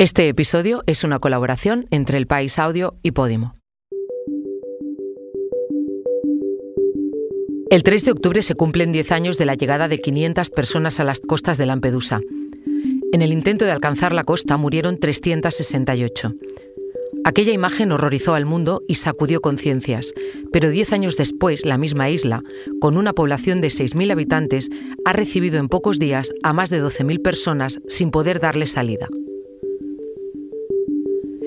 Este 0.00 0.28
episodio 0.28 0.80
es 0.86 1.04
una 1.04 1.18
colaboración 1.18 1.86
entre 1.90 2.16
El 2.16 2.26
País 2.26 2.58
Audio 2.58 2.96
y 3.02 3.10
Podimo. 3.10 3.56
El 7.68 7.82
3 7.82 8.06
de 8.06 8.12
octubre 8.12 8.40
se 8.40 8.54
cumplen 8.54 8.92
10 8.92 9.12
años 9.12 9.36
de 9.36 9.44
la 9.44 9.56
llegada 9.56 9.88
de 9.88 9.98
500 9.98 10.48
personas 10.52 11.00
a 11.00 11.04
las 11.04 11.20
costas 11.20 11.58
de 11.58 11.66
Lampedusa. 11.66 12.20
En 13.12 13.20
el 13.20 13.30
intento 13.30 13.66
de 13.66 13.72
alcanzar 13.72 14.14
la 14.14 14.24
costa 14.24 14.56
murieron 14.56 14.98
368. 14.98 16.34
Aquella 17.26 17.52
imagen 17.52 17.92
horrorizó 17.92 18.32
al 18.32 18.46
mundo 18.46 18.80
y 18.88 18.94
sacudió 18.94 19.42
conciencias, 19.42 20.14
pero 20.50 20.70
diez 20.70 20.94
años 20.94 21.18
después 21.18 21.66
la 21.66 21.76
misma 21.76 22.08
isla, 22.08 22.42
con 22.80 22.96
una 22.96 23.12
población 23.12 23.60
de 23.60 23.68
6.000 23.68 24.12
habitantes, 24.12 24.70
ha 25.04 25.12
recibido 25.12 25.58
en 25.58 25.68
pocos 25.68 25.98
días 25.98 26.32
a 26.42 26.54
más 26.54 26.70
de 26.70 26.82
12.000 26.82 27.20
personas 27.20 27.80
sin 27.86 28.10
poder 28.10 28.40
darle 28.40 28.66
salida. 28.66 29.06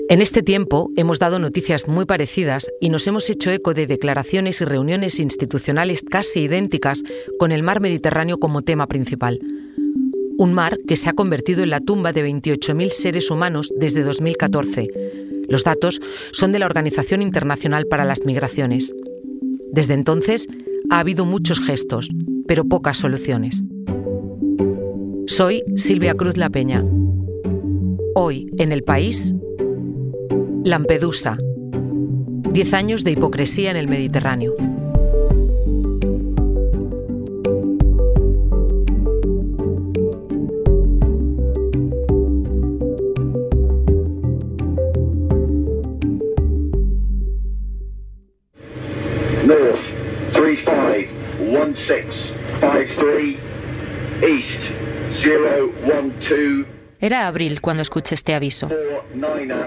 En 0.08 0.20
este 0.20 0.42
tiempo 0.42 0.90
hemos 0.96 1.18
dado 1.18 1.38
noticias 1.38 1.88
muy 1.88 2.04
parecidas 2.04 2.66
y 2.80 2.90
nos 2.90 3.06
hemos 3.06 3.28
hecho 3.30 3.50
eco 3.50 3.74
de 3.74 3.86
declaraciones 3.86 4.60
y 4.60 4.64
reuniones 4.64 5.18
institucionales 5.18 6.02
casi 6.02 6.40
idénticas 6.40 7.02
con 7.38 7.52
el 7.52 7.62
mar 7.62 7.80
Mediterráneo 7.80 8.38
como 8.38 8.62
tema 8.62 8.86
principal. 8.86 9.40
Un 10.36 10.52
mar 10.52 10.78
que 10.86 10.96
se 10.96 11.08
ha 11.08 11.12
convertido 11.12 11.62
en 11.62 11.70
la 11.70 11.80
tumba 11.80 12.12
de 12.12 12.28
28.000 12.28 12.90
seres 12.90 13.30
humanos 13.30 13.72
desde 13.76 14.02
2014 14.02 14.88
los 15.48 15.64
datos 15.64 16.00
son 16.32 16.52
de 16.52 16.58
la 16.58 16.66
Organización 16.66 17.22
Internacional 17.22 17.86
para 17.86 18.04
las 18.04 18.24
Migraciones. 18.24 18.94
Desde 19.72 19.94
entonces 19.94 20.46
ha 20.90 21.00
habido 21.00 21.24
muchos 21.24 21.60
gestos, 21.60 22.10
pero 22.46 22.64
pocas 22.64 22.96
soluciones. 22.96 23.62
Soy 25.26 25.62
Silvia 25.76 26.14
Cruz 26.14 26.36
La 26.36 26.50
Peña. 26.50 26.84
Hoy, 28.14 28.50
en 28.58 28.72
el 28.72 28.82
país, 28.82 29.34
Lampedusa. 30.64 31.36
Diez 32.50 32.72
años 32.72 33.04
de 33.04 33.10
hipocresía 33.10 33.70
en 33.70 33.76
el 33.76 33.86
Mediterráneo. 33.86 34.54
Era 57.00 57.26
abril 57.26 57.60
cuando 57.60 57.82
escuché 57.82 58.14
este 58.14 58.34
aviso. 58.34 58.70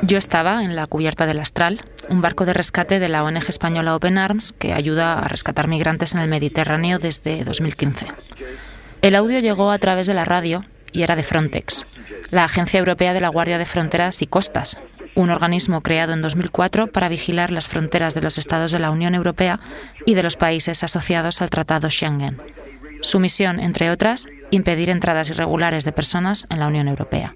Yo 0.01 0.17
estaba 0.17 0.63
en 0.63 0.75
la 0.75 0.87
cubierta 0.87 1.25
del 1.25 1.39
Astral, 1.39 1.81
un 2.09 2.21
barco 2.21 2.45
de 2.45 2.53
rescate 2.53 2.99
de 2.99 3.09
la 3.09 3.23
ONG 3.23 3.49
española 3.49 3.95
Open 3.95 4.17
Arms 4.17 4.53
que 4.53 4.73
ayuda 4.73 5.19
a 5.19 5.27
rescatar 5.27 5.67
migrantes 5.67 6.13
en 6.13 6.21
el 6.21 6.29
Mediterráneo 6.29 6.99
desde 6.99 7.43
2015. 7.43 8.07
El 9.01 9.15
audio 9.15 9.39
llegó 9.39 9.71
a 9.71 9.77
través 9.77 10.07
de 10.07 10.13
la 10.13 10.25
radio 10.25 10.63
y 10.91 11.03
era 11.03 11.15
de 11.15 11.23
Frontex, 11.23 11.85
la 12.31 12.45
Agencia 12.45 12.79
Europea 12.79 13.13
de 13.13 13.21
la 13.21 13.29
Guardia 13.29 13.57
de 13.57 13.65
Fronteras 13.65 14.21
y 14.21 14.27
Costas, 14.27 14.79
un 15.15 15.29
organismo 15.29 15.81
creado 15.81 16.13
en 16.13 16.21
2004 16.21 16.87
para 16.87 17.09
vigilar 17.09 17.51
las 17.51 17.67
fronteras 17.67 18.13
de 18.13 18.21
los 18.21 18.37
estados 18.37 18.71
de 18.71 18.79
la 18.79 18.91
Unión 18.91 19.15
Europea 19.15 19.59
y 20.05 20.13
de 20.13 20.23
los 20.23 20.37
países 20.37 20.83
asociados 20.83 21.41
al 21.41 21.49
Tratado 21.49 21.89
Schengen. 21.89 22.37
Su 23.01 23.19
misión, 23.19 23.59
entre 23.59 23.91
otras, 23.91 24.27
impedir 24.51 24.89
entradas 24.89 25.29
irregulares 25.29 25.85
de 25.85 25.91
personas 25.91 26.47
en 26.49 26.59
la 26.59 26.67
Unión 26.67 26.87
Europea. 26.87 27.35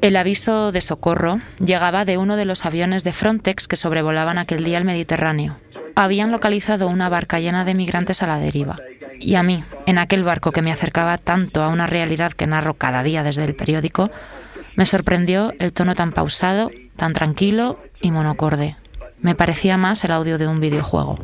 El 0.00 0.16
aviso 0.16 0.72
de 0.72 0.80
socorro 0.80 1.38
llegaba 1.64 2.04
de 2.04 2.18
uno 2.18 2.36
de 2.36 2.44
los 2.44 2.66
aviones 2.66 3.04
de 3.04 3.12
Frontex 3.12 3.68
que 3.68 3.76
sobrevolaban 3.76 4.38
aquel 4.38 4.64
día 4.64 4.78
el 4.78 4.84
Mediterráneo. 4.84 5.58
Habían 5.94 6.32
localizado 6.32 6.88
una 6.88 7.08
barca 7.08 7.38
llena 7.38 7.64
de 7.64 7.74
migrantes 7.74 8.22
a 8.22 8.26
la 8.26 8.38
deriva. 8.38 8.78
Y 9.20 9.36
a 9.36 9.42
mí, 9.42 9.62
en 9.86 9.98
aquel 9.98 10.24
barco 10.24 10.50
que 10.50 10.62
me 10.62 10.72
acercaba 10.72 11.18
tanto 11.18 11.62
a 11.62 11.68
una 11.68 11.86
realidad 11.86 12.32
que 12.32 12.48
narro 12.48 12.74
cada 12.74 13.04
día 13.04 13.22
desde 13.22 13.44
el 13.44 13.54
periódico, 13.54 14.10
me 14.74 14.86
sorprendió 14.86 15.52
el 15.60 15.72
tono 15.72 15.94
tan 15.94 16.12
pausado, 16.12 16.70
tan 16.96 17.12
tranquilo 17.12 17.78
y 18.00 18.10
monocorde. 18.10 18.76
Me 19.20 19.36
parecía 19.36 19.76
más 19.76 20.02
el 20.02 20.10
audio 20.10 20.38
de 20.38 20.48
un 20.48 20.60
videojuego. 20.60 21.18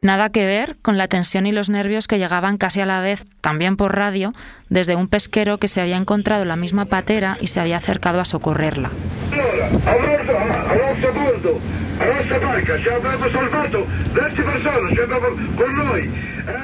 Nada 0.00 0.30
que 0.30 0.46
ver 0.46 0.76
con 0.80 0.96
la 0.96 1.08
tensión 1.08 1.46
y 1.46 1.52
los 1.52 1.70
nervios 1.70 2.06
que 2.06 2.18
llegaban 2.18 2.56
casi 2.56 2.80
a 2.80 2.86
la 2.86 3.00
vez, 3.00 3.24
también 3.40 3.76
por 3.76 3.96
radio, 3.96 4.32
desde 4.68 4.94
un 4.94 5.08
pesquero 5.08 5.58
que 5.58 5.66
se 5.66 5.80
había 5.80 5.96
encontrado 5.96 6.44
la 6.44 6.54
misma 6.54 6.84
patera 6.84 7.36
y 7.40 7.48
se 7.48 7.58
había 7.58 7.78
acercado 7.78 8.20
a 8.20 8.24
socorrerla. 8.24 8.90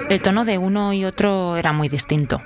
El 0.09 0.22
tono 0.22 0.44
de 0.44 0.59
uno 0.59 0.93
y 0.93 1.04
otro 1.04 1.56
era 1.56 1.72
muy 1.72 1.88
distinto. 1.88 2.41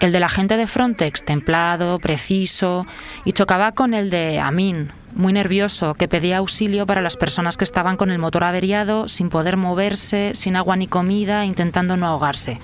El 0.00 0.12
de 0.12 0.20
la 0.20 0.28
gente 0.28 0.58
de 0.58 0.66
Frontex, 0.66 1.24
templado, 1.24 1.98
preciso, 2.00 2.86
y 3.24 3.32
chocaba 3.32 3.72
con 3.72 3.94
el 3.94 4.10
de 4.10 4.40
Amin, 4.40 4.90
muy 5.14 5.32
nervioso, 5.32 5.94
que 5.94 6.08
pedía 6.08 6.38
auxilio 6.38 6.86
para 6.86 7.02
las 7.02 7.16
personas 7.16 7.56
que 7.56 7.64
estaban 7.64 7.96
con 7.96 8.10
el 8.10 8.18
motor 8.18 8.44
averiado, 8.44 9.08
sin 9.08 9.28
poder 9.30 9.56
moverse, 9.56 10.32
sin 10.34 10.56
agua 10.56 10.76
ni 10.76 10.86
comida, 10.86 11.44
intentando 11.44 11.96
no 11.96 12.06
ahogarse. 12.06 12.60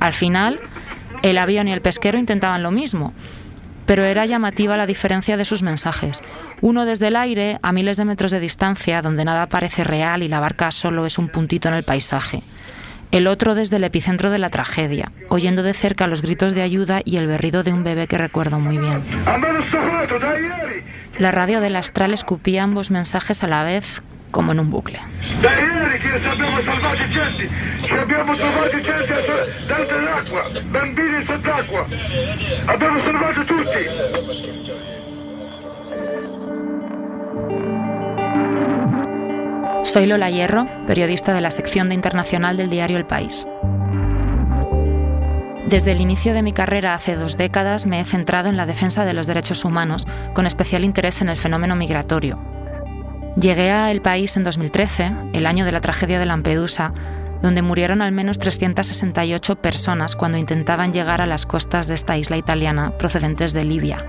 Al 0.00 0.12
final, 0.12 0.60
el 1.22 1.38
avión 1.38 1.68
y 1.68 1.72
el 1.72 1.82
pesquero 1.82 2.18
intentaban 2.18 2.62
lo 2.62 2.70
mismo, 2.70 3.12
pero 3.86 4.04
era 4.04 4.26
llamativa 4.26 4.76
la 4.76 4.86
diferencia 4.86 5.36
de 5.36 5.44
sus 5.44 5.62
mensajes. 5.62 6.22
Uno 6.60 6.84
desde 6.84 7.08
el 7.08 7.16
aire, 7.16 7.58
a 7.62 7.72
miles 7.72 7.96
de 7.96 8.04
metros 8.04 8.32
de 8.32 8.40
distancia, 8.40 9.02
donde 9.02 9.24
nada 9.24 9.46
parece 9.46 9.84
real 9.84 10.22
y 10.22 10.28
la 10.28 10.40
barca 10.40 10.70
solo 10.70 11.06
es 11.06 11.18
un 11.18 11.28
puntito 11.28 11.68
en 11.68 11.74
el 11.74 11.84
paisaje 11.84 12.42
el 13.10 13.26
otro 13.26 13.54
desde 13.54 13.76
el 13.76 13.84
epicentro 13.84 14.30
de 14.30 14.38
la 14.38 14.48
tragedia, 14.48 15.12
oyendo 15.28 15.62
de 15.62 15.74
cerca 15.74 16.06
los 16.06 16.22
gritos 16.22 16.54
de 16.54 16.62
ayuda 16.62 17.00
y 17.04 17.16
el 17.16 17.26
berrido 17.26 17.62
de 17.62 17.72
un 17.72 17.84
bebé 17.84 18.06
que 18.06 18.18
recuerdo 18.18 18.58
muy 18.58 18.78
bien. 18.78 19.02
La 21.18 21.30
radio 21.30 21.60
del 21.60 21.76
astral 21.76 22.12
escupía 22.12 22.64
ambos 22.64 22.90
mensajes 22.90 23.44
a 23.44 23.46
la 23.46 23.62
vez, 23.62 24.02
como 24.30 24.52
en 24.52 24.60
un 24.60 24.70
bucle. 24.70 25.00
Soy 39.84 40.06
Lola 40.06 40.30
Hierro, 40.30 40.66
periodista 40.86 41.34
de 41.34 41.42
la 41.42 41.50
sección 41.50 41.90
de 41.90 41.94
internacional 41.94 42.56
del 42.56 42.70
diario 42.70 42.96
El 42.96 43.04
País. 43.04 43.46
Desde 45.68 45.92
el 45.92 46.00
inicio 46.00 46.32
de 46.32 46.42
mi 46.42 46.52
carrera 46.52 46.94
hace 46.94 47.16
dos 47.16 47.36
décadas 47.36 47.84
me 47.84 48.00
he 48.00 48.04
centrado 48.04 48.48
en 48.48 48.56
la 48.56 48.64
defensa 48.64 49.04
de 49.04 49.12
los 49.12 49.26
derechos 49.26 49.64
humanos, 49.64 50.06
con 50.32 50.46
especial 50.46 50.84
interés 50.84 51.20
en 51.20 51.28
el 51.28 51.36
fenómeno 51.36 51.76
migratorio. 51.76 52.40
Llegué 53.36 53.70
a 53.70 53.90
El 53.90 54.00
País 54.00 54.36
en 54.36 54.44
2013, 54.44 55.12
el 55.34 55.46
año 55.46 55.66
de 55.66 55.72
la 55.72 55.80
tragedia 55.80 56.18
de 56.18 56.26
Lampedusa, 56.26 56.94
donde 57.42 57.60
murieron 57.62 58.00
al 58.00 58.10
menos 58.10 58.38
368 58.38 59.56
personas 59.56 60.16
cuando 60.16 60.38
intentaban 60.38 60.94
llegar 60.94 61.20
a 61.20 61.26
las 61.26 61.44
costas 61.44 61.88
de 61.88 61.94
esta 61.94 62.16
isla 62.16 62.38
italiana 62.38 62.96
procedentes 62.96 63.52
de 63.52 63.64
Libia. 63.64 64.04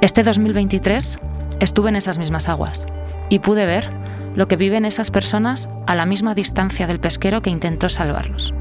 Este 0.00 0.22
2023 0.22 1.18
estuve 1.60 1.88
en 1.88 1.96
esas 1.96 2.18
mismas 2.18 2.48
aguas 2.48 2.86
y 3.28 3.40
pude 3.40 3.66
ver 3.66 3.90
lo 4.34 4.48
que 4.48 4.56
viven 4.56 4.84
esas 4.84 5.10
personas 5.10 5.68
a 5.86 5.94
la 5.94 6.06
misma 6.06 6.34
distancia 6.34 6.86
del 6.86 7.00
pesquero 7.00 7.42
que 7.42 7.50
intentó 7.50 7.88
salvarlos. 7.88 8.52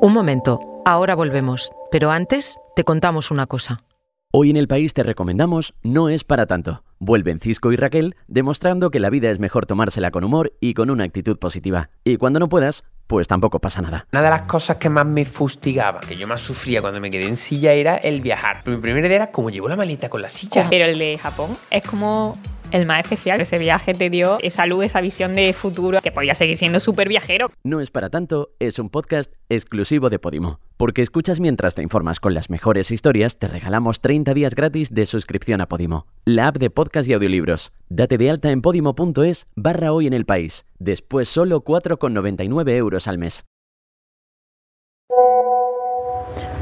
Un 0.00 0.12
momento, 0.12 0.82
ahora 0.84 1.14
volvemos, 1.14 1.72
pero 1.90 2.10
antes 2.10 2.58
te 2.76 2.84
contamos 2.84 3.30
una 3.30 3.46
cosa. 3.46 3.84
Hoy 4.32 4.50
en 4.50 4.56
el 4.56 4.68
país 4.68 4.92
te 4.92 5.02
recomendamos 5.02 5.74
No 5.82 6.08
es 6.08 6.24
para 6.24 6.46
tanto. 6.46 6.82
Vuelven 6.98 7.40
Cisco 7.40 7.72
y 7.72 7.76
Raquel 7.76 8.16
demostrando 8.26 8.90
que 8.90 9.00
la 9.00 9.08
vida 9.08 9.30
es 9.30 9.38
mejor 9.38 9.64
tomársela 9.64 10.10
con 10.10 10.24
humor 10.24 10.52
y 10.60 10.74
con 10.74 10.90
una 10.90 11.04
actitud 11.04 11.38
positiva. 11.38 11.90
Y 12.02 12.16
cuando 12.16 12.40
no 12.40 12.48
puedas, 12.48 12.82
pues 13.06 13.28
tampoco 13.28 13.58
pasa 13.58 13.82
nada. 13.82 14.06
Una 14.12 14.22
de 14.22 14.30
las 14.30 14.42
cosas 14.42 14.76
que 14.76 14.88
más 14.88 15.06
me 15.06 15.24
fustigaba, 15.24 16.00
que 16.00 16.16
yo 16.16 16.26
más 16.26 16.40
sufría 16.40 16.80
cuando 16.80 17.00
me 17.00 17.10
quedé 17.10 17.26
en 17.26 17.36
silla, 17.36 17.72
era 17.72 17.96
el 17.96 18.20
viajar. 18.20 18.62
Mi 18.66 18.76
primera 18.76 19.06
idea 19.06 19.16
era 19.16 19.26
cómo 19.28 19.50
llevo 19.50 19.68
la 19.68 19.76
maleta 19.76 20.08
con 20.08 20.22
la 20.22 20.28
silla. 20.28 20.66
Pero 20.70 20.86
el 20.86 20.98
de 20.98 21.18
Japón 21.18 21.56
es 21.70 21.82
como 21.82 22.36
el 22.74 22.86
más 22.86 23.04
especial. 23.04 23.40
Ese 23.40 23.58
viaje 23.58 23.94
te 23.94 24.10
dio 24.10 24.38
esa 24.42 24.66
luz, 24.66 24.84
esa 24.84 25.00
visión 25.00 25.34
de 25.34 25.52
futuro, 25.52 26.00
que 26.02 26.10
podía 26.10 26.34
seguir 26.34 26.56
siendo 26.56 26.80
súper 26.80 27.08
viajero. 27.08 27.50
No 27.62 27.80
es 27.80 27.90
para 27.90 28.10
tanto, 28.10 28.50
es 28.58 28.78
un 28.78 28.90
podcast 28.90 29.32
exclusivo 29.48 30.10
de 30.10 30.18
Podimo. 30.18 30.58
Porque 30.76 31.00
escuchas 31.00 31.38
mientras 31.38 31.76
te 31.76 31.82
informas 31.82 32.18
con 32.18 32.34
las 32.34 32.50
mejores 32.50 32.90
historias, 32.90 33.38
te 33.38 33.46
regalamos 33.46 34.00
30 34.00 34.34
días 34.34 34.56
gratis 34.56 34.92
de 34.92 35.06
suscripción 35.06 35.60
a 35.60 35.68
Podimo, 35.68 36.06
la 36.24 36.48
app 36.48 36.56
de 36.56 36.68
podcast 36.68 37.08
y 37.08 37.12
audiolibros. 37.12 37.72
Date 37.88 38.18
de 38.18 38.30
alta 38.30 38.50
en 38.50 38.60
podimo.es 38.60 39.46
barra 39.54 39.92
hoy 39.92 40.08
en 40.08 40.12
el 40.12 40.26
país. 40.26 40.66
Después 40.80 41.28
solo 41.28 41.62
4,99 41.62 42.70
euros 42.70 43.06
al 43.06 43.18
mes. 43.18 43.44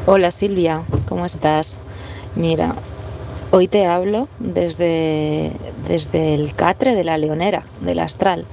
Hola 0.05 0.31
Silvia, 0.31 0.83
¿cómo 1.09 1.25
estás? 1.25 1.79
Mira, 2.35 2.75
hoy 3.53 3.69
te 3.69 3.87
hablo 3.87 4.29
desde, 4.39 5.53
desde 5.87 6.35
el 6.35 6.55
catre 6.55 6.95
de 6.95 7.05
la 7.05 7.19
Leonera, 7.19 7.63
del 7.83 8.01
Astral, 8.01 8.47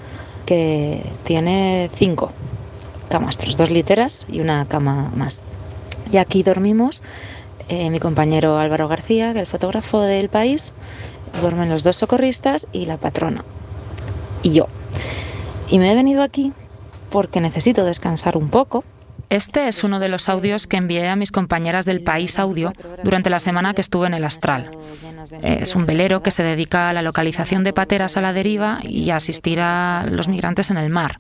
que 0.46 1.02
tiene 1.24 1.90
cinco 1.96 2.32
camastros, 3.10 3.58
dos 3.58 3.72
literas 3.72 4.26
y 4.28 4.42
una 4.42 4.66
cama 4.68 5.10
más. 5.16 5.42
Y 6.12 6.18
aquí 6.18 6.44
dormimos 6.44 7.02
eh, 7.70 7.90
mi 7.90 8.00
compañero 8.00 8.58
Álvaro 8.58 8.88
García, 8.88 9.32
que 9.32 9.40
es 9.40 9.44
el 9.44 9.48
fotógrafo 9.48 10.02
del 10.02 10.28
país, 10.28 10.74
duermen 11.42 11.70
los 11.70 11.84
dos 11.84 11.96
socorristas 11.96 12.68
y 12.74 12.86
la 12.86 12.98
patrona. 12.98 13.46
Y 14.44 14.52
yo. 14.52 14.68
Y 15.70 15.80
me 15.80 15.92
he 15.92 15.96
venido 15.96 16.24
aquí 16.24 16.52
porque 17.10 17.40
necesito 17.40 17.86
descansar 17.86 18.38
un 18.38 18.50
poco 18.50 18.84
este 19.30 19.68
es 19.68 19.84
uno 19.84 20.00
de 20.00 20.10
los 20.10 20.28
audios 20.28 20.66
que 20.66 20.78
envié 20.78 21.08
a 21.08 21.16
mis 21.16 21.32
compañeras 21.32 21.86
del 21.86 22.02
País 22.02 22.40
Audio 22.40 22.74
durante 23.04 23.30
la 23.30 23.40
semana 23.40 23.74
que 23.74 23.82
estuve 23.82 24.08
en 24.08 24.16
el 24.16 24.24
Astral. 24.24 24.72
Es 25.44 25.76
un 25.76 25.86
velero 25.86 26.24
que 26.24 26.32
se 26.32 26.44
dedica 26.44 26.90
a 26.90 26.94
la 26.94 27.02
localización 27.02 27.64
de 27.64 27.74
pateras 27.74 28.18
a 28.18 28.22
la 28.22 28.34
deriva 28.34 28.80
y 28.82 29.10
a 29.12 29.18
asistir 29.18 29.62
a 29.62 30.06
los 30.10 30.30
migrantes 30.30 30.72
en 30.72 30.78
el 30.78 30.90
mar. 30.90 31.20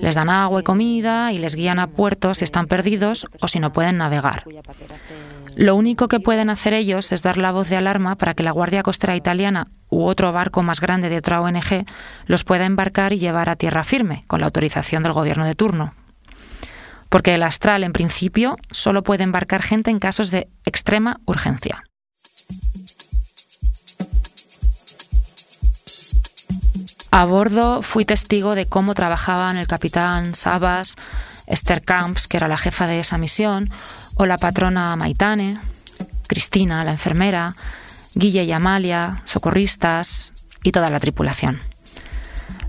Les 0.00 0.16
dan 0.16 0.30
agua 0.30 0.60
y 0.60 0.64
comida 0.64 1.32
y 1.32 1.38
les 1.38 1.54
guían 1.54 1.78
a 1.78 1.86
puertos 1.86 2.38
si 2.38 2.44
están 2.44 2.66
perdidos 2.66 3.26
o 3.40 3.48
si 3.48 3.60
no 3.60 3.72
pueden 3.72 3.98
navegar. 3.98 4.44
Lo 5.54 5.76
único 5.76 6.08
que 6.08 6.18
pueden 6.18 6.50
hacer 6.50 6.72
ellos 6.72 7.12
es 7.12 7.22
dar 7.22 7.36
la 7.36 7.52
voz 7.52 7.68
de 7.68 7.76
alarma 7.76 8.16
para 8.16 8.34
que 8.34 8.42
la 8.42 8.50
Guardia 8.50 8.82
Costera 8.82 9.14
Italiana 9.14 9.68
u 9.88 10.04
otro 10.04 10.32
barco 10.32 10.64
más 10.64 10.80
grande 10.80 11.08
de 11.08 11.18
otra 11.18 11.40
ONG 11.40 11.86
los 12.26 12.42
pueda 12.42 12.66
embarcar 12.66 13.12
y 13.12 13.20
llevar 13.20 13.48
a 13.48 13.56
tierra 13.56 13.84
firme, 13.84 14.24
con 14.26 14.40
la 14.40 14.46
autorización 14.46 15.04
del 15.04 15.12
gobierno 15.12 15.46
de 15.46 15.54
turno 15.54 15.94
porque 17.14 17.34
el 17.34 17.44
Astral, 17.44 17.84
en 17.84 17.92
principio, 17.92 18.56
solo 18.72 19.04
puede 19.04 19.22
embarcar 19.22 19.62
gente 19.62 19.92
en 19.92 20.00
casos 20.00 20.32
de 20.32 20.48
extrema 20.64 21.20
urgencia. 21.26 21.84
A 27.12 27.24
bordo 27.24 27.82
fui 27.82 28.04
testigo 28.04 28.56
de 28.56 28.66
cómo 28.66 28.94
trabajaban 28.94 29.56
el 29.58 29.68
capitán 29.68 30.34
Sabas, 30.34 30.96
Esther 31.46 31.82
Camps, 31.82 32.26
que 32.26 32.36
era 32.36 32.48
la 32.48 32.58
jefa 32.58 32.88
de 32.88 32.98
esa 32.98 33.16
misión, 33.16 33.70
o 34.16 34.26
la 34.26 34.36
patrona 34.36 34.96
Maitane, 34.96 35.60
Cristina, 36.26 36.82
la 36.82 36.90
enfermera, 36.90 37.54
Guille 38.16 38.42
y 38.42 38.50
Amalia, 38.50 39.22
socorristas 39.24 40.32
y 40.64 40.72
toda 40.72 40.90
la 40.90 40.98
tripulación. 40.98 41.73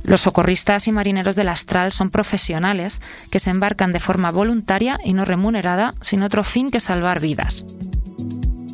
Los 0.06 0.22
socorristas 0.22 0.88
y 0.88 0.92
marineros 0.92 1.36
del 1.36 1.50
Astral 1.50 1.92
son 1.92 2.12
profesionales 2.12 3.02
que 3.32 3.40
se 3.40 3.50
embarcan 3.50 3.92
de 3.92 4.00
forma 4.00 4.30
voluntaria 4.30 5.00
y 5.04 5.14
no 5.14 5.26
remunerada 5.26 5.96
sin 6.02 6.22
otro 6.22 6.44
fin 6.44 6.70
que 6.70 6.80
salvar 6.80 7.20
vidas. 7.20 7.66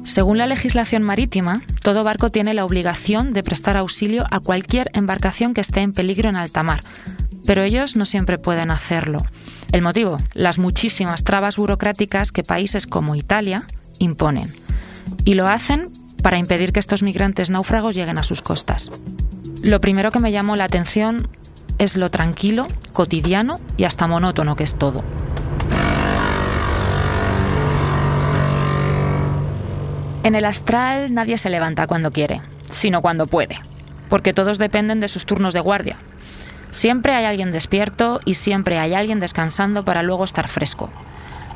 Según 0.03 0.37
la 0.37 0.45
legislación 0.45 1.03
marítima, 1.03 1.61
todo 1.83 2.03
barco 2.03 2.29
tiene 2.29 2.53
la 2.53 2.65
obligación 2.65 3.31
de 3.31 3.43
prestar 3.43 3.77
auxilio 3.77 4.25
a 4.29 4.41
cualquier 4.41 4.91
embarcación 4.93 5.53
que 5.53 5.61
esté 5.61 5.79
en 5.81 5.93
peligro 5.93 6.29
en 6.29 6.35
alta 6.35 6.63
mar, 6.63 6.83
pero 7.45 7.63
ellos 7.63 7.95
no 7.95 8.05
siempre 8.05 8.37
pueden 8.37 8.69
hacerlo. 8.69 9.25
El 9.71 9.81
motivo, 9.81 10.17
las 10.33 10.59
muchísimas 10.59 11.23
trabas 11.23 11.55
burocráticas 11.55 12.33
que 12.33 12.43
países 12.43 12.87
como 12.87 13.15
Italia 13.15 13.67
imponen. 13.99 14.51
Y 15.23 15.35
lo 15.35 15.47
hacen 15.47 15.91
para 16.21 16.39
impedir 16.39 16.73
que 16.73 16.81
estos 16.81 17.03
migrantes 17.03 17.49
náufragos 17.49 17.95
lleguen 17.95 18.17
a 18.17 18.23
sus 18.23 18.41
costas. 18.41 18.91
Lo 19.61 19.79
primero 19.79 20.11
que 20.11 20.19
me 20.19 20.31
llamó 20.31 20.55
la 20.55 20.63
atención 20.63 21.27
es 21.77 21.95
lo 21.95 22.09
tranquilo, 22.09 22.67
cotidiano 22.93 23.59
y 23.77 23.83
hasta 23.83 24.07
monótono 24.07 24.55
que 24.55 24.63
es 24.63 24.73
todo. 24.73 25.03
En 30.23 30.35
el 30.35 30.45
astral 30.45 31.13
nadie 31.13 31.37
se 31.37 31.49
levanta 31.49 31.85
cuando 31.85 32.11
quiere, 32.11 32.41
sino 32.69 33.01
cuando 33.01 33.27
puede, 33.27 33.59
porque 34.09 34.33
todos 34.33 34.57
dependen 34.57 34.99
de 34.99 35.07
sus 35.07 35.25
turnos 35.25 35.53
de 35.53 35.59
guardia. 35.59 35.97
Siempre 36.71 37.13
hay 37.13 37.25
alguien 37.25 37.51
despierto 37.51 38.19
y 38.25 38.35
siempre 38.35 38.79
hay 38.79 38.95
alguien 38.95 39.19
descansando 39.19 39.85
para 39.85 40.01
luego 40.01 40.23
estar 40.23 40.47
fresco. 40.47 40.89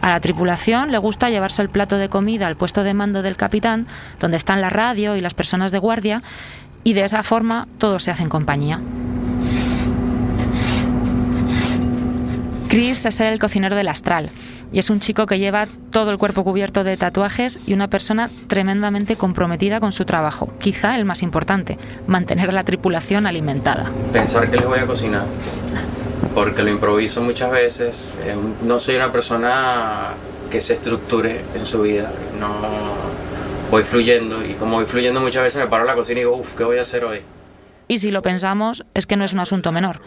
A 0.01 0.09
la 0.09 0.19
tripulación 0.19 0.91
le 0.91 0.99
gusta 0.99 1.29
llevarse 1.29 1.63
el 1.63 1.69
plato 1.69 1.97
de 1.97 2.09
comida 2.09 2.45
al 2.45 2.55
puesto 2.55 2.83
de 2.83 2.93
mando 2.93 3.23
del 3.23 3.37
capitán, 3.37 3.87
donde 4.19 4.37
están 4.37 4.61
la 4.61 4.69
radio 4.69 5.15
y 5.15 5.21
las 5.21 5.33
personas 5.33 5.71
de 5.71 5.79
guardia, 5.79 6.21
y 6.85 6.93
de 6.93 7.03
esa 7.03 7.23
forma 7.23 7.67
todo 7.77 7.99
se 7.99 8.11
hace 8.11 8.23
en 8.23 8.29
compañía. 8.29 8.79
Chris 12.69 13.05
es 13.05 13.19
el 13.19 13.39
cocinero 13.39 13.75
del 13.75 13.89
astral 13.89 14.29
y 14.71 14.79
es 14.79 14.89
un 14.89 14.99
chico 14.99 15.25
que 15.25 15.39
lleva 15.39 15.67
todo 15.91 16.11
el 16.11 16.17
cuerpo 16.17 16.43
cubierto 16.43 16.83
de 16.83 16.95
tatuajes 16.95 17.59
y 17.65 17.73
una 17.73 17.89
persona 17.89 18.29
tremendamente 18.47 19.15
comprometida 19.15 19.79
con 19.79 19.91
su 19.91 20.05
trabajo. 20.05 20.53
Quizá 20.59 20.95
el 20.95 21.05
más 21.05 21.23
importante, 21.23 21.77
mantener 22.07 22.53
la 22.53 22.63
tripulación 22.63 23.25
alimentada. 23.25 23.91
Pensar 24.13 24.51
que 24.51 24.57
les 24.57 24.67
voy 24.67 24.79
a 24.79 24.85
cocinar, 24.85 25.25
porque 26.35 26.61
lo 26.63 26.69
improviso 26.69 27.21
muchas 27.21 27.51
veces. 27.51 28.11
Eh, 28.25 28.35
no 28.63 28.79
soy 28.79 28.97
una 28.97 29.11
persona 29.11 30.09
que 30.51 30.61
se 30.61 30.73
estructure 30.73 31.41
en 31.55 31.65
su 31.65 31.81
vida. 31.81 32.11
No, 32.39 32.49
voy 33.69 33.83
fluyendo 33.83 34.45
y 34.45 34.53
como 34.53 34.77
voy 34.77 34.85
fluyendo 34.85 35.19
muchas 35.19 35.43
veces 35.43 35.61
me 35.61 35.67
paro 35.67 35.83
en 35.83 35.87
la 35.87 35.95
cocina 35.95 36.19
y 36.19 36.23
digo, 36.23 36.35
uff, 36.35 36.55
¿qué 36.55 36.63
voy 36.63 36.77
a 36.77 36.81
hacer 36.81 37.03
hoy? 37.03 37.21
Y 37.87 37.97
si 37.97 38.11
lo 38.11 38.21
pensamos, 38.21 38.85
es 38.93 39.05
que 39.05 39.15
no 39.15 39.25
es 39.25 39.33
un 39.33 39.39
asunto 39.39 39.71
menor. 39.71 40.01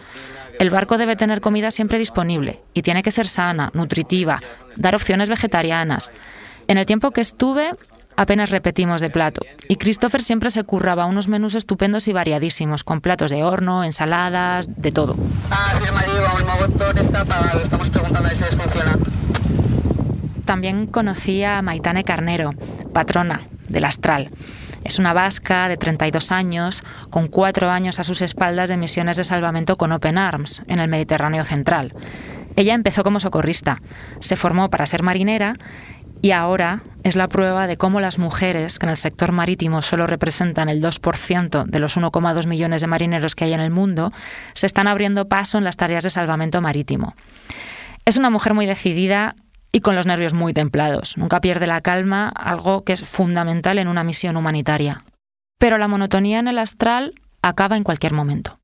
El 0.59 0.69
barco 0.69 0.97
debe 0.97 1.15
tener 1.15 1.39
comida 1.39 1.71
siempre 1.71 1.99
disponible 1.99 2.61
y 2.73 2.81
tiene 2.81 3.03
que 3.03 3.11
ser 3.11 3.27
sana, 3.27 3.71
nutritiva, 3.73 4.41
dar 4.75 4.95
opciones 4.95 5.29
vegetarianas. 5.29 6.11
En 6.67 6.77
el 6.77 6.85
tiempo 6.85 7.11
que 7.11 7.21
estuve, 7.21 7.71
apenas 8.17 8.49
repetimos 8.49 8.99
de 8.99 9.09
plato. 9.09 9.41
Y 9.69 9.77
Christopher 9.77 10.21
siempre 10.21 10.49
se 10.49 10.63
curraba 10.63 11.05
unos 11.05 11.29
menús 11.29 11.55
estupendos 11.55 12.09
y 12.09 12.13
variadísimos, 12.13 12.83
con 12.83 12.99
platos 12.99 13.31
de 13.31 13.43
horno, 13.43 13.85
ensaladas, 13.85 14.67
de 14.75 14.91
todo. 14.91 15.15
También 20.49 20.87
conocí 20.87 21.43
a 21.43 21.61
Maitane 21.61 22.03
Carnero, 22.03 22.55
patrona, 22.91 23.41
del 23.67 23.85
Astral. 23.85 24.31
Es 24.83 24.97
una 24.97 25.13
vasca 25.13 25.69
de 25.69 25.77
32 25.77 26.31
años, 26.31 26.81
con 27.11 27.27
cuatro 27.27 27.69
años 27.69 27.99
a 27.99 28.03
sus 28.03 28.23
espaldas 28.23 28.67
de 28.67 28.75
misiones 28.75 29.15
de 29.17 29.25
salvamento 29.25 29.75
con 29.75 29.91
Open 29.91 30.17
Arms 30.17 30.63
en 30.65 30.79
el 30.79 30.89
Mediterráneo 30.89 31.45
Central. 31.45 31.93
Ella 32.55 32.73
empezó 32.73 33.03
como 33.03 33.19
socorrista, 33.19 33.83
se 34.21 34.35
formó 34.35 34.71
para 34.71 34.87
ser 34.87 35.03
marinera 35.03 35.53
y 36.19 36.31
ahora 36.31 36.81
es 37.03 37.15
la 37.15 37.27
prueba 37.27 37.67
de 37.67 37.77
cómo 37.77 37.99
las 37.99 38.17
mujeres, 38.17 38.79
que 38.79 38.87
en 38.87 38.89
el 38.89 38.97
sector 38.97 39.31
marítimo 39.31 39.83
solo 39.83 40.07
representan 40.07 40.67
el 40.67 40.81
2% 40.81 41.65
de 41.65 41.79
los 41.79 41.95
1,2 41.95 42.47
millones 42.47 42.81
de 42.81 42.87
marineros 42.87 43.35
que 43.35 43.45
hay 43.45 43.53
en 43.53 43.61
el 43.61 43.69
mundo, 43.69 44.11
se 44.55 44.65
están 44.65 44.87
abriendo 44.87 45.27
paso 45.27 45.59
en 45.59 45.63
las 45.63 45.77
tareas 45.77 46.03
de 46.03 46.09
salvamento 46.09 46.59
marítimo. 46.59 47.13
Es 48.03 48.17
una 48.17 48.31
mujer 48.31 48.55
muy 48.55 48.65
decidida 48.65 49.35
y 49.71 49.81
con 49.81 49.95
los 49.95 50.05
nervios 50.05 50.33
muy 50.33 50.53
templados. 50.53 51.17
Nunca 51.17 51.41
pierde 51.41 51.67
la 51.67 51.81
calma, 51.81 52.29
algo 52.29 52.83
que 52.83 52.93
es 52.93 53.03
fundamental 53.03 53.77
en 53.77 53.87
una 53.87 54.03
misión 54.03 54.37
humanitaria. 54.37 55.03
Pero 55.57 55.77
la 55.77 55.87
monotonía 55.87 56.39
en 56.39 56.47
el 56.47 56.57
astral 56.57 57.15
acaba 57.41 57.77
en 57.77 57.83
cualquier 57.83 58.13
momento. 58.13 58.59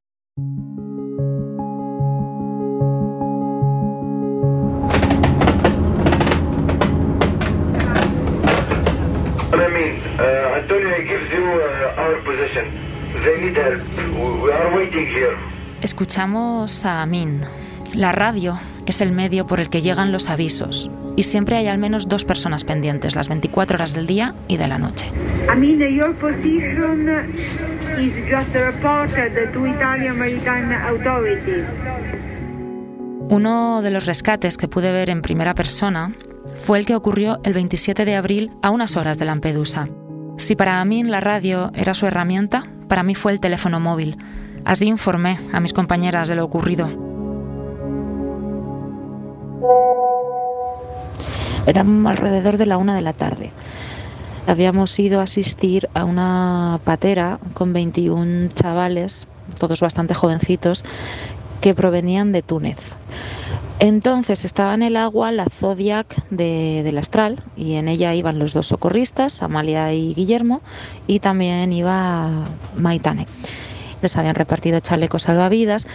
Escuchamos 15.81 16.85
a 16.85 17.01
Amin. 17.01 17.41
La 17.93 18.11
radio 18.11 18.59
es 18.85 19.01
el 19.01 19.11
medio 19.11 19.47
por 19.47 19.59
el 19.59 19.69
que 19.69 19.81
llegan 19.81 20.11
los 20.11 20.29
avisos 20.29 20.89
y 21.15 21.23
siempre 21.23 21.57
hay 21.57 21.67
al 21.67 21.77
menos 21.77 22.07
dos 22.07 22.25
personas 22.25 22.63
pendientes 22.63 23.15
las 23.15 23.29
24 23.29 23.75
horas 23.75 23.93
del 23.93 24.05
día 24.05 24.35
y 24.47 24.57
de 24.57 24.67
la 24.67 24.77
noche. 24.77 25.07
Uno 33.29 33.81
de 33.81 33.91
los 33.91 34.05
rescates 34.05 34.57
que 34.57 34.67
pude 34.67 34.91
ver 34.91 35.09
en 35.09 35.21
primera 35.21 35.55
persona 35.55 36.13
fue 36.63 36.77
el 36.77 36.85
que 36.85 36.95
ocurrió 36.95 37.39
el 37.43 37.53
27 37.53 38.05
de 38.05 38.15
abril 38.15 38.51
a 38.61 38.71
unas 38.71 38.95
horas 38.95 39.17
de 39.17 39.25
Lampedusa. 39.25 39.87
Si 40.37 40.55
para 40.55 40.81
Amin 40.81 41.09
la 41.09 41.21
radio 41.21 41.71
era 41.73 41.93
su 41.93 42.05
herramienta 42.05 42.65
para 42.87 43.03
mí 43.03 43.15
fue 43.15 43.31
el 43.31 43.39
teléfono 43.39 43.79
móvil. 43.79 44.17
Así 44.63 44.85
informé 44.85 45.39
a 45.51 45.59
mis 45.59 45.73
compañeras 45.73 46.27
de 46.27 46.35
lo 46.35 46.45
ocurrido. 46.45 47.04
Era 51.65 51.81
alrededor 51.81 52.57
de 52.57 52.65
la 52.65 52.77
una 52.77 52.95
de 52.95 53.01
la 53.01 53.13
tarde. 53.13 53.51
Habíamos 54.47 54.97
ido 54.99 55.19
a 55.19 55.23
asistir 55.23 55.89
a 55.93 56.05
una 56.05 56.79
patera 56.83 57.39
con 57.53 57.73
21 57.73 58.49
chavales, 58.49 59.27
todos 59.57 59.81
bastante 59.81 60.13
jovencitos, 60.13 60.83
que 61.61 61.73
provenían 61.73 62.31
de 62.31 62.43
Túnez. 62.43 62.77
Entonces 63.79 64.45
estaba 64.45 64.73
en 64.73 64.83
el 64.83 64.95
agua 64.95 65.31
la 65.31 65.47
Zodiac 65.49 66.07
de, 66.29 66.81
del 66.83 66.97
Astral 66.97 67.43
y 67.57 67.73
en 67.73 67.87
ella 67.87 68.13
iban 68.13 68.39
los 68.39 68.53
dos 68.53 68.67
socorristas, 68.67 69.41
Amalia 69.41 69.91
y 69.93 70.13
Guillermo, 70.13 70.61
y 71.07 71.19
también 71.19 71.73
iba 71.73 72.45
Maitane 72.77 73.27
les 74.01 74.17
habían 74.17 74.35
repartido 74.35 74.79
chalecos 74.79 75.23
salvavidas 75.23 75.87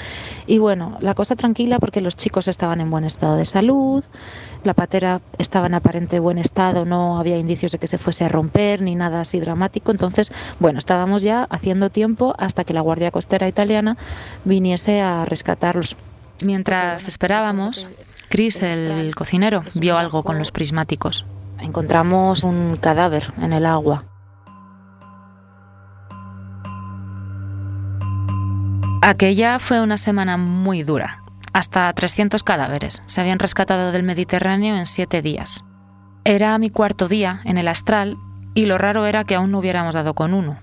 y 0.47 0.59
bueno, 0.59 0.97
la 1.01 1.15
cosa 1.15 1.37
tranquila 1.37 1.79
porque 1.79 2.01
los 2.01 2.17
chicos 2.17 2.49
estaban 2.49 2.81
en 2.81 2.91
buen 2.91 3.05
estado 3.05 3.37
de 3.37 3.45
salud, 3.45 4.05
la 4.65 4.75
patera 4.75 5.21
estaba 5.39 5.67
en 5.67 5.75
aparente 5.75 6.19
buen 6.19 6.39
estado, 6.39 6.85
no 6.85 7.19
había 7.19 7.39
indicios 7.39 7.73
de 7.73 7.79
que 7.79 7.87
se 7.87 7.99
fuese 7.99 8.25
a 8.25 8.29
romper 8.29 8.83
ni 8.83 8.95
nada 8.95 9.21
así 9.21 9.41
dramático, 9.41 9.91
entonces 9.91 10.33
bueno, 10.59 10.79
estábamos 10.79 11.23
ya 11.23 11.45
haciendo 11.45 11.91
tiempo 11.91 12.35
hasta 12.39 12.65
que 12.65 12.75
la 12.75 12.81
Guardia 12.81 13.11
Costera 13.11 13.49
italiana 13.49 13.97
viniese 14.45 15.01
a 15.01 15.25
rescatarlos. 15.25 15.97
Mientras 16.43 17.07
esperábamos, 17.07 17.89
Chris, 18.29 18.63
el 18.63 19.15
cocinero, 19.15 19.63
vio 19.75 19.99
algo 19.99 20.23
con 20.23 20.39
los 20.39 20.53
prismáticos. 20.53 21.27
Encontramos 21.59 22.45
un 22.45 22.79
cadáver 22.81 23.33
en 23.43 23.53
el 23.53 23.67
agua. 23.67 24.05
Aquella 29.03 29.59
fue 29.61 29.81
una 29.81 29.97
semana 29.97 30.37
muy 30.37 30.83
dura. 30.83 31.23
Hasta 31.55 31.91
300 31.91 32.43
cadáveres 32.43 33.03
se 33.07 33.23
habían 33.23 33.39
rescatado 33.39 33.93
del 33.93 34.03
Mediterráneo 34.03 34.77
en 34.77 34.85
siete 34.85 35.23
días. 35.23 35.65
Era 36.25 36.59
mi 36.59 36.69
cuarto 36.69 37.09
día 37.09 37.41
en 37.45 37.57
el 37.57 37.69
astral 37.69 38.19
y 38.55 38.67
lo 38.67 38.77
raro 38.77 39.07
era 39.07 39.25
que 39.25 39.37
aún 39.37 39.53
no 39.53 39.59
hubiéramos 39.59 39.95
dado 39.95 40.13
con 40.13 40.35
uno. 40.35 40.59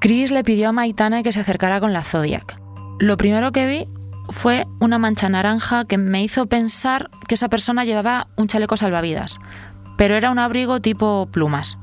Chris 0.00 0.30
le 0.30 0.44
pidió 0.44 0.68
a 0.68 0.72
Maitana 0.72 1.24
que 1.24 1.32
se 1.32 1.40
acercara 1.40 1.80
con 1.80 1.92
la 1.92 2.04
Zodiac. 2.04 2.56
Lo 3.00 3.16
primero 3.16 3.50
que 3.50 3.66
vi 3.66 3.88
fue 4.28 4.64
una 4.78 4.98
mancha 4.98 5.28
naranja 5.28 5.86
que 5.86 5.98
me 5.98 6.22
hizo 6.22 6.46
pensar 6.46 7.10
que 7.26 7.34
esa 7.34 7.48
persona 7.48 7.84
llevaba 7.84 8.28
un 8.36 8.46
chaleco 8.46 8.76
salvavidas, 8.76 9.40
pero 9.98 10.14
era 10.14 10.30
un 10.30 10.38
abrigo 10.38 10.80
tipo 10.80 11.28
plumas. 11.32 11.78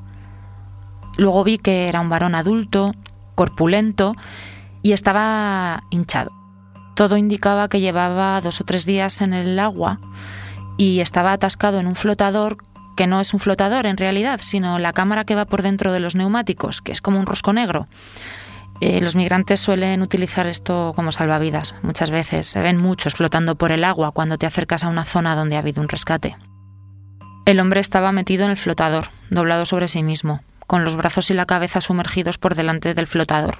Luego 1.17 1.43
vi 1.43 1.57
que 1.57 1.89
era 1.89 1.99
un 1.99 2.09
varón 2.09 2.35
adulto, 2.35 2.93
corpulento 3.35 4.15
y 4.83 4.91
estaba 4.91 5.83
hinchado. 5.89 6.31
Todo 6.93 7.17
indicaba 7.17 7.69
que 7.69 7.79
llevaba 7.79 8.39
dos 8.41 8.61
o 8.61 8.65
tres 8.65 8.85
días 8.85 9.21
en 9.21 9.33
el 9.33 9.57
agua 9.57 9.99
y 10.77 10.99
estaba 10.99 11.31
atascado 11.33 11.79
en 11.79 11.87
un 11.87 11.95
flotador 11.95 12.57
que 12.95 13.07
no 13.07 13.19
es 13.19 13.33
un 13.33 13.39
flotador 13.39 13.87
en 13.87 13.97
realidad, 13.97 14.39
sino 14.43 14.77
la 14.77 14.93
cámara 14.93 15.25
que 15.25 15.33
va 15.33 15.45
por 15.45 15.63
dentro 15.63 15.91
de 15.91 15.99
los 15.99 16.15
neumáticos, 16.15 16.81
que 16.81 16.91
es 16.91 17.01
como 17.01 17.19
un 17.19 17.25
rosco 17.25 17.51
negro. 17.51 17.87
Eh, 18.81 19.01
los 19.01 19.15
migrantes 19.15 19.59
suelen 19.59 20.01
utilizar 20.01 20.45
esto 20.45 20.93
como 20.95 21.11
salvavidas. 21.11 21.73
Muchas 21.81 22.11
veces 22.11 22.45
se 22.47 22.61
ven 22.61 22.77
muchos 22.77 23.15
flotando 23.15 23.55
por 23.55 23.71
el 23.71 23.83
agua 23.83 24.11
cuando 24.11 24.37
te 24.37 24.45
acercas 24.45 24.83
a 24.83 24.89
una 24.89 25.05
zona 25.05 25.35
donde 25.35 25.55
ha 25.55 25.59
habido 25.59 25.81
un 25.81 25.89
rescate. 25.89 26.37
El 27.45 27.59
hombre 27.59 27.81
estaba 27.81 28.11
metido 28.11 28.45
en 28.45 28.51
el 28.51 28.57
flotador, 28.57 29.05
doblado 29.29 29.65
sobre 29.65 29.87
sí 29.87 30.03
mismo, 30.03 30.41
con 30.67 30.83
los 30.83 30.95
brazos 30.95 31.29
y 31.31 31.33
la 31.33 31.45
cabeza 31.45 31.81
sumergidos 31.81 32.37
por 32.37 32.55
delante 32.55 32.93
del 32.93 33.07
flotador. 33.07 33.59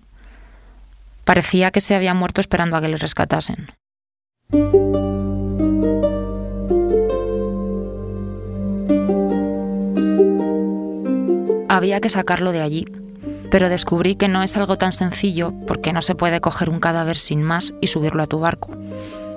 Parecía 1.26 1.72
que 1.72 1.82
se 1.82 1.96
había 1.96 2.14
muerto 2.14 2.42
esperando 2.42 2.76
a 2.76 2.82
que 2.82 2.90
le 2.90 2.98
rescatasen. 2.98 3.68
Había 11.70 12.02
que 12.02 12.10
sacarlo 12.10 12.52
de 12.52 12.62
allí, 12.62 12.86
pero 13.50 13.70
descubrí 13.70 14.16
que 14.16 14.28
no 14.28 14.44
es 14.44 14.56
algo 14.58 14.78
tan 14.78 14.94
sencillo 14.94 15.54
porque 15.68 15.94
no 15.94 16.02
se 16.02 16.16
puede 16.16 16.42
coger 16.42 16.70
un 16.70 16.80
cadáver 16.80 17.18
sin 17.18 17.42
más 17.42 17.74
y 17.82 17.88
subirlo 17.88 18.22
a 18.22 18.28
tu 18.28 18.40
barco. 18.40 18.72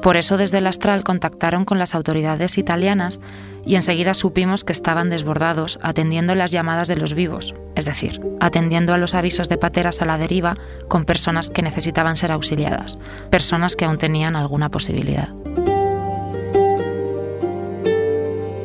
Por 0.03 0.17
eso 0.17 0.37
desde 0.37 0.59
el 0.59 0.67
Astral 0.67 1.05
contactaron 1.05 1.65
con 1.65 1.79
las 1.79 1.95
autoridades 1.95 2.59
italianas 2.59 3.21
y 3.65 3.75
enseguida 3.75 4.15
supimos 4.15 4.62
que 4.62 4.73
estaban 4.73 5.11
desbordados 5.11 5.79
atendiendo 5.83 6.35
las 6.35 6.53
llamadas 6.53 6.87
de 6.87 6.97
los 6.97 7.15
vivos, 7.15 7.55
es 7.75 7.85
decir, 7.85 8.21
atendiendo 8.41 8.95
a 8.95 8.99
los 8.99 9.15
avisos 9.15 9.49
de 9.49 9.59
pateras 9.59 10.00
a 10.00 10.05
la 10.05 10.19
deriva 10.19 10.57
con 10.88 11.05
personas 11.05 11.50
que 11.50 11.62
necesitaban 11.62 12.17
ser 12.17 12.31
auxiliadas, 12.31 12.99
personas 13.31 13.75
que 13.75 13.85
aún 13.85 13.99
tenían 13.99 14.37
alguna 14.37 14.71
posibilidad. 14.71 15.29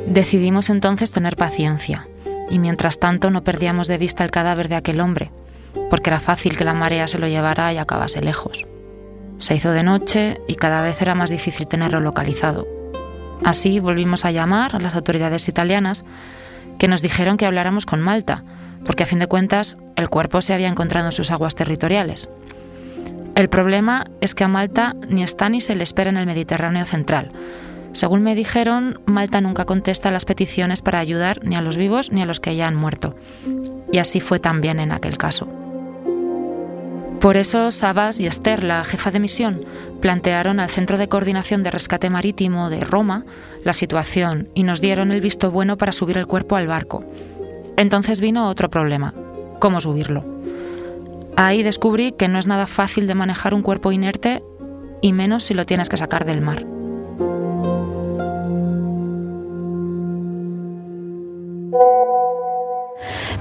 Decidimos 0.05 0.69
entonces 0.69 1.11
tener 1.11 1.37
paciencia 1.37 2.07
y 2.49 2.59
mientras 2.59 2.99
tanto 2.99 3.31
no 3.31 3.43
perdíamos 3.43 3.87
de 3.87 3.97
vista 3.97 4.23
el 4.23 4.31
cadáver 4.31 4.67
de 4.67 4.75
aquel 4.75 4.99
hombre, 4.99 5.31
porque 5.89 6.09
era 6.09 6.19
fácil 6.19 6.57
que 6.57 6.65
la 6.65 6.73
marea 6.73 7.07
se 7.07 7.17
lo 7.17 7.27
llevara 7.27 7.73
y 7.73 7.77
acabase 7.77 8.21
lejos. 8.21 8.67
Se 9.41 9.55
hizo 9.55 9.71
de 9.71 9.81
noche 9.81 10.39
y 10.47 10.53
cada 10.53 10.83
vez 10.83 11.01
era 11.01 11.15
más 11.15 11.31
difícil 11.31 11.65
tenerlo 11.65 11.99
localizado. 11.99 12.67
Así 13.43 13.79
volvimos 13.79 14.23
a 14.23 14.29
llamar 14.29 14.75
a 14.75 14.79
las 14.79 14.93
autoridades 14.93 15.47
italianas 15.47 16.05
que 16.77 16.87
nos 16.87 17.01
dijeron 17.01 17.37
que 17.37 17.47
habláramos 17.47 17.87
con 17.87 18.01
Malta, 18.01 18.43
porque 18.85 19.01
a 19.01 19.07
fin 19.07 19.17
de 19.17 19.25
cuentas 19.25 19.77
el 19.95 20.09
cuerpo 20.09 20.43
se 20.43 20.53
había 20.53 20.67
encontrado 20.67 21.07
en 21.07 21.11
sus 21.11 21.31
aguas 21.31 21.55
territoriales. 21.55 22.29
El 23.33 23.49
problema 23.49 24.05
es 24.21 24.35
que 24.35 24.43
a 24.43 24.47
Malta 24.47 24.95
ni 25.09 25.23
está 25.23 25.49
ni 25.49 25.59
se 25.59 25.73
le 25.73 25.81
espera 25.81 26.11
en 26.11 26.17
el 26.17 26.27
Mediterráneo 26.27 26.85
central. 26.85 27.31
Según 27.93 28.21
me 28.21 28.35
dijeron, 28.35 28.99
Malta 29.07 29.41
nunca 29.41 29.65
contesta 29.65 30.11
las 30.11 30.25
peticiones 30.25 30.83
para 30.83 30.99
ayudar 30.99 31.43
ni 31.43 31.55
a 31.55 31.61
los 31.61 31.77
vivos 31.77 32.11
ni 32.11 32.21
a 32.21 32.27
los 32.27 32.39
que 32.39 32.55
ya 32.55 32.67
han 32.67 32.75
muerto. 32.75 33.15
Y 33.91 33.97
así 33.97 34.19
fue 34.19 34.37
también 34.37 34.79
en 34.79 34.91
aquel 34.91 35.17
caso. 35.17 35.60
Por 37.21 37.37
eso 37.37 37.69
Sabas 37.69 38.19
y 38.19 38.25
Esther, 38.25 38.63
la 38.63 38.83
jefa 38.83 39.11
de 39.11 39.19
misión, 39.19 39.63
plantearon 40.01 40.59
al 40.59 40.71
Centro 40.71 40.97
de 40.97 41.07
Coordinación 41.07 41.61
de 41.61 41.69
Rescate 41.69 42.09
Marítimo 42.09 42.71
de 42.71 42.79
Roma 42.79 43.25
la 43.63 43.73
situación 43.73 44.49
y 44.55 44.63
nos 44.63 44.81
dieron 44.81 45.11
el 45.11 45.21
visto 45.21 45.51
bueno 45.51 45.77
para 45.77 45.91
subir 45.91 46.17
el 46.17 46.25
cuerpo 46.25 46.55
al 46.55 46.65
barco. 46.65 47.05
Entonces 47.77 48.21
vino 48.21 48.49
otro 48.49 48.71
problema, 48.71 49.13
cómo 49.59 49.79
subirlo. 49.79 50.25
Ahí 51.35 51.61
descubrí 51.61 52.11
que 52.11 52.27
no 52.27 52.39
es 52.39 52.47
nada 52.47 52.65
fácil 52.65 53.05
de 53.05 53.13
manejar 53.13 53.53
un 53.53 53.61
cuerpo 53.61 53.91
inerte 53.91 54.43
y 54.99 55.13
menos 55.13 55.43
si 55.43 55.53
lo 55.53 55.67
tienes 55.67 55.89
que 55.89 55.97
sacar 55.97 56.25
del 56.25 56.41
mar. 56.41 56.65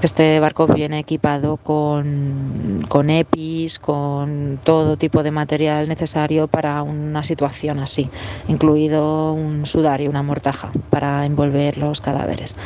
Este 0.03 0.41
barco 0.41 0.67
viene 0.67 0.99
equipado 0.99 1.59
con, 1.59 2.83
con 2.89 3.11
EPIs, 3.11 3.79
con 3.79 4.59
todo 4.65 4.97
tipo 4.97 5.23
de 5.23 5.31
material 5.31 5.89
necesario 5.89 6.49
para 6.49 6.83
una 6.83 7.23
situación 7.23 7.81
así, 7.81 8.09
incluido 8.49 9.35
un 9.35 9.67
sudario, 9.67 10.09
una 10.09 10.23
mortaja 10.23 10.73
para 10.89 11.27
envolver 11.27 11.77
los 11.77 12.01
cadáveres. 12.01 12.57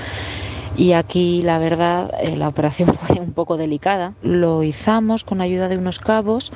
Y 0.76 0.92
aquí, 0.92 1.42
la 1.42 1.58
verdad, 1.58 2.12
eh, 2.20 2.36
la 2.36 2.46
operación 2.46 2.94
fue 2.94 3.20
un 3.20 3.32
poco 3.32 3.56
delicada. 3.56 4.14
Lo 4.22 4.62
izamos 4.62 5.24
con 5.24 5.40
ayuda 5.40 5.68
de 5.68 5.76
unos 5.76 5.98
cabos 5.98 6.52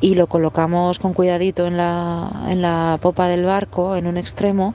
y 0.00 0.14
lo 0.14 0.28
colocamos 0.28 1.00
con 1.00 1.12
cuidadito 1.12 1.66
en 1.66 1.76
la, 1.76 2.46
en 2.48 2.62
la 2.62 2.98
popa 3.02 3.26
del 3.26 3.44
barco, 3.44 3.96
en 3.96 4.06
un 4.06 4.16
extremo, 4.16 4.74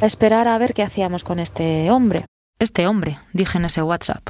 a 0.00 0.06
esperar 0.06 0.48
a 0.48 0.56
ver 0.56 0.72
qué 0.72 0.82
hacíamos 0.82 1.24
con 1.24 1.38
este 1.38 1.90
hombre. 1.90 2.24
Este 2.60 2.86
hombre, 2.86 3.18
dije 3.32 3.56
en 3.56 3.64
ese 3.64 3.82
WhatsApp. 3.82 4.28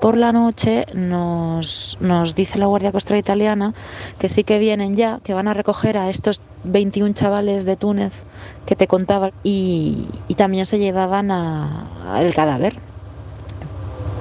Por 0.00 0.16
la 0.16 0.30
noche 0.30 0.86
nos, 0.94 1.98
nos 2.00 2.36
dice 2.36 2.60
la 2.60 2.66
Guardia 2.66 2.92
Costera 2.92 3.18
Italiana 3.18 3.74
que 4.20 4.28
sí 4.28 4.44
que 4.44 4.60
vienen 4.60 4.94
ya, 4.94 5.18
que 5.24 5.34
van 5.34 5.48
a 5.48 5.54
recoger 5.54 5.98
a 5.98 6.08
estos 6.08 6.40
21 6.62 7.14
chavales 7.14 7.64
de 7.64 7.74
Túnez 7.74 8.22
que 8.64 8.76
te 8.76 8.86
contaba 8.86 9.32
y, 9.42 10.08
y 10.28 10.34
también 10.36 10.66
se 10.66 10.78
llevaban 10.78 11.32
al 11.32 12.32
cadáver. 12.32 12.76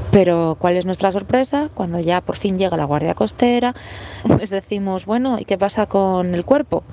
Pero 0.10 0.58
¿cuál 0.60 0.78
es 0.78 0.88
nuestra 0.88 1.12
sorpresa? 1.12 1.70
Cuando 1.76 2.00
ya 2.00 2.22
por 2.22 2.38
fin 2.38 2.58
llega 2.58 2.76
la 2.76 2.86
Guardia 2.86 3.14
Costera, 3.14 3.76
les 4.40 4.50
decimos, 4.50 5.06
bueno, 5.06 5.38
¿y 5.38 5.46
qué 5.46 5.60
pasa 5.60 5.86
con 5.86 6.34
el 6.34 6.44
cuerpo? 6.44 6.84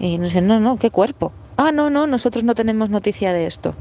Y 0.00 0.18
nos 0.18 0.30
dicen, 0.30 0.48
no, 0.48 0.58
no, 0.58 0.78
¿qué 0.78 0.90
cuerpo? 0.90 1.30
Ah, 1.56 1.70
no, 1.70 1.90
no, 1.90 2.08
nosotros 2.08 2.42
no 2.42 2.56
tenemos 2.56 2.90
noticia 2.90 3.32
de 3.32 3.46
esto. 3.46 3.76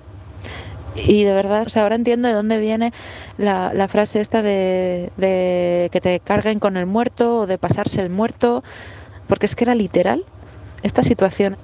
Y 0.95 1.25
de 1.25 1.33
verdad, 1.33 1.63
o 1.65 1.69
sea, 1.69 1.83
ahora 1.83 1.95
entiendo 1.95 2.29
de 2.29 2.33
dónde 2.33 2.57
viene 2.57 2.91
la, 3.37 3.73
la 3.73 3.87
frase 3.89 4.21
esta 4.21 4.41
de, 4.41 5.11
de, 5.17 5.89
que 5.91 5.99
te 5.99 6.21
carguen 6.21 6.59
con 6.59 6.77
el 6.77 6.85
muerto 6.85 7.39
o 7.39 7.47
de 7.47 7.57
pasarse 7.57 8.01
el 8.01 8.09
muerto, 8.09 8.63
porque 9.27 9.45
es 9.45 9.55
que 9.55 9.65
era 9.65 9.75
literal 9.75 10.25
esta 10.83 11.03
situación. 11.03 11.57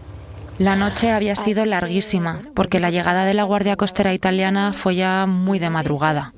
La 0.57 0.75
noche 0.75 1.11
había 1.11 1.35
sido 1.35 1.65
larguísima, 1.65 2.41
porque 2.53 2.79
la 2.79 2.91
llegada 2.91 3.25
de 3.25 3.33
la 3.33 3.43
Guardia 3.43 3.75
Costera 3.75 4.13
italiana 4.13 4.73
fue 4.73 4.95
ya 4.95 5.25
muy 5.25 5.57
de 5.57 5.71
madrugada. 5.71 6.33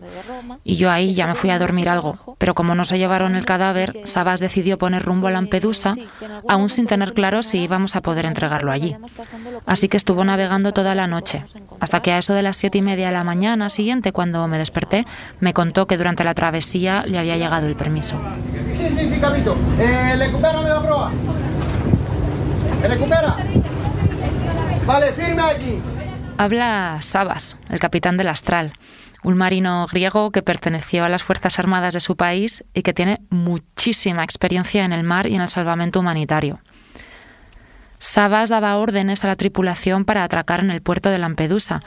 Y 0.64 0.78
yo 0.78 0.92
ahí 0.92 1.14
ya 1.14 1.28
me 1.28 1.36
fui 1.36 1.50
a 1.50 1.60
dormir 1.60 1.90
algo, 1.90 2.36
pero 2.38 2.54
como 2.54 2.74
no 2.74 2.86
se 2.86 2.98
llevaron 2.98 3.36
el 3.36 3.46
cadáver, 3.46 4.00
Sabas 4.06 4.40
decidió 4.40 4.78
poner 4.78 5.04
rumbo 5.04 5.28
a 5.28 5.32
Lampedusa, 5.32 5.96
aún 6.48 6.70
sin 6.70 6.86
tener 6.86 7.14
claro 7.14 7.44
si 7.44 7.60
íbamos 7.60 7.96
a 7.96 8.02
poder 8.02 8.26
entregarlo 8.26 8.72
allí. 8.72 8.96
Así 9.66 9.90
que 9.90 9.98
estuvo 9.98 10.24
navegando 10.24 10.72
toda 10.72 10.96
la 10.96 11.08
noche, 11.08 11.44
hasta 11.80 12.02
que 12.02 12.14
a 12.14 12.18
eso 12.18 12.34
de 12.34 12.44
las 12.44 12.56
siete 12.56 12.78
y 12.78 12.82
media 12.82 13.08
de 13.08 13.14
la 13.14 13.24
mañana 13.26 13.70
siguiente, 13.70 14.14
cuando 14.14 14.48
me 14.48 14.58
desperté, 14.58 15.06
me 15.42 15.54
contó 15.54 15.86
que 15.86 15.98
durante 15.98 16.24
la 16.24 16.34
travesía 16.34 17.04
le 17.06 17.18
había 17.18 17.36
llegado 17.36 17.68
el 17.68 17.76
permiso. 17.76 18.16
Sí, 18.74 18.88
sí, 18.98 19.10
sí, 19.10 19.20
capito. 19.20 19.56
Eh, 19.80 20.16
la 20.18 20.80
prueba. 20.82 21.12
recupera? 22.84 23.38
Vale, 24.86 25.14
firme 25.14 25.42
aquí. 25.42 25.82
Habla 26.38 26.98
Sabas, 27.02 27.56
el 27.70 27.80
capitán 27.80 28.18
del 28.18 28.28
Astral, 28.28 28.74
un 29.24 29.38
marino 29.38 29.88
griego 29.90 30.32
que 30.32 30.42
perteneció 30.42 31.06
a 31.06 31.10
las 31.10 31.24
Fuerzas 31.24 31.58
Armadas 31.58 31.94
de 31.94 32.02
su 32.02 32.18
país 32.18 32.66
y 32.74 32.82
que 32.82 32.94
tiene 32.94 33.22
muchísima 33.30 34.26
experiencia 34.26 34.84
en 34.84 34.92
el 34.92 35.04
mar 35.04 35.28
y 35.28 35.36
en 35.36 35.42
el 35.42 35.48
salvamento 35.48 36.02
humanitario. 36.02 36.60
Sabas 37.98 38.50
daba 38.50 38.76
órdenes 38.76 39.24
a 39.24 39.28
la 39.28 39.38
tripulación 39.38 40.04
para 40.04 40.26
atracar 40.26 40.60
en 40.60 40.72
el 40.72 40.82
puerto 40.82 41.10
de 41.10 41.20
Lampedusa 41.20 41.82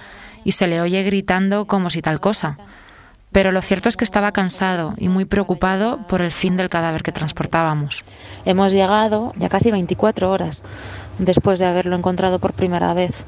y 0.45 0.53
se 0.53 0.67
le 0.67 0.81
oye 0.81 1.03
gritando 1.03 1.67
como 1.67 1.91
si 1.91 2.01
tal 2.01 2.21
cosa. 2.21 2.57
Pero 3.37 3.53
lo 3.53 3.61
cierto 3.61 3.91
es 3.91 3.99
que 3.99 4.05
estaba 4.05 4.33
cansado 4.33 4.95
y 4.97 5.11
muy 5.11 5.27
preocupado 5.27 5.99
por 6.07 6.23
el 6.23 6.33
fin 6.33 6.57
del 6.57 6.71
cadáver 6.71 7.03
que 7.03 7.13
transportábamos. 7.13 8.03
Hemos 8.47 8.73
llegado 8.73 9.35
ya 9.37 9.51
casi 9.51 9.71
24 9.71 10.31
horas 10.31 10.63
después 11.19 11.59
de 11.59 11.67
haberlo 11.67 11.97
encontrado 11.97 12.39
por 12.39 12.55
primera 12.55 12.95
vez. 12.95 13.27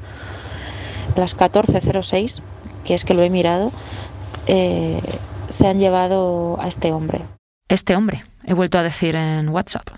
A 1.15 1.19
las 1.19 1.37
14.06, 1.37 2.41
que 2.85 2.95
es 2.95 3.05
que 3.05 3.13
lo 3.13 3.21
he 3.21 3.29
mirado, 3.29 3.71
eh, 4.47 4.99
se 5.47 5.67
han 5.67 5.77
llevado 5.77 6.59
a 6.59 6.67
este 6.67 6.91
hombre. 6.91 7.21
Este 7.67 7.95
hombre, 7.95 8.23
he 8.45 8.55
vuelto 8.55 8.79
a 8.79 8.81
decir 8.81 9.15
en 9.15 9.49
WhatsApp. 9.49 9.89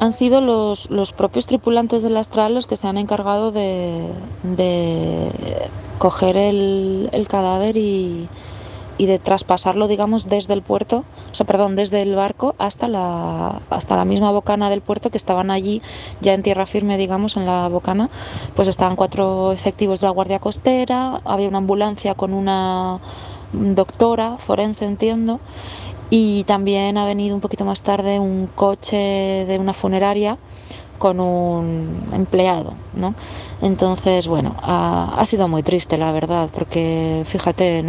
Han 0.00 0.12
sido 0.12 0.40
los, 0.40 0.90
los 0.90 1.12
propios 1.12 1.46
tripulantes 1.46 2.02
del 2.02 2.16
Astral 2.16 2.54
los 2.54 2.66
que 2.66 2.76
se 2.76 2.88
han 2.88 2.98
encargado 2.98 3.52
de, 3.52 4.08
de 4.42 5.30
coger 5.98 6.36
el, 6.36 7.08
el 7.12 7.28
cadáver 7.28 7.76
y, 7.76 8.28
y 8.98 9.06
de 9.06 9.18
traspasarlo, 9.18 9.88
digamos, 9.88 10.28
desde 10.28 10.54
el 10.54 10.62
puerto, 10.62 11.04
o 11.30 11.34
sea, 11.34 11.46
perdón, 11.46 11.76
desde 11.76 12.02
el 12.02 12.14
barco 12.14 12.54
hasta 12.58 12.88
la, 12.88 13.60
hasta 13.70 13.96
la 13.96 14.04
misma 14.04 14.30
bocana 14.30 14.70
del 14.70 14.80
puerto 14.80 15.10
que 15.10 15.16
estaban 15.16 15.50
allí 15.50 15.82
ya 16.20 16.34
en 16.34 16.42
tierra 16.42 16.66
firme, 16.66 16.98
digamos, 16.98 17.36
en 17.36 17.46
la 17.46 17.68
bocana, 17.68 18.10
pues 18.54 18.68
estaban 18.68 18.96
cuatro 18.96 19.52
efectivos 19.52 20.00
de 20.00 20.06
la 20.06 20.12
Guardia 20.12 20.38
Costera, 20.38 21.20
había 21.24 21.48
una 21.48 21.58
ambulancia 21.58 22.14
con 22.14 22.32
una 22.32 22.98
doctora 23.52 24.38
forense, 24.38 24.84
entiendo, 24.84 25.40
y 26.14 26.44
también 26.44 26.98
ha 26.98 27.06
venido 27.06 27.34
un 27.34 27.40
poquito 27.40 27.64
más 27.64 27.80
tarde 27.80 28.18
un 28.18 28.46
coche 28.46 29.46
de 29.48 29.56
una 29.58 29.72
funeraria 29.72 30.36
con 30.98 31.20
un 31.20 32.06
empleado, 32.12 32.74
¿no? 32.92 33.14
Entonces, 33.62 34.28
bueno, 34.28 34.54
ha, 34.62 35.24
sido 35.24 35.48
muy 35.48 35.62
triste, 35.62 35.96
la 35.96 36.12
verdad, 36.12 36.50
porque 36.52 37.22
fíjate, 37.24 37.82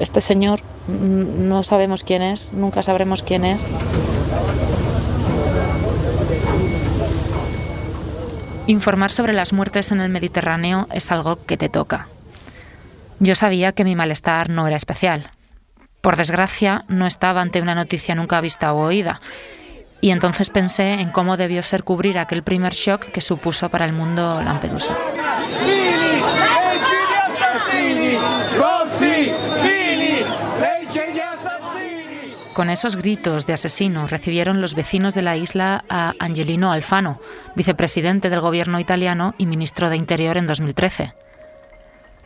este 0.00 0.20
señor 0.20 0.60
no 0.86 1.62
sabemos 1.62 2.04
quién 2.04 2.20
es, 2.20 2.52
nunca 2.52 2.82
sabremos 2.82 3.22
quién 3.22 3.46
es. 3.46 3.66
Informar 8.66 9.12
sobre 9.12 9.32
las 9.32 9.54
muertes 9.54 9.92
en 9.92 10.02
el 10.02 10.10
Mediterráneo 10.10 10.88
es 10.92 11.10
algo 11.10 11.38
que 11.46 11.56
te 11.56 11.70
toca. 11.70 12.06
Yo 13.18 13.34
sabía 13.34 13.72
que 13.72 13.84
mi 13.84 13.96
malestar 13.96 14.50
no 14.50 14.66
era 14.66 14.76
especial. 14.76 15.30
Por 16.00 16.16
desgracia, 16.16 16.84
no 16.88 17.06
estaba 17.06 17.42
ante 17.42 17.60
una 17.60 17.74
noticia 17.74 18.14
nunca 18.14 18.40
vista 18.40 18.72
o 18.72 18.80
oída, 18.80 19.20
y 20.00 20.10
entonces 20.10 20.48
pensé 20.48 20.94
en 20.94 21.10
cómo 21.10 21.36
debió 21.36 21.62
ser 21.62 21.84
cubrir 21.84 22.18
aquel 22.18 22.42
primer 22.42 22.72
shock 22.72 23.06
que 23.06 23.20
supuso 23.20 23.68
para 23.68 23.84
el 23.84 23.92
mundo 23.92 24.40
Lampedusa. 24.42 24.96
Con 32.54 32.68
esos 32.68 32.96
gritos 32.96 33.46
de 33.46 33.52
asesino 33.52 34.06
recibieron 34.06 34.60
los 34.60 34.74
vecinos 34.74 35.14
de 35.14 35.22
la 35.22 35.36
isla 35.36 35.84
a 35.88 36.14
Angelino 36.18 36.72
Alfano, 36.72 37.20
vicepresidente 37.54 38.28
del 38.28 38.40
gobierno 38.40 38.80
italiano 38.80 39.34
y 39.38 39.46
ministro 39.46 39.88
de 39.88 39.96
Interior 39.96 40.36
en 40.36 40.46
2013. 40.46 41.14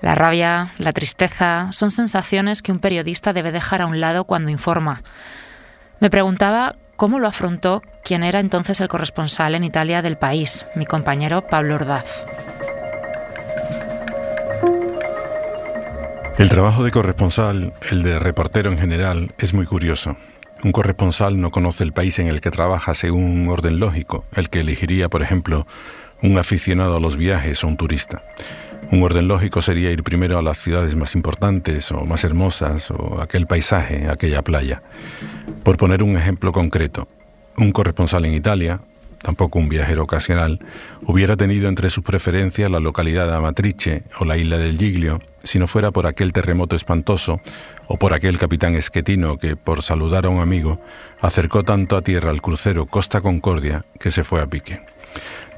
La 0.00 0.14
rabia, 0.14 0.72
la 0.78 0.92
tristeza 0.92 1.68
son 1.72 1.90
sensaciones 1.90 2.62
que 2.62 2.72
un 2.72 2.78
periodista 2.78 3.32
debe 3.32 3.52
dejar 3.52 3.82
a 3.82 3.86
un 3.86 4.00
lado 4.00 4.24
cuando 4.24 4.50
informa. 4.50 5.02
Me 6.00 6.10
preguntaba 6.10 6.74
cómo 6.96 7.18
lo 7.18 7.28
afrontó 7.28 7.82
quien 8.04 8.22
era 8.22 8.40
entonces 8.40 8.80
el 8.80 8.88
corresponsal 8.88 9.54
en 9.54 9.64
Italia 9.64 10.02
del 10.02 10.18
país, 10.18 10.66
mi 10.74 10.86
compañero 10.86 11.46
Pablo 11.46 11.76
Ordaz. 11.76 12.24
El 16.36 16.48
trabajo 16.48 16.82
de 16.82 16.90
corresponsal, 16.90 17.72
el 17.90 18.02
de 18.02 18.18
reportero 18.18 18.70
en 18.70 18.78
general, 18.78 19.32
es 19.38 19.54
muy 19.54 19.66
curioso. 19.66 20.16
Un 20.64 20.72
corresponsal 20.72 21.40
no 21.40 21.50
conoce 21.50 21.84
el 21.84 21.92
país 21.92 22.18
en 22.18 22.26
el 22.26 22.40
que 22.40 22.50
trabaja 22.50 22.94
según 22.94 23.24
un 23.24 23.48
orden 23.48 23.78
lógico, 23.78 24.24
el 24.34 24.50
que 24.50 24.60
elegiría, 24.60 25.08
por 25.08 25.22
ejemplo, 25.22 25.66
un 26.22 26.36
aficionado 26.38 26.96
a 26.96 27.00
los 27.00 27.16
viajes 27.16 27.62
o 27.62 27.68
un 27.68 27.76
turista. 27.76 28.24
Un 28.90 29.02
orden 29.02 29.28
lógico 29.28 29.60
sería 29.62 29.90
ir 29.90 30.02
primero 30.02 30.38
a 30.38 30.42
las 30.42 30.58
ciudades 30.58 30.94
más 30.94 31.14
importantes 31.14 31.90
o 31.90 32.04
más 32.04 32.24
hermosas 32.24 32.90
o 32.90 33.20
aquel 33.20 33.46
paisaje, 33.46 34.08
aquella 34.08 34.42
playa. 34.42 34.82
Por 35.62 35.76
poner 35.76 36.02
un 36.02 36.16
ejemplo 36.16 36.52
concreto, 36.52 37.08
un 37.56 37.72
corresponsal 37.72 38.24
en 38.24 38.34
Italia, 38.34 38.80
tampoco 39.24 39.58
un 39.58 39.68
viajero 39.68 40.02
ocasional, 40.02 40.60
hubiera 41.02 41.36
tenido 41.36 41.68
entre 41.68 41.88
sus 41.88 42.04
preferencias 42.04 42.70
la 42.70 42.78
localidad 42.78 43.26
de 43.26 43.34
Amatrice 43.34 44.04
o 44.20 44.24
la 44.26 44.36
isla 44.36 44.58
del 44.58 44.78
Giglio, 44.78 45.18
si 45.42 45.58
no 45.58 45.66
fuera 45.66 45.90
por 45.90 46.06
aquel 46.06 46.32
terremoto 46.32 46.76
espantoso 46.76 47.40
o 47.86 47.98
por 47.98 48.12
aquel 48.12 48.38
capitán 48.38 48.74
esquetino 48.76 49.38
que, 49.38 49.56
por 49.56 49.82
saludar 49.82 50.26
a 50.26 50.28
un 50.28 50.40
amigo, 50.40 50.78
acercó 51.20 51.64
tanto 51.64 51.96
a 51.96 52.02
tierra 52.02 52.30
al 52.30 52.42
crucero 52.42 52.86
Costa 52.86 53.22
Concordia 53.22 53.84
que 53.98 54.10
se 54.10 54.24
fue 54.24 54.42
a 54.42 54.46
pique. 54.46 54.82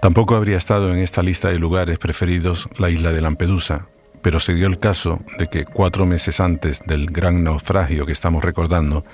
Tampoco 0.00 0.36
habría 0.36 0.56
estado 0.56 0.92
en 0.92 0.98
esta 0.98 1.22
lista 1.22 1.48
de 1.48 1.58
lugares 1.58 1.98
preferidos 1.98 2.68
la 2.78 2.90
isla 2.90 3.12
de 3.12 3.20
Lampedusa, 3.20 3.88
pero 4.22 4.40
se 4.40 4.54
dio 4.54 4.66
el 4.66 4.78
caso 4.78 5.20
de 5.38 5.46
que 5.48 5.64
cuatro 5.64 6.04
meses 6.04 6.40
antes 6.40 6.82
del 6.84 7.06
gran 7.06 7.44
naufragio 7.44 8.06
que 8.06 8.12
estamos 8.12 8.44
recordando, 8.44 9.04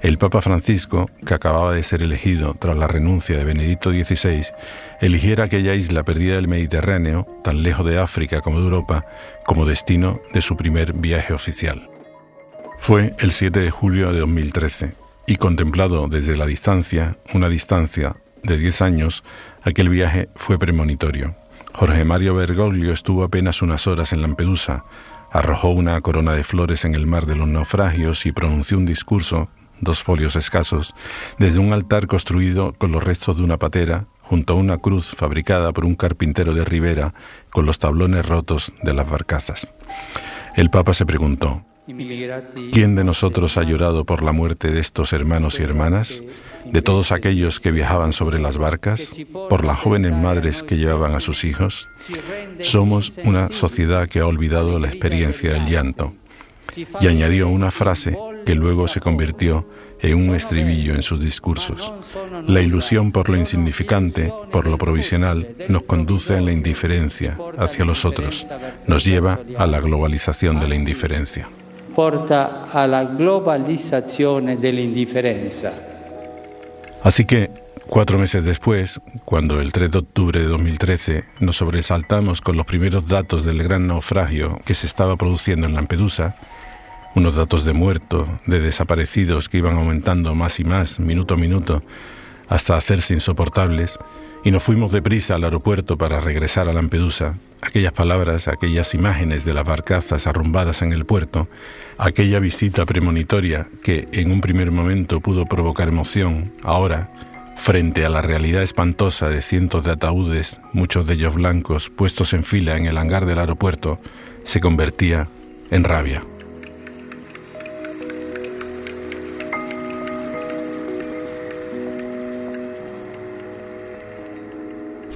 el 0.00 0.18
Papa 0.18 0.42
Francisco, 0.42 1.10
que 1.26 1.34
acababa 1.34 1.72
de 1.72 1.82
ser 1.82 2.02
elegido 2.02 2.54
tras 2.58 2.76
la 2.76 2.86
renuncia 2.86 3.36
de 3.36 3.44
Benedicto 3.44 3.90
XVI, 3.90 4.46
eligiera 5.00 5.44
aquella 5.44 5.74
isla 5.74 6.02
perdida 6.02 6.36
del 6.36 6.48
Mediterráneo, 6.48 7.26
tan 7.42 7.62
lejos 7.62 7.86
de 7.86 7.98
África 7.98 8.40
como 8.40 8.58
de 8.58 8.64
Europa, 8.64 9.06
como 9.46 9.66
destino 9.66 10.20
de 10.32 10.42
su 10.42 10.56
primer 10.56 10.92
viaje 10.92 11.32
oficial. 11.32 11.88
Fue 12.78 13.14
el 13.18 13.32
7 13.32 13.60
de 13.60 13.70
julio 13.70 14.12
de 14.12 14.20
2013 14.20 14.94
y 15.26 15.36
contemplado 15.36 16.08
desde 16.08 16.36
la 16.36 16.46
distancia, 16.46 17.16
una 17.32 17.48
distancia 17.48 18.16
de 18.42 18.58
10 18.58 18.82
años, 18.82 19.24
aquel 19.64 19.88
viaje 19.88 20.28
fue 20.36 20.58
premonitorio. 20.58 21.34
Jorge 21.72 22.04
Mario 22.04 22.34
Bergoglio 22.34 22.92
estuvo 22.92 23.24
apenas 23.24 23.62
unas 23.62 23.86
horas 23.86 24.12
en 24.12 24.22
Lampedusa, 24.22 24.84
arrojó 25.32 25.70
una 25.70 26.00
corona 26.00 26.32
de 26.32 26.44
flores 26.44 26.84
en 26.84 26.94
el 26.94 27.06
mar 27.06 27.26
de 27.26 27.34
los 27.34 27.48
naufragios 27.48 28.26
y 28.26 28.32
pronunció 28.32 28.78
un 28.78 28.86
discurso, 28.86 29.48
dos 29.80 30.02
folios 30.02 30.36
escasos, 30.36 30.94
desde 31.38 31.58
un 31.58 31.72
altar 31.72 32.06
construido 32.06 32.74
con 32.74 32.92
los 32.92 33.02
restos 33.02 33.38
de 33.38 33.42
una 33.42 33.58
patera, 33.58 34.06
junto 34.22 34.52
a 34.52 34.56
una 34.56 34.78
cruz 34.78 35.14
fabricada 35.16 35.72
por 35.72 35.84
un 35.84 35.96
carpintero 35.96 36.54
de 36.54 36.64
Ribera 36.64 37.14
con 37.50 37.66
los 37.66 37.78
tablones 37.78 38.24
rotos 38.26 38.72
de 38.82 38.94
las 38.94 39.08
barcazas. 39.08 39.72
El 40.54 40.70
Papa 40.70 40.94
se 40.94 41.04
preguntó, 41.04 41.64
¿Quién 41.86 42.94
de 42.94 43.04
nosotros 43.04 43.58
ha 43.58 43.62
llorado 43.62 44.04
por 44.04 44.22
la 44.22 44.32
muerte 44.32 44.70
de 44.70 44.80
estos 44.80 45.12
hermanos 45.12 45.60
y 45.60 45.64
hermanas, 45.64 46.22
de 46.64 46.80
todos 46.80 47.12
aquellos 47.12 47.60
que 47.60 47.72
viajaban 47.72 48.14
sobre 48.14 48.40
las 48.40 48.56
barcas, 48.56 49.14
por 49.50 49.64
las 49.64 49.78
jóvenes 49.78 50.12
madres 50.12 50.62
que 50.62 50.78
llevaban 50.78 51.14
a 51.14 51.20
sus 51.20 51.44
hijos? 51.44 51.90
Somos 52.60 53.12
una 53.24 53.52
sociedad 53.52 54.08
que 54.08 54.20
ha 54.20 54.26
olvidado 54.26 54.78
la 54.78 54.88
experiencia 54.88 55.52
del 55.52 55.66
llanto. 55.66 56.14
Y 57.00 57.06
añadió 57.06 57.48
una 57.48 57.70
frase 57.70 58.16
que 58.46 58.54
luego 58.54 58.88
se 58.88 59.00
convirtió 59.00 59.68
en 60.00 60.14
un 60.30 60.34
estribillo 60.34 60.94
en 60.94 61.02
sus 61.02 61.20
discursos. 61.20 61.92
La 62.46 62.62
ilusión 62.62 63.12
por 63.12 63.28
lo 63.28 63.36
insignificante, 63.36 64.32
por 64.50 64.66
lo 64.66 64.78
provisional, 64.78 65.54
nos 65.68 65.82
conduce 65.82 66.34
a 66.34 66.40
la 66.40 66.52
indiferencia 66.52 67.38
hacia 67.58 67.84
los 67.84 68.06
otros, 68.06 68.46
nos 68.86 69.04
lleva 69.04 69.40
a 69.58 69.66
la 69.66 69.80
globalización 69.80 70.58
de 70.58 70.68
la 70.68 70.74
indiferencia 70.74 71.48
porta 71.94 72.70
a 72.72 72.86
la 72.86 73.04
globalización 73.04 74.60
de 74.60 74.72
la 74.72 74.80
indiferencia. 74.80 75.72
Así 77.02 77.24
que, 77.24 77.50
Cuatro 77.86 78.18
meses 78.18 78.44
después, 78.44 79.00
cuando 79.26 79.60
el 79.60 79.70
3 79.70 79.90
de 79.90 79.98
octubre 79.98 80.40
de 80.40 80.46
2013 80.46 81.24
nos 81.40 81.56
sobresaltamos 81.56 82.40
con 82.40 82.56
los 82.56 82.64
primeros 82.64 83.06
datos 83.06 83.44
del 83.44 83.62
gran 83.62 83.86
naufragio 83.86 84.58
que 84.64 84.74
se 84.74 84.86
estaba 84.86 85.16
produciendo 85.16 85.66
en 85.66 85.74
Lampedusa, 85.74 86.34
unos 87.14 87.36
datos 87.36 87.62
de 87.64 87.74
muertos, 87.74 88.26
de 88.46 88.60
desaparecidos 88.60 89.48
que 89.48 89.58
iban 89.58 89.76
aumentando 89.76 90.34
más 90.34 90.58
y 90.60 90.64
más, 90.64 90.98
minuto 90.98 91.34
a 91.34 91.36
minuto, 91.36 91.82
hasta 92.48 92.74
hacerse 92.74 93.14
insoportables, 93.14 93.98
y 94.44 94.50
nos 94.50 94.62
fuimos 94.62 94.92
deprisa 94.92 95.34
al 95.34 95.44
aeropuerto 95.44 95.96
para 95.96 96.20
regresar 96.20 96.68
a 96.68 96.72
Lampedusa, 96.74 97.38
aquellas 97.62 97.92
palabras, 97.92 98.46
aquellas 98.46 98.94
imágenes 98.94 99.46
de 99.46 99.54
las 99.54 99.64
barcazas 99.64 100.26
arrumbadas 100.26 100.82
en 100.82 100.92
el 100.92 101.06
puerto, 101.06 101.48
aquella 101.96 102.38
visita 102.40 102.84
premonitoria 102.84 103.68
que 103.82 104.06
en 104.12 104.30
un 104.30 104.42
primer 104.42 104.70
momento 104.70 105.20
pudo 105.20 105.46
provocar 105.46 105.88
emoción, 105.88 106.52
ahora, 106.62 107.10
frente 107.56 108.04
a 108.04 108.10
la 108.10 108.20
realidad 108.20 108.62
espantosa 108.62 109.30
de 109.30 109.40
cientos 109.40 109.84
de 109.84 109.92
ataúdes, 109.92 110.60
muchos 110.74 111.06
de 111.06 111.14
ellos 111.14 111.34
blancos, 111.34 111.88
puestos 111.88 112.34
en 112.34 112.44
fila 112.44 112.76
en 112.76 112.84
el 112.84 112.98
hangar 112.98 113.24
del 113.24 113.38
aeropuerto, 113.38 113.98
se 114.42 114.60
convertía 114.60 115.26
en 115.70 115.84
rabia. 115.84 116.22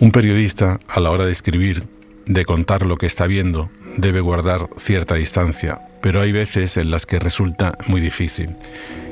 Un 0.00 0.12
periodista, 0.12 0.78
a 0.86 1.00
la 1.00 1.10
hora 1.10 1.24
de 1.24 1.32
escribir, 1.32 1.82
de 2.24 2.44
contar 2.44 2.86
lo 2.86 2.96
que 2.96 3.06
está 3.06 3.26
viendo, 3.26 3.68
debe 3.96 4.20
guardar 4.20 4.68
cierta 4.76 5.16
distancia, 5.16 5.80
pero 6.00 6.20
hay 6.20 6.30
veces 6.30 6.76
en 6.76 6.92
las 6.92 7.04
que 7.04 7.18
resulta 7.18 7.76
muy 7.88 8.00
difícil. 8.00 8.54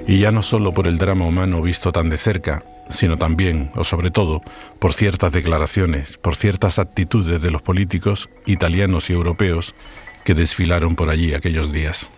Y 0.06 0.20
ya 0.20 0.30
no 0.30 0.42
solo 0.42 0.72
por 0.72 0.86
el 0.86 0.98
drama 0.98 1.26
humano 1.26 1.60
visto 1.60 1.90
tan 1.90 2.08
de 2.08 2.18
cerca, 2.18 2.64
sino 2.88 3.16
también, 3.16 3.72
o 3.74 3.82
sobre 3.82 4.12
todo, 4.12 4.42
por 4.78 4.94
ciertas 4.94 5.32
declaraciones, 5.32 6.18
por 6.18 6.36
ciertas 6.36 6.78
actitudes 6.78 7.42
de 7.42 7.50
los 7.50 7.62
políticos 7.62 8.30
italianos 8.46 9.10
y 9.10 9.14
europeos 9.14 9.74
que 10.24 10.34
desfilaron 10.34 10.94
por 10.94 11.10
allí 11.10 11.34
aquellos 11.34 11.72
días. 11.72 12.12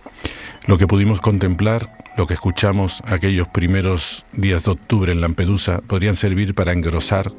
Lo 0.66 0.76
que 0.76 0.86
pudimos 0.86 1.22
contemplar, 1.22 1.96
lo 2.18 2.26
que 2.26 2.34
escuchamos 2.34 3.00
aquellos 3.06 3.48
primeros 3.48 4.26
días 4.34 4.64
de 4.64 4.72
octubre 4.72 5.10
en 5.10 5.22
Lampedusa, 5.22 5.80
podrían 5.86 6.16
servir 6.16 6.54
para 6.54 6.72
engrosar 6.72 7.32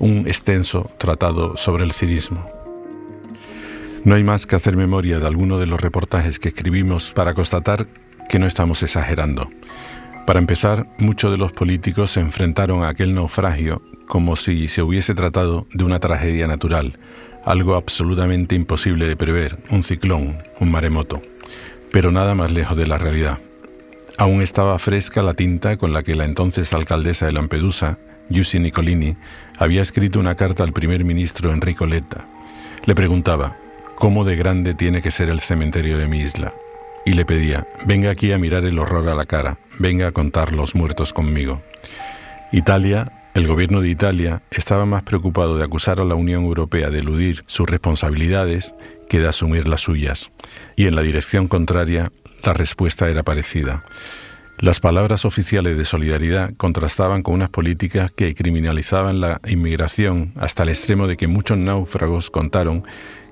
un 0.00 0.26
extenso 0.26 0.90
tratado 0.98 1.56
sobre 1.56 1.84
el 1.84 1.92
cinismo. 1.92 2.44
No 4.02 4.14
hay 4.16 4.24
más 4.24 4.46
que 4.46 4.56
hacer 4.56 4.76
memoria 4.76 5.18
de 5.18 5.26
alguno 5.26 5.58
de 5.58 5.66
los 5.66 5.80
reportajes 5.80 6.38
que 6.38 6.48
escribimos 6.48 7.12
para 7.12 7.34
constatar 7.34 7.86
que 8.28 8.38
no 8.38 8.46
estamos 8.46 8.82
exagerando. 8.82 9.48
Para 10.26 10.40
empezar, 10.40 10.86
muchos 10.98 11.30
de 11.30 11.36
los 11.36 11.52
políticos 11.52 12.12
se 12.12 12.20
enfrentaron 12.20 12.82
a 12.82 12.88
aquel 12.88 13.14
naufragio 13.14 13.82
como 14.06 14.36
si 14.36 14.68
se 14.68 14.82
hubiese 14.82 15.14
tratado 15.14 15.66
de 15.72 15.84
una 15.84 16.00
tragedia 16.00 16.46
natural, 16.46 16.98
algo 17.44 17.74
absolutamente 17.74 18.54
imposible 18.54 19.06
de 19.06 19.16
prever, 19.16 19.58
un 19.70 19.82
ciclón, 19.82 20.38
un 20.58 20.70
maremoto, 20.70 21.22
pero 21.92 22.10
nada 22.10 22.34
más 22.34 22.50
lejos 22.50 22.76
de 22.76 22.86
la 22.86 22.98
realidad. 22.98 23.38
Aún 24.18 24.42
estaba 24.42 24.78
fresca 24.78 25.22
la 25.22 25.34
tinta 25.34 25.76
con 25.76 25.92
la 25.92 26.02
que 26.02 26.14
la 26.14 26.24
entonces 26.24 26.72
alcaldesa 26.72 27.26
de 27.26 27.32
Lampedusa, 27.32 27.98
Giussi 28.30 28.58
Nicolini, 28.58 29.16
había 29.60 29.82
escrito 29.82 30.18
una 30.18 30.36
carta 30.36 30.64
al 30.64 30.72
primer 30.72 31.04
ministro 31.04 31.52
Enrico 31.52 31.86
Letta. 31.86 32.26
Le 32.86 32.94
preguntaba, 32.94 33.58
¿cómo 33.94 34.24
de 34.24 34.34
grande 34.34 34.72
tiene 34.72 35.02
que 35.02 35.10
ser 35.10 35.28
el 35.28 35.40
cementerio 35.40 35.98
de 35.98 36.06
mi 36.06 36.18
isla? 36.18 36.54
Y 37.04 37.12
le 37.12 37.26
pedía, 37.26 37.68
venga 37.84 38.10
aquí 38.10 38.32
a 38.32 38.38
mirar 38.38 38.64
el 38.64 38.78
horror 38.78 39.06
a 39.10 39.14
la 39.14 39.26
cara, 39.26 39.58
venga 39.78 40.08
a 40.08 40.12
contar 40.12 40.54
los 40.54 40.74
muertos 40.74 41.12
conmigo. 41.12 41.60
Italia, 42.52 43.12
el 43.34 43.46
gobierno 43.46 43.82
de 43.82 43.90
Italia, 43.90 44.40
estaba 44.50 44.86
más 44.86 45.02
preocupado 45.02 45.58
de 45.58 45.64
acusar 45.64 46.00
a 46.00 46.04
la 46.04 46.14
Unión 46.14 46.44
Europea 46.44 46.88
de 46.88 47.00
eludir 47.00 47.44
sus 47.46 47.68
responsabilidades 47.68 48.74
que 49.10 49.20
de 49.20 49.28
asumir 49.28 49.68
las 49.68 49.82
suyas. 49.82 50.30
Y 50.74 50.86
en 50.86 50.94
la 50.94 51.02
dirección 51.02 51.48
contraria, 51.48 52.10
la 52.42 52.54
respuesta 52.54 53.10
era 53.10 53.24
parecida. 53.24 53.84
Las 54.60 54.78
palabras 54.78 55.24
oficiales 55.24 55.78
de 55.78 55.86
solidaridad 55.86 56.52
contrastaban 56.58 57.22
con 57.22 57.32
unas 57.32 57.48
políticas 57.48 58.10
que 58.10 58.34
criminalizaban 58.34 59.18
la 59.18 59.40
inmigración 59.48 60.34
hasta 60.36 60.64
el 60.64 60.68
extremo 60.68 61.06
de 61.06 61.16
que 61.16 61.28
muchos 61.28 61.56
náufragos 61.56 62.28
contaron 62.28 62.84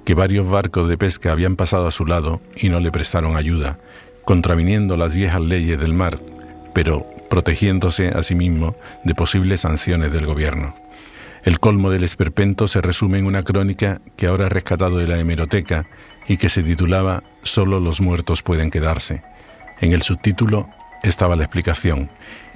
que 0.06 0.14
varios 0.14 0.48
barcos 0.48 0.88
de 0.88 0.96
pesca 0.96 1.30
habían 1.30 1.56
pasado 1.56 1.86
a 1.86 1.90
su 1.90 2.06
lado 2.06 2.40
y 2.56 2.70
no 2.70 2.80
le 2.80 2.90
prestaron 2.90 3.36
ayuda, 3.36 3.78
contraviniendo 4.24 4.96
las 4.96 5.14
viejas 5.14 5.42
leyes 5.42 5.78
del 5.78 5.92
mar, 5.92 6.18
pero 6.72 7.04
protegiéndose 7.28 8.08
a 8.08 8.22
sí 8.22 8.34
mismo 8.34 8.74
de 9.04 9.14
posibles 9.14 9.60
sanciones 9.60 10.10
del 10.10 10.24
gobierno. 10.24 10.74
El 11.44 11.60
colmo 11.60 11.90
del 11.90 12.04
esperpento 12.04 12.68
se 12.68 12.80
resume 12.80 13.18
en 13.18 13.26
una 13.26 13.42
crónica 13.42 14.00
que 14.16 14.28
ahora 14.28 14.46
he 14.46 14.48
rescatado 14.48 14.96
de 14.96 15.06
la 15.06 15.18
hemeroteca 15.18 15.90
y 16.26 16.38
que 16.38 16.48
se 16.48 16.62
titulaba 16.62 17.22
Solo 17.42 17.80
los 17.80 18.00
muertos 18.00 18.42
pueden 18.42 18.70
quedarse. 18.70 19.22
En 19.82 19.92
el 19.92 20.00
subtítulo 20.00 20.70
estaba 21.02 21.37
la 21.37 21.44
explicación. 21.44 22.11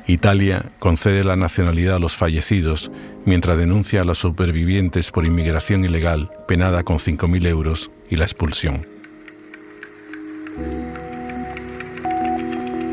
Italia 0.07 0.65
concede 0.79 1.23
la 1.23 1.37
nacionalidad 1.37 1.97
a 1.97 2.01
los 2.01 2.17
fallecidos 2.17 2.91
mientras 3.25 3.57
denuncia 3.57 4.01
a 4.01 4.05
los 4.05 4.19
supervivientes 4.19 5.11
por 5.11 5.25
inmigración 5.25 5.85
ilegal 5.85 6.31
penada 6.49 6.83
con 6.83 6.99
5.000 6.99 7.47
euros 7.47 7.91
y 8.11 8.17
la 8.17 8.25
expulsión. 8.25 8.87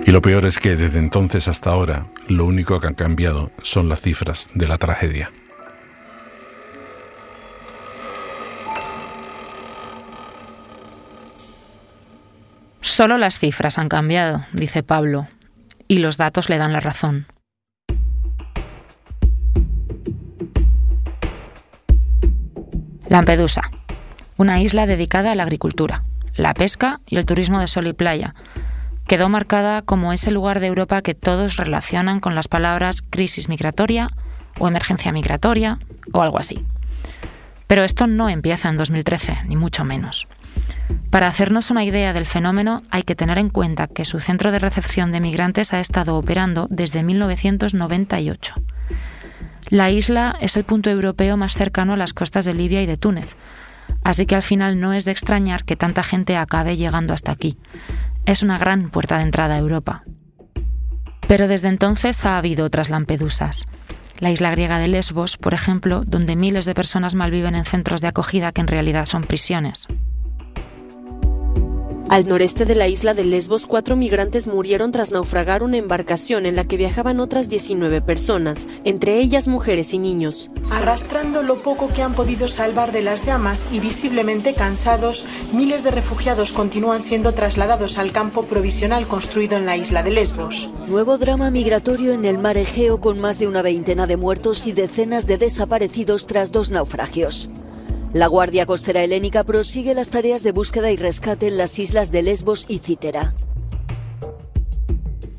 Y 0.05 0.12
lo 0.12 0.21
peor 0.21 0.45
es 0.45 0.59
que 0.59 0.75
desde 0.75 0.99
entonces 0.99 1.47
hasta 1.47 1.69
ahora 1.69 2.07
lo 2.27 2.45
único 2.45 2.79
que 2.79 2.88
han 2.88 2.95
cambiado 2.95 3.51
son 3.62 3.89
las 3.89 4.01
cifras 4.01 4.49
de 4.53 4.67
la 4.67 4.77
tragedia. 4.77 5.31
Solo 12.81 13.17
las 13.17 13.39
cifras 13.39 13.77
han 13.77 13.88
cambiado, 13.88 14.45
dice 14.51 14.83
Pablo, 14.83 15.27
y 15.89 15.97
los 15.97 16.17
datos 16.17 16.49
le 16.49 16.58
dan 16.58 16.71
la 16.71 16.80
razón. 16.80 17.25
Lampedusa, 23.10 23.71
una 24.38 24.62
isla 24.62 24.86
dedicada 24.86 25.32
a 25.32 25.36
la 25.36 25.43
agricultura, 25.43 26.04
la 26.36 26.54
pesca 26.54 27.02
y 27.08 27.17
el 27.17 27.25
turismo 27.25 27.60
de 27.60 27.67
sol 27.67 27.88
y 27.88 27.93
playa. 27.93 28.36
Quedó 29.08 29.30
marcada 29.30 29.82
como 29.82 30.13
ese 30.13 30.30
lugar 30.30 30.60
de 30.60 30.67
Europa 30.67 31.02
que 31.02 31.15
todos 31.15 31.58
relacionan 31.58 32.19
con 32.19 32.36
las 32.36 32.47
palabras 32.47 33.02
crisis 33.02 33.49
migratoria 33.49 34.12
o 34.60 34.67
emergencia 34.67 35.12
migratoria 35.12 35.80
o 36.13 36.21
algo 36.21 36.38
así. 36.38 36.63
Pero 37.65 37.84
esto 37.84 38.06
no 38.06 38.30
empieza 38.30 38.69
en 38.69 38.78
2013, 38.78 39.39
ni 39.47 39.56
mucho 39.56 39.86
menos. 39.86 40.28
Para 41.10 41.27
hacernos 41.27 41.71
una 41.71 41.84
idea 41.84 42.13
del 42.13 42.25
fenómeno 42.25 42.84
hay 42.91 43.03
que 43.03 43.15
tener 43.15 43.38
en 43.38 43.49
cuenta 43.49 43.88
que 43.88 44.05
su 44.05 44.19
centro 44.19 44.51
de 44.51 44.60
recepción 44.60 45.12
de 45.12 45.19
migrantes 45.19 45.73
ha 45.73 45.79
estado 45.79 46.15
operando 46.15 46.67
desde 46.69 47.03
1998. 47.03 48.53
La 49.69 49.89
isla 49.89 50.36
es 50.39 50.58
el 50.58 50.63
punto 50.63 50.89
europeo 50.89 51.38
más 51.38 51.53
cercano 51.53 51.93
a 51.93 51.97
las 51.97 52.13
costas 52.13 52.45
de 52.45 52.53
Libia 52.53 52.82
y 52.82 52.86
de 52.86 52.97
Túnez, 52.97 53.36
así 54.03 54.25
que 54.25 54.36
al 54.36 54.43
final 54.43 54.79
no 54.79 54.93
es 54.93 55.05
de 55.05 55.12
extrañar 55.12 55.63
que 55.63 55.75
tanta 55.75 56.03
gente 56.03 56.38
acabe 56.38 56.77
llegando 56.77 57.13
hasta 57.13 57.32
aquí. 57.32 57.58
Es 58.25 58.43
una 58.43 58.58
gran 58.58 58.89
puerta 58.89 59.17
de 59.17 59.23
entrada 59.23 59.55
a 59.55 59.60
Europa. 59.60 60.03
Pero 61.27 61.47
desde 61.47 61.67
entonces 61.67 62.25
ha 62.25 62.38
habido 62.38 62.65
otras 62.65 62.89
Lampedusas. 62.89 63.67
La 64.19 64.32
isla 64.32 64.51
griega 64.51 64.79
de 64.79 64.88
Lesbos, 64.88 65.38
por 65.38 65.53
ejemplo, 65.53 66.03
donde 66.05 66.36
miles 66.36 66.65
de 66.65 66.75
personas 66.75 67.15
malviven 67.15 67.55
en 67.55 67.65
centros 67.65 68.01
de 68.01 68.08
acogida 68.08 68.51
que 68.51 68.62
en 68.62 68.67
realidad 68.67 69.05
son 69.05 69.23
prisiones. 69.23 69.88
Al 72.09 72.27
noreste 72.27 72.65
de 72.65 72.73
la 72.73 72.87
isla 72.87 73.13
de 73.13 73.23
Lesbos, 73.23 73.67
cuatro 73.67 73.95
migrantes 73.95 74.47
murieron 74.47 74.91
tras 74.91 75.11
naufragar 75.11 75.61
una 75.61 75.77
embarcación 75.77 76.47
en 76.47 76.55
la 76.55 76.63
que 76.63 76.75
viajaban 76.75 77.19
otras 77.19 77.49
19 77.49 78.01
personas, 78.01 78.65
entre 78.83 79.19
ellas 79.19 79.47
mujeres 79.47 79.93
y 79.93 79.99
niños. 79.99 80.49
Arrastrando 80.71 81.43
lo 81.43 81.61
poco 81.61 81.89
que 81.93 82.01
han 82.01 82.15
podido 82.15 82.47
salvar 82.47 82.91
de 82.91 83.03
las 83.03 83.21
llamas 83.21 83.63
y 83.71 83.79
visiblemente 83.79 84.55
cansados, 84.55 85.23
miles 85.53 85.83
de 85.83 85.91
refugiados 85.91 86.51
continúan 86.51 87.03
siendo 87.03 87.33
trasladados 87.33 87.99
al 87.99 88.11
campo 88.11 88.41
provisional 88.41 89.07
construido 89.07 89.57
en 89.57 89.67
la 89.67 89.77
isla 89.77 90.01
de 90.01 90.09
Lesbos. 90.09 90.67
Nuevo 90.87 91.19
drama 91.19 91.51
migratorio 91.51 92.13
en 92.13 92.25
el 92.25 92.39
mar 92.39 92.57
Egeo 92.57 92.99
con 93.01 93.19
más 93.19 93.37
de 93.37 93.47
una 93.47 93.61
veintena 93.61 94.07
de 94.07 94.17
muertos 94.17 94.65
y 94.65 94.71
decenas 94.71 95.27
de 95.27 95.37
desaparecidos 95.37 96.25
tras 96.25 96.51
dos 96.51 96.71
naufragios. 96.71 97.51
La 98.11 98.25
Guardia 98.25 98.65
Costera 98.65 99.03
Helénica 99.03 99.43
prosigue 99.43 99.93
las 99.93 100.09
tareas 100.09 100.41
de 100.41 100.51
búsqueda 100.51 100.89
y 100.89 100.95
rescate 100.95 101.47
en 101.47 101.59
las 101.59 101.77
islas 101.77 102.11
de 102.11 102.23
Lesbos 102.23 102.65
y 102.67 102.79
Cítera. 102.79 103.35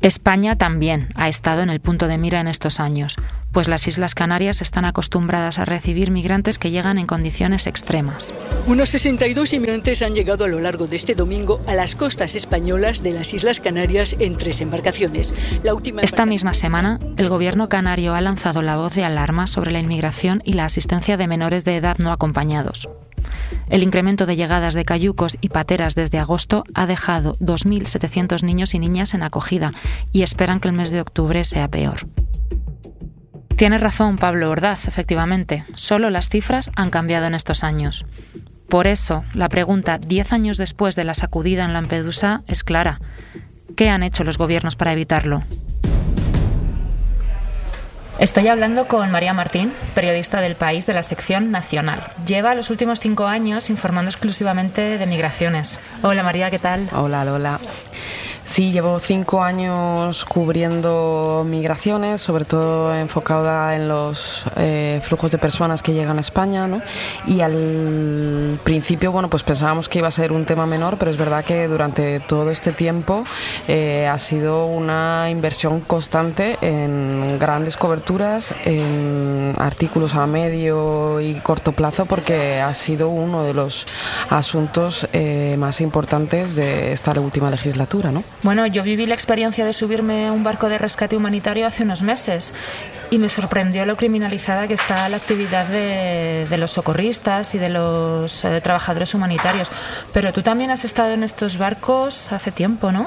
España 0.01 0.55
también 0.55 1.09
ha 1.13 1.29
estado 1.29 1.61
en 1.61 1.69
el 1.69 1.79
punto 1.79 2.07
de 2.07 2.17
mira 2.17 2.39
en 2.39 2.47
estos 2.47 2.79
años, 2.79 3.17
pues 3.51 3.67
las 3.67 3.87
Islas 3.87 4.15
Canarias 4.15 4.61
están 4.61 4.83
acostumbradas 4.83 5.59
a 5.59 5.65
recibir 5.65 6.09
migrantes 6.09 6.57
que 6.57 6.71
llegan 6.71 6.97
en 6.97 7.05
condiciones 7.05 7.67
extremas. 7.67 8.33
Unos 8.65 8.89
62 8.89 9.53
inmigrantes 9.53 10.01
han 10.01 10.15
llegado 10.15 10.45
a 10.45 10.47
lo 10.47 10.59
largo 10.59 10.87
de 10.87 10.95
este 10.95 11.13
domingo 11.13 11.61
a 11.67 11.75
las 11.75 11.95
costas 11.95 12.33
españolas 12.33 13.03
de 13.03 13.11
las 13.11 13.31
Islas 13.35 13.59
Canarias 13.59 14.15
en 14.17 14.37
tres 14.37 14.61
embarcaciones. 14.61 15.35
La 15.61 15.75
última 15.75 16.01
Esta 16.01 16.25
misma 16.25 16.53
semana, 16.53 16.97
el 17.17 17.29
gobierno 17.29 17.69
canario 17.69 18.15
ha 18.15 18.21
lanzado 18.21 18.63
la 18.63 18.77
voz 18.77 18.95
de 18.95 19.03
alarma 19.03 19.45
sobre 19.45 19.69
la 19.69 19.81
inmigración 19.81 20.41
y 20.43 20.53
la 20.53 20.65
asistencia 20.65 21.15
de 21.15 21.27
menores 21.27 21.63
de 21.63 21.75
edad 21.75 21.97
no 21.99 22.11
acompañados. 22.11 22.89
El 23.71 23.83
incremento 23.83 24.25
de 24.25 24.35
llegadas 24.35 24.73
de 24.73 24.83
cayucos 24.83 25.37
y 25.39 25.47
pateras 25.47 25.95
desde 25.95 26.19
agosto 26.19 26.65
ha 26.73 26.85
dejado 26.85 27.35
2.700 27.35 28.43
niños 28.43 28.73
y 28.73 28.79
niñas 28.79 29.13
en 29.13 29.23
acogida 29.23 29.71
y 30.11 30.23
esperan 30.23 30.59
que 30.59 30.67
el 30.67 30.73
mes 30.73 30.91
de 30.91 30.99
octubre 30.99 31.45
sea 31.45 31.69
peor. 31.69 32.05
Tiene 33.55 33.77
razón 33.77 34.17
Pablo 34.17 34.49
Ordaz, 34.49 34.89
efectivamente. 34.89 35.63
Solo 35.73 36.09
las 36.09 36.27
cifras 36.27 36.69
han 36.75 36.89
cambiado 36.89 37.27
en 37.27 37.33
estos 37.33 37.63
años. 37.63 38.05
Por 38.67 38.87
eso, 38.87 39.23
la 39.33 39.47
pregunta, 39.47 39.97
10 39.99 40.33
años 40.33 40.57
después 40.57 40.97
de 40.97 41.05
la 41.05 41.13
sacudida 41.13 41.63
en 41.63 41.71
Lampedusa, 41.71 42.43
es 42.47 42.65
clara. 42.65 42.99
¿Qué 43.77 43.89
han 43.89 44.03
hecho 44.03 44.25
los 44.25 44.37
gobiernos 44.37 44.75
para 44.75 44.91
evitarlo? 44.91 45.43
Estoy 48.21 48.49
hablando 48.49 48.87
con 48.87 49.09
María 49.09 49.33
Martín, 49.33 49.73
periodista 49.95 50.41
del 50.41 50.53
País 50.53 50.85
de 50.85 50.93
la 50.93 51.01
sección 51.01 51.49
Nacional. 51.49 52.03
Lleva 52.27 52.53
los 52.53 52.69
últimos 52.69 52.99
cinco 52.99 53.25
años 53.25 53.71
informando 53.71 54.11
exclusivamente 54.11 54.99
de 54.99 55.05
migraciones. 55.07 55.79
Hola 56.03 56.21
María, 56.21 56.51
¿qué 56.51 56.59
tal? 56.59 56.87
Hola, 56.93 57.25
Lola. 57.25 57.59
Sí, 58.45 58.71
llevo 58.71 58.99
cinco 58.99 59.43
años 59.43 60.25
cubriendo 60.25 61.45
migraciones, 61.47 62.21
sobre 62.21 62.43
todo 62.43 62.93
enfocada 62.93 63.75
en 63.75 63.87
los 63.87 64.45
eh, 64.57 64.99
flujos 65.03 65.31
de 65.31 65.37
personas 65.37 65.81
que 65.81 65.93
llegan 65.93 66.17
a 66.17 66.21
España, 66.21 66.67
¿no? 66.67 66.81
Y 67.27 67.41
al 67.41 68.59
principio, 68.63 69.11
bueno, 69.11 69.29
pues 69.29 69.43
pensábamos 69.43 69.87
que 69.87 69.99
iba 69.99 70.09
a 70.09 70.11
ser 70.11 70.33
un 70.33 70.45
tema 70.45 70.65
menor, 70.65 70.97
pero 70.97 71.11
es 71.11 71.17
verdad 71.17 71.45
que 71.45 71.67
durante 71.67 72.19
todo 72.19 72.51
este 72.51 72.73
tiempo 72.73 73.23
eh, 73.69 74.07
ha 74.11 74.19
sido 74.19 74.65
una 74.65 75.29
inversión 75.29 75.79
constante 75.79 76.57
en 76.61 77.37
grandes 77.39 77.77
coberturas, 77.77 78.53
en 78.65 79.55
artículos 79.59 80.15
a 80.15 80.27
medio 80.27 81.21
y 81.21 81.35
corto 81.35 81.71
plazo, 81.71 82.05
porque 82.05 82.59
ha 82.59 82.73
sido 82.73 83.07
uno 83.09 83.43
de 83.43 83.53
los 83.53 83.85
asuntos 84.29 85.07
eh, 85.13 85.55
más 85.57 85.79
importantes 85.79 86.55
de 86.55 86.91
esta 86.91 87.11
última 87.19 87.49
legislatura, 87.49 88.11
¿no? 88.11 88.23
Bueno, 88.43 88.65
yo 88.65 88.81
viví 88.81 89.05
la 89.05 89.13
experiencia 89.13 89.65
de 89.65 89.73
subirme 89.73 90.27
a 90.27 90.31
un 90.31 90.43
barco 90.43 90.67
de 90.67 90.79
rescate 90.79 91.15
humanitario 91.15 91.67
hace 91.67 91.83
unos 91.83 92.01
meses 92.01 92.53
y 93.11 93.19
me 93.19 93.29
sorprendió 93.29 93.85
lo 93.85 93.97
criminalizada 93.97 94.67
que 94.67 94.73
está 94.73 95.07
la 95.09 95.17
actividad 95.17 95.67
de, 95.67 96.47
los 96.57 96.71
socorristas 96.71 97.53
y 97.53 97.59
de 97.59 97.69
los 97.69 98.43
eh, 98.43 98.59
trabajadores 98.61 99.13
humanitarios. 99.13 99.71
Pero 100.13 100.33
tú 100.33 100.41
también 100.41 100.71
has 100.71 100.85
estado 100.85 101.11
en 101.11 101.23
estos 101.23 101.57
barcos 101.57 102.31
hace 102.31 102.51
tiempo, 102.51 102.91
¿no? 102.91 103.05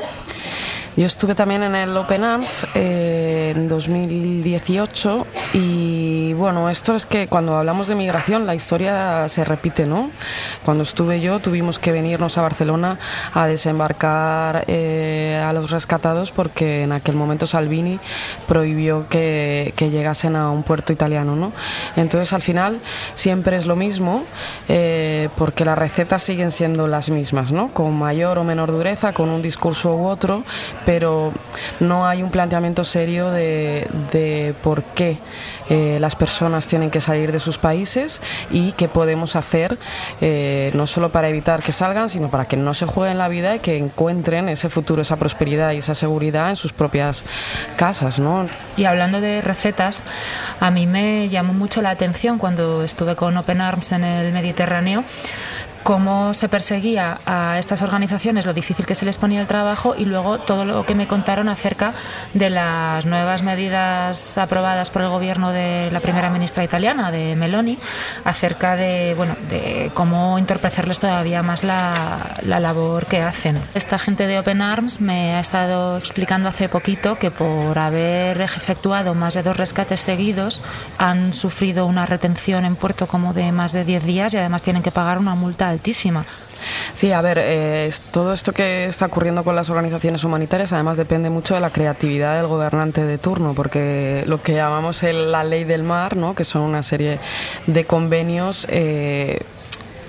Yo 0.97 1.07
estuve 1.07 1.35
también 1.35 1.65
en 1.65 1.75
el 1.75 1.97
Open 1.97 2.23
Arms 2.23 2.69
eh, 2.77 3.53
en 3.57 3.67
2018 3.67 5.27
y 5.53 6.33
bueno, 6.35 6.71
esto 6.71 6.95
es 6.95 7.05
que 7.05 7.27
cuando 7.27 7.57
hablamos 7.57 7.89
de 7.89 7.97
migración 7.97 8.47
la 8.47 8.55
historia 8.55 9.29
se 9.29 9.45
repite, 9.45 9.87
¿no? 9.87 10.13
Cuando 10.65 10.85
estuve 10.85 11.21
yo 11.21 11.41
tuvimos 11.41 11.81
que 11.81 11.91
venirnos 11.91 12.39
a 12.39 12.43
Barcelona 12.43 13.01
a 13.33 13.49
desembarcar 13.49 14.67
eh, 14.69 15.43
a 15.45 15.53
los 15.53 15.73
rescatados 15.73 16.31
porque 16.31 16.85
en 16.85 16.93
aquel 16.93 17.17
momento 17.17 17.49
Salvini 17.49 17.99
prohibió 18.47 19.09
que, 19.09 19.75
llegasen 19.77 20.37
a 20.37 20.51
un 20.51 20.63
puerto 20.63 20.93
italiano, 20.93 21.35
¿no? 21.35 21.53
Entonces 21.97 22.33
al 22.33 22.41
final 22.41 22.79
siempre 23.17 23.57
es 23.57 23.67
lo 23.67 23.75
mismo 23.75 24.25
eh, 24.69 25.29
porque 25.37 25.65
las 25.65 25.77
recetas 25.77 26.23
siguen 26.23 26.53
siendo 26.53 26.87
las 26.87 27.11
mismas, 27.11 27.51
¿no? 27.51 27.69
Con 27.69 27.99
mayor 27.99 28.39
o 28.39 28.45
menor 28.45 28.71
dureza, 28.71 29.13
con 29.13 29.29
un 29.29 29.43
discurso 29.43 29.97
u 29.97 30.07
otro, 30.07 30.45
pero 30.85 31.33
no 31.81 32.07
hay 32.07 32.23
un 32.23 32.31
planteamiento 32.31 32.85
serio 32.85 33.31
de, 33.31 34.55
por 34.63 34.83
qué 34.83 35.19
eh, 35.71 35.99
las 36.01 36.15
personas 36.15 36.67
tienen 36.67 36.91
que 36.91 37.01
salir 37.01 37.33
de 37.33 37.41
sus 37.41 37.59
países 37.59 38.21
y 38.51 38.73
qué 38.73 38.89
podemos 38.89 39.35
hacer 39.35 39.79
eh, 40.21 40.71
no 40.75 40.87
solo 40.87 41.11
para 41.11 41.29
evitar 41.29 41.63
que 41.63 41.73
salgan, 41.73 42.11
sino 42.11 42.29
para 42.29 42.45
que 42.45 42.57
no 42.57 42.75
se 42.75 42.87
jueguen 42.87 43.19
la 43.19 43.29
vida 43.29 43.57
y 43.57 43.59
que 43.61 43.79
encuentren 43.79 44.49
ese 44.49 44.69
futuro, 44.69 45.03
esa 45.03 45.17
prosperidad 45.17 45.73
y 45.73 45.79
esa 45.79 45.95
seguridad 45.95 46.51
en 46.51 46.57
sus 46.57 46.73
propias 46.73 47.25
casas. 47.77 48.19
¿no? 48.19 48.47
Y 48.77 48.85
hablando 48.85 49.21
de 49.21 49.41
recetas, 49.41 50.03
a 50.61 50.71
mí 50.71 50.87
me 50.87 51.29
llamó 51.29 51.55
mucho 51.55 51.83
la 51.83 51.91
atención 51.91 52.39
cuando 52.39 52.83
estuve 52.83 53.17
con 53.17 53.37
Open 53.37 53.61
Arms 53.61 53.93
en 53.93 54.05
el 54.05 54.33
Mediterráneo 54.33 55.05
cómo 55.85 56.33
se 56.33 56.49
perseguía 56.49 57.19
a 57.27 57.59
estas 57.59 57.83
organizaciones, 57.83 58.47
lo 58.47 58.55
difícil 58.55 58.87
que 58.87 58.95
se 58.95 59.05
les 59.05 59.19
ponía 59.19 59.43
el 59.43 59.47
trabajo 59.47 59.95
y 59.97 60.07
luego 60.07 60.39
todo 60.41 60.65
lo 60.65 60.87
que 60.87 60.95
me 60.95 61.07
contaron 61.07 61.51
acerca 61.51 61.93
de 62.33 62.49
las 62.49 63.05
nuevas 63.05 63.43
medidas 63.43 64.39
aprobadas 64.39 64.89
por 64.91 65.03
el 65.03 65.11
gobierno 65.11 65.53
de 65.53 65.91
la 65.93 66.01
primera 66.01 66.31
ministra 66.31 66.65
italiana, 66.65 67.11
de 67.11 67.37
Meloni, 67.37 67.79
acerca 68.25 68.77
de, 68.77 69.13
bueno, 69.15 69.37
de 69.51 69.91
cómo 69.93 70.39
interpretarles 70.39 70.99
todavía 70.99 71.43
más 71.43 71.63
la, 71.63 72.35
la 72.43 72.61
labor 72.61 73.05
que 73.05 73.21
hacen. 73.21 73.61
Esta 73.75 73.99
gente 73.99 74.27
de 74.27 74.39
Open 74.39 74.63
Arms 74.63 75.03
me 75.03 75.35
ha 75.35 75.41
estado 75.41 75.99
explicando 75.99 76.49
hace 76.49 76.71
poquito 76.71 77.17
que 77.17 77.31
por 77.31 77.79
haber 77.79 78.41
efectuado 78.41 79.15
más 79.15 79.35
de 79.35 79.43
dos 79.43 79.59
rescates 79.59 80.01
seguidos 80.01 80.63
han 80.97 81.35
sufrido 81.35 81.85
una 81.85 82.07
retención 82.07 82.65
en 82.65 82.75
puerto 82.75 83.07
como 83.07 83.35
de 83.35 83.53
más 83.53 83.73
de 83.73 83.85
10 83.85 84.05
días 84.05 84.33
y 84.33 84.39
además 84.39 84.63
tienen 84.63 84.83
que 84.83 84.91
pagar 84.91 85.19
una 85.19 85.35
multa 85.35 85.74
Sí, 86.95 87.13
a 87.13 87.21
ver, 87.21 87.39
eh, 87.41 87.93
todo 88.11 88.33
esto 88.33 88.53
que 88.53 88.87
está 88.87 89.07
ocurriendo 89.07 89.45
con 89.45 89.57
las 89.57 89.71
organizaciones 89.71 90.25
humanitarias 90.25 90.73
además 90.73 90.97
depende 90.97 91.31
mucho 91.31 91.55
de 91.55 91.61
la 91.61 91.71
creatividad 91.71 92.37
del 92.37 92.47
gobernante 92.47 93.05
de 93.05 93.19
turno, 93.19 93.55
porque 93.55 94.25
lo 94.27 94.43
que 94.43 94.55
llamamos 94.55 95.03
el, 95.03 95.33
la 95.33 95.45
ley 95.45 95.65
del 95.65 95.83
mar, 95.83 96.17
¿no? 96.17 96.35
que 96.35 96.45
son 96.45 96.63
una 96.63 96.83
serie 96.83 97.19
de 97.67 97.85
convenios, 97.85 98.67
eh, 98.71 99.41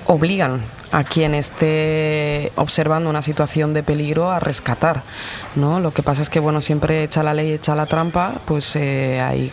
obligan 0.07 0.61
a 0.91 1.03
quien 1.03 1.33
esté 1.35 2.51
observando 2.55 3.09
una 3.09 3.21
situación 3.21 3.73
de 3.73 3.83
peligro 3.83 4.31
a 4.31 4.39
rescatar. 4.39 5.03
¿No? 5.55 5.79
Lo 5.79 5.91
que 5.91 6.03
pasa 6.03 6.21
es 6.21 6.29
que 6.29 6.39
bueno, 6.39 6.61
siempre 6.61 7.03
echa 7.03 7.23
la 7.23 7.33
ley, 7.33 7.51
echa 7.51 7.75
la 7.75 7.85
trampa, 7.85 8.33
pues 8.45 8.75
eh, 8.75 9.21
hay 9.21 9.51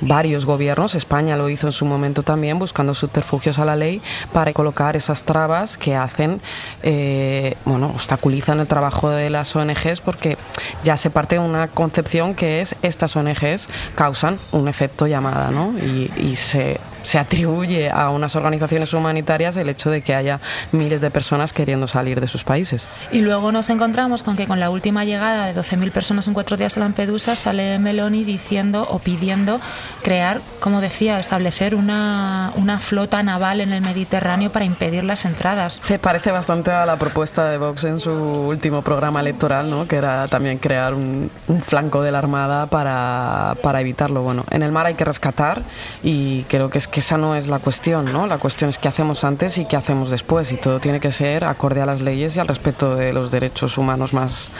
varios 0.00 0.44
gobiernos, 0.44 0.94
España 0.94 1.36
lo 1.36 1.48
hizo 1.48 1.66
en 1.66 1.72
su 1.72 1.84
momento 1.84 2.22
también, 2.22 2.58
buscando 2.58 2.94
subterfugios 2.94 3.58
a 3.58 3.64
la 3.64 3.76
ley 3.76 4.02
para 4.32 4.52
colocar 4.52 4.96
esas 4.96 5.22
trabas 5.22 5.76
que 5.76 5.96
hacen, 5.96 6.40
eh, 6.82 7.56
bueno, 7.64 7.86
obstaculizan 7.88 8.60
el 8.60 8.66
trabajo 8.66 9.10
de 9.10 9.30
las 9.30 9.54
ONGs 9.54 10.00
porque 10.00 10.36
ya 10.82 10.96
se 10.96 11.10
parte 11.10 11.36
de 11.36 11.40
una 11.40 11.68
concepción 11.68 12.34
que 12.34 12.60
es 12.60 12.76
estas 12.82 13.16
ONGs 13.16 13.68
causan 13.94 14.38
un 14.52 14.68
efecto 14.68 15.06
llamada, 15.06 15.50
¿no? 15.50 15.72
Y, 15.78 16.10
y 16.16 16.36
se 16.36 16.80
se 17.04 17.18
atribuye 17.18 17.90
a 17.90 18.10
unas 18.10 18.34
organizaciones 18.34 18.92
humanitarias 18.92 19.56
el 19.56 19.68
hecho 19.68 19.90
de 19.90 20.02
que 20.02 20.14
haya 20.14 20.40
miles 20.72 21.00
de 21.00 21.10
personas 21.10 21.52
queriendo 21.52 21.86
salir 21.86 22.20
de 22.20 22.26
sus 22.26 22.42
países. 22.42 22.88
Y 23.12 23.20
luego 23.20 23.52
nos 23.52 23.70
encontramos 23.70 24.22
con 24.22 24.36
que 24.36 24.46
con 24.46 24.58
la 24.58 24.70
última 24.70 25.04
llegada 25.04 25.46
de 25.46 25.54
12.000 25.54 25.92
personas 25.92 26.26
en 26.26 26.34
cuatro 26.34 26.56
días 26.56 26.76
a 26.76 26.80
Lampedusa 26.80 27.36
sale 27.36 27.78
Meloni 27.78 28.24
diciendo 28.24 28.86
o 28.90 28.98
pidiendo 28.98 29.60
crear, 30.02 30.40
como 30.60 30.80
decía, 30.80 31.18
establecer 31.18 31.74
una, 31.74 32.52
una 32.56 32.80
flota 32.80 33.22
naval 33.22 33.60
en 33.60 33.72
el 33.72 33.82
Mediterráneo 33.82 34.50
para 34.50 34.64
impedir 34.64 35.04
las 35.04 35.24
entradas. 35.24 35.80
Se 35.82 35.98
parece 35.98 36.30
bastante 36.30 36.70
a 36.70 36.86
la 36.86 36.96
propuesta 36.96 37.48
de 37.48 37.58
Vox 37.58 37.84
en 37.84 38.00
su 38.00 38.10
último 38.10 38.82
programa 38.82 39.20
electoral, 39.20 39.70
¿no? 39.70 39.86
que 39.86 39.96
era 39.96 40.26
también 40.28 40.58
crear 40.58 40.94
un, 40.94 41.30
un 41.48 41.62
flanco 41.62 42.02
de 42.02 42.12
la 42.12 42.18
Armada 42.18 42.66
para, 42.66 43.56
para 43.62 43.80
evitarlo. 43.80 44.22
Bueno, 44.22 44.44
en 44.50 44.62
el 44.62 44.72
mar 44.72 44.86
hay 44.86 44.94
que 44.94 45.04
rescatar 45.04 45.62
y 46.02 46.42
creo 46.44 46.70
que 46.70 46.78
es 46.78 46.88
que 46.94 47.00
esa 47.00 47.18
no 47.18 47.34
es 47.34 47.48
la 47.48 47.58
cuestión, 47.58 48.12
¿no? 48.12 48.28
La 48.28 48.38
cuestión 48.38 48.70
es 48.70 48.78
qué 48.78 48.86
hacemos 48.86 49.24
antes 49.24 49.58
y 49.58 49.64
qué 49.64 49.74
hacemos 49.76 50.12
después 50.12 50.52
y 50.52 50.56
todo 50.56 50.78
tiene 50.78 51.00
que 51.00 51.10
ser 51.10 51.44
acorde 51.44 51.82
a 51.82 51.86
las 51.86 52.00
leyes 52.00 52.36
y 52.36 52.38
al 52.38 52.46
respeto 52.46 52.94
de 52.94 53.12
los 53.12 53.32
derechos 53.32 53.78
humanos 53.78 54.12
más, 54.12 54.52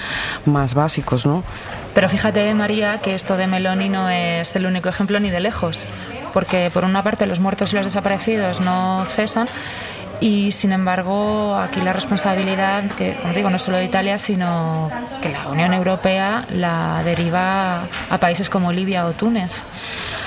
más 0.45 0.75
básicos, 0.75 1.27
¿no? 1.27 1.45
Pero 1.95 2.09
fíjate, 2.09 2.53
María, 2.55 2.99
que 2.99 3.15
esto 3.15 3.37
de 3.37 3.47
Meloni 3.47 3.89
no 3.89 4.11
es 4.11 4.57
el 4.57 4.67
único 4.67 4.89
ejemplo 4.89 5.21
ni 5.21 5.31
de 5.31 5.39
lejos, 5.39 5.85
porque 6.33 6.73
por 6.75 6.85
una 6.85 7.05
parte 7.05 7.25
los 7.27 7.39
muertos 7.39 7.73
y 7.73 7.77
los 7.77 7.87
desaparecidos 7.87 8.61
no 8.61 9.05
cesan 9.09 9.47
y 10.21 10.51
sin 10.51 10.73
embargo 10.73 11.55
aquí 11.55 11.81
la 11.83 11.93
responsabilidad, 11.93 12.83
que 12.97 13.15
como 13.15 13.33
digo, 13.33 13.49
no 13.49 13.61
solo 13.61 13.77
de 13.77 13.85
Italia, 13.85 14.19
sino 14.19 14.91
que 15.23 15.29
la 15.29 15.47
Unión 15.47 15.73
Europea 15.73 16.47
la 16.53 17.01
deriva 17.05 17.85
a 18.11 18.19
países 18.19 18.51
como 18.51 18.73
Libia 18.73 19.07
o 19.07 19.13
Túnez. 19.13 19.65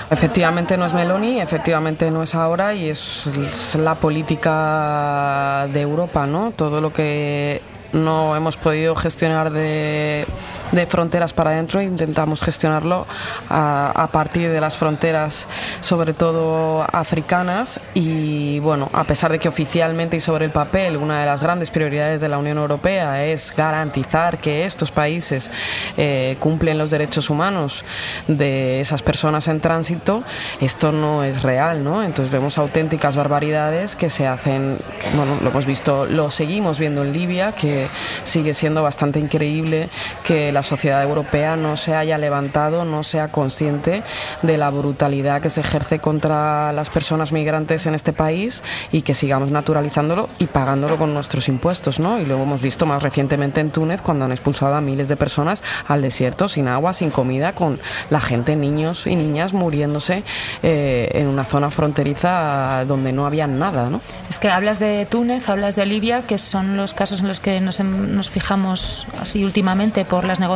Efectivamente 0.09 0.77
no 0.77 0.85
es 0.85 0.93
Meloni, 0.93 1.41
efectivamente 1.41 2.09
no 2.11 2.23
es 2.23 2.33
ahora 2.33 2.73
y 2.73 2.89
es, 2.89 3.75
la 3.75 3.95
política 3.95 5.67
de 5.73 5.81
Europa, 5.81 6.25
¿no? 6.25 6.51
Todo 6.55 6.79
lo 6.79 6.93
que 6.93 7.61
no 7.91 8.35
hemos 8.35 8.55
podido 8.55 8.95
gestionar 8.95 9.51
de 9.51 10.25
de 10.71 10.86
fronteras 10.86 11.34
para 11.34 11.51
adentro, 11.51 11.82
intentamos 11.82 12.41
gestionarlo 12.41 13.06
a, 13.49 14.10
partir 14.12 14.49
de 14.49 14.62
las 14.62 14.77
fronteras, 14.77 15.47
sobre 15.82 16.13
todo 16.13 16.86
africanas. 16.91 17.80
Y 17.93 18.60
bueno, 18.60 18.89
a 18.93 19.03
pesar 19.03 19.32
de 19.32 19.39
que 19.39 19.47
oficialmente 19.47 20.17
y 20.17 20.19
sobre 20.19 20.45
el 20.45 20.51
papel 20.51 20.97
una 20.97 21.19
de 21.19 21.25
las 21.25 21.41
grandes 21.41 21.69
prioridades 21.69 22.21
de 22.21 22.30
la 22.30 22.38
Unión 22.38 22.58
Europea 22.58 23.25
es 23.25 23.53
garantizar 23.56 24.38
que 24.39 24.65
estos 24.65 24.91
países 24.91 25.49
eh, 25.97 26.38
cumplen 26.39 26.77
los 26.77 26.91
derechos 26.91 27.30
humanos 27.30 27.84
de 28.27 28.82
esas 28.82 29.01
personas 29.01 29.47
en 29.47 29.60
tránsito, 29.60 30.23
esto 30.62 30.91
no 30.91 31.23
es 31.23 31.43
real, 31.43 31.84
¿no? 31.84 32.03
Entonces 32.03 32.32
vemos 32.32 32.58
auténticas 32.58 33.15
barbaridades 33.15 33.95
que 33.95 34.10
se 34.10 34.27
hacen, 34.27 34.77
bueno, 35.15 35.38
lo 35.41 35.49
hemos 35.49 35.65
visto, 35.65 36.06
lo 36.06 36.32
seguimos 36.32 36.80
viendo 36.80 37.03
en 37.03 37.13
Libia, 37.13 37.51
que 37.51 37.88
sigue 38.23 38.53
siendo 38.53 38.84
bastante 38.84 39.19
increíble 39.19 39.89
que 40.25 40.51
la 40.57 40.63
sociedad 40.63 41.03
europea 41.03 41.55
no 41.55 41.77
se 41.77 41.93
haya 41.93 42.17
levantado, 42.17 42.83
no 42.83 43.03
sea 43.03 43.27
consciente 43.27 44.01
de 44.41 44.57
la 44.57 44.71
brutalidad 44.71 45.39
que 45.39 45.51
se 45.51 45.61
ejerce 45.61 45.99
contra 45.99 46.73
las 46.73 46.89
personas 46.89 47.31
migrantes 47.31 47.85
en 47.85 47.93
este 47.93 48.11
país 48.11 48.63
y 48.91 49.03
que 49.03 49.13
sigamos 49.13 49.51
naturalizándolo 49.51 50.29
y 50.39 50.47
pagándolo 50.47 50.97
con 50.97 51.13
nuestros 51.13 51.47
impuestos, 51.47 51.99
¿no? 51.99 52.19
Y 52.19 52.25
lo 52.25 52.41
hemos 52.41 52.63
visto 52.63 52.87
más 52.87 53.03
recientemente 53.03 53.61
en 53.61 53.69
Túnez 53.69 54.01
cuando 54.01 54.25
han 54.25 54.31
expulsado 54.31 54.73
a 54.73 54.81
miles 54.81 55.07
de 55.09 55.15
personas 55.15 55.61
al 55.87 56.01
desierto 56.01 56.49
sin 56.49 56.67
agua, 56.67 56.93
sin 56.93 57.11
comida, 57.11 57.53
con 57.53 57.79
la 58.09 58.19
gente, 58.19 58.55
niños 58.55 59.05
y 59.05 59.15
niñas 59.15 59.53
muriéndose 59.53 60.23
eh, 60.63 61.11
en 61.13 61.27
una 61.27 61.45
zona 61.45 61.69
fronteriza 61.69 62.83
donde 62.87 63.11
no 63.11 63.27
había 63.27 63.45
nada, 63.45 63.91
¿no? 63.91 64.01
Es 64.27 64.39
que 64.39 64.49
hablas 64.49 64.79
de 64.79 65.05
Túnez, 65.05 65.49
hablas 65.49 65.75
de 65.75 65.85
Libia, 65.85 66.23
que 66.23 66.39
son 66.39 66.77
los 66.77 66.95
casos 66.95 67.19
en 67.19 67.27
los 67.27 67.39
que 67.39 67.61
nos, 67.61 67.79
nos 67.79 68.31
fijamos 68.31 69.05
así 69.21 69.45
últimamente 69.45 70.03
por 70.03 70.25
las 70.25 70.39
negociaciones 70.39 70.46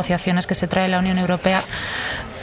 que 0.46 0.54
se 0.54 0.68
trae 0.68 0.88
la 0.88 0.98
Unión 0.98 1.18
Europea 1.18 1.62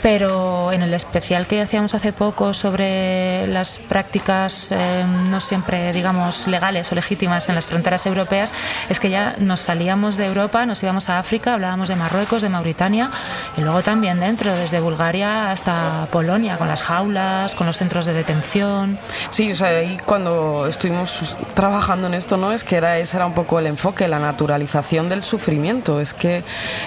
pero 0.02 0.72
en 0.72 0.82
el 0.82 0.94
especial 0.94 1.46
que 1.46 1.60
hacíamos 1.60 1.94
hace 1.94 2.12
poco 2.12 2.54
sobre 2.54 3.46
las 3.46 3.78
prácticas 3.78 4.72
eh, 4.72 5.04
no 5.28 5.40
siempre, 5.40 5.92
digamos, 5.92 6.46
legales 6.46 6.90
o 6.92 6.94
legítimas 6.94 7.48
en 7.48 7.54
las 7.54 7.66
fronteras 7.66 8.06
europeas, 8.06 8.52
es 8.88 9.00
que 9.00 9.10
ya 9.10 9.34
nos 9.38 9.60
salíamos 9.60 10.16
de 10.16 10.26
Europa, 10.26 10.66
nos 10.66 10.82
íbamos 10.82 11.08
a 11.08 11.18
África, 11.18 11.54
hablábamos 11.54 11.88
de 11.88 11.96
Marruecos, 11.96 12.42
de 12.42 12.48
Mauritania 12.48 13.10
y 13.56 13.60
luego 13.60 13.82
también 13.82 14.20
dentro, 14.20 14.54
desde 14.54 14.80
Bulgaria 14.80 15.50
hasta 15.50 16.06
Polonia, 16.10 16.56
con 16.56 16.68
las 16.68 16.82
jaulas, 16.82 17.54
con 17.54 17.66
los 17.66 17.78
centros 17.78 18.06
de 18.06 18.12
detención. 18.12 18.98
Sí, 19.30 19.52
o 19.52 19.54
sea, 19.54 19.68
ahí 19.68 19.98
cuando 20.04 20.66
estuvimos 20.66 21.36
trabajando 21.54 22.06
en 22.06 22.14
esto, 22.14 22.36
¿no? 22.36 22.52
Es 22.52 22.64
que 22.64 22.76
era, 22.76 22.98
ese 22.98 23.16
era 23.16 23.26
un 23.26 23.34
poco 23.34 23.58
el 23.58 23.66
enfoque, 23.66 24.08
la 24.08 24.18
naturalización 24.18 25.08
del 25.08 25.22
sufrimiento. 25.22 26.00
Es 26.00 26.14
que, 26.14 26.42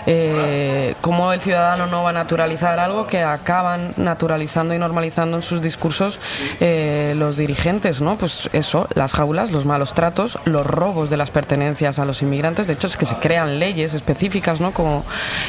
eh, 0.05 0.95
¿cómo 1.01 1.33
el 1.33 1.41
ciudadano 1.41 1.87
no 1.87 2.03
va 2.03 2.09
a 2.09 2.13
naturalizar 2.13 2.79
algo? 2.79 3.02
Que 3.07 3.23
acaban 3.23 3.93
naturalizando 3.97 4.73
y 4.73 4.79
normalizando 4.79 5.37
en 5.37 5.43
sus 5.43 5.61
discursos 5.61 6.19
eh, 6.59 7.13
los 7.17 7.37
dirigentes, 7.37 8.01
¿no? 8.01 8.17
Pues 8.17 8.49
eso, 8.53 8.87
las 8.93 9.13
jaulas, 9.13 9.51
los 9.51 9.65
malos 9.65 9.93
tratos, 9.93 10.39
los 10.45 10.65
robos 10.65 11.09
de 11.09 11.17
las 11.17 11.31
pertenencias 11.31 11.99
a 11.99 12.05
los 12.05 12.21
inmigrantes. 12.21 12.67
De 12.67 12.73
hecho, 12.73 12.87
es 12.87 12.97
que 12.97 13.05
se 13.05 13.15
crean 13.15 13.59
leyes 13.59 13.93
específicas, 13.93 14.59
¿no? 14.59 14.71
Como 14.71 15.05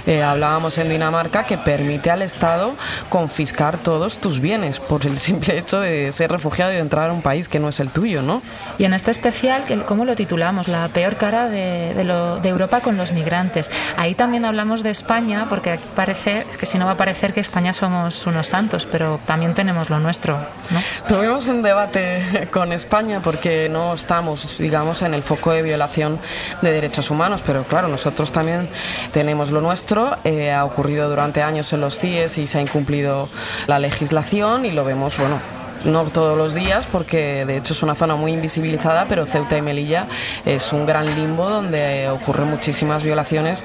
eh, 0.07 0.23
hablábamos 0.23 0.79
en 0.79 0.88
Dinamarca, 0.88 1.47
que 1.47 1.59
permite 1.59 2.11
al 2.11 2.23
Estado 2.23 2.75
confiscar 3.09 3.79
todos 3.79 4.19
tus 4.19 4.40
bienes 4.40 4.81
por 4.81 5.07
el 5.07 5.19
simple 5.19 5.59
hecho 5.59 5.81
de 5.81 6.12
ser 6.12 6.31
refugiado 6.31 6.73
y 6.73 6.77
entrar 6.77 7.11
a 7.11 7.12
un 7.12 7.23
país 7.23 7.49
que 7.49 7.61
no 7.61 7.69
es 7.69 7.81
el 7.81 7.90
tuyo, 7.90 8.23
¿no? 8.23 8.43
Y 8.79 8.85
en 8.85 8.95
este 8.95 9.11
especial, 9.11 9.62
¿cómo 9.87 10.05
lo 10.05 10.17
titulamos? 10.17 10.69
La 10.69 10.88
peor 10.88 11.17
cara 11.17 11.49
de, 11.49 11.95
de 11.95 12.49
Europa 12.49 12.81
con 12.81 12.97
los 12.97 13.12
migrantes. 13.12 13.71
Ahí 13.97 14.14
también 14.14 14.45
hablamos 14.45 14.83
de 14.83 14.90
España, 14.90 15.47
porque 15.49 15.79
parece 15.95 16.47
que 16.59 16.67
si 16.67 16.79
no 16.79 16.87
va 16.87 16.93
a 16.93 16.97
parecer 16.97 17.33
que 17.33 17.40
España 17.44 17.72
somos 17.72 18.26
unos 18.26 18.48
santos, 18.48 18.87
pero 18.90 19.20
también 19.26 19.54
tenemos 19.54 19.90
lo 19.90 19.98
nuestro. 20.00 20.37
¿no? 20.70 20.80
Tuvimos 21.07 21.46
un 21.46 21.62
debate 21.62 22.48
con 22.52 22.72
España 22.72 23.20
porque 23.22 23.68
no 23.70 23.94
estamos, 23.94 24.59
digamos, 24.59 25.02
en 25.02 25.14
el 25.14 25.22
foco 25.22 25.52
de 25.52 25.62
violación 25.62 26.18
de 26.62 26.72
derechos 26.72 27.11
humanos, 27.11 27.42
pero 27.46 27.64
claro, 27.64 27.88
nosotros 27.88 28.33
también 28.33 28.68
tenemos 29.12 29.50
lo 29.50 29.61
nuestro. 29.61 30.16
Eh, 30.24 30.52
ha 30.52 30.64
ocurrido 30.64 31.09
durante 31.09 31.42
años 31.42 31.72
en 31.72 31.80
los 31.80 31.98
CIES 31.98 32.38
y 32.38 32.46
se 32.46 32.59
ha 32.59 32.61
incumplido 32.61 33.28
la 33.66 33.78
legislación 33.78 34.64
y 34.64 34.70
lo 34.70 34.85
vemos, 34.85 35.18
bueno, 35.18 35.38
no 35.85 36.05
todos 36.05 36.37
los 36.37 36.55
días, 36.55 36.87
porque 36.90 37.44
de 37.44 37.57
hecho 37.57 37.73
es 37.73 37.83
una 37.83 37.94
zona 37.94 38.16
muy 38.16 38.33
invisibilizada, 38.33 39.07
pero 39.09 39.27
Ceuta 39.27 39.57
y 39.57 39.62
Melilla 39.62 40.07
es 40.44 40.73
un 40.73 40.87
gran 40.87 41.14
limbo 41.14 41.49
donde 41.49 42.09
ocurren 42.09 42.49
muchísimas 42.49 43.05
violaciones 43.05 43.62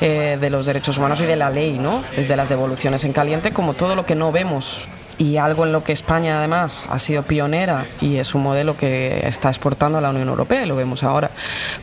eh, 0.00 0.36
de 0.40 0.50
los 0.50 0.66
derechos 0.66 0.98
humanos 0.98 1.20
y 1.20 1.24
de 1.24 1.36
la 1.36 1.50
ley, 1.50 1.78
¿no? 1.78 2.02
Desde 2.16 2.36
las 2.36 2.48
devoluciones 2.48 3.04
en 3.04 3.12
caliente, 3.12 3.52
como 3.52 3.74
todo 3.74 3.94
lo 3.94 4.06
que 4.06 4.14
no 4.14 4.32
vemos 4.32 4.86
y 5.22 5.36
algo 5.36 5.64
en 5.64 5.70
lo 5.70 5.84
que 5.84 5.92
España 5.92 6.38
además 6.38 6.84
ha 6.90 6.98
sido 6.98 7.22
pionera 7.22 7.86
y 8.00 8.16
es 8.16 8.34
un 8.34 8.42
modelo 8.42 8.76
que 8.76 9.24
está 9.24 9.50
exportando 9.50 9.98
a 9.98 10.00
la 10.00 10.10
Unión 10.10 10.28
Europea, 10.28 10.64
y 10.64 10.66
lo 10.66 10.74
vemos 10.74 11.04
ahora 11.04 11.30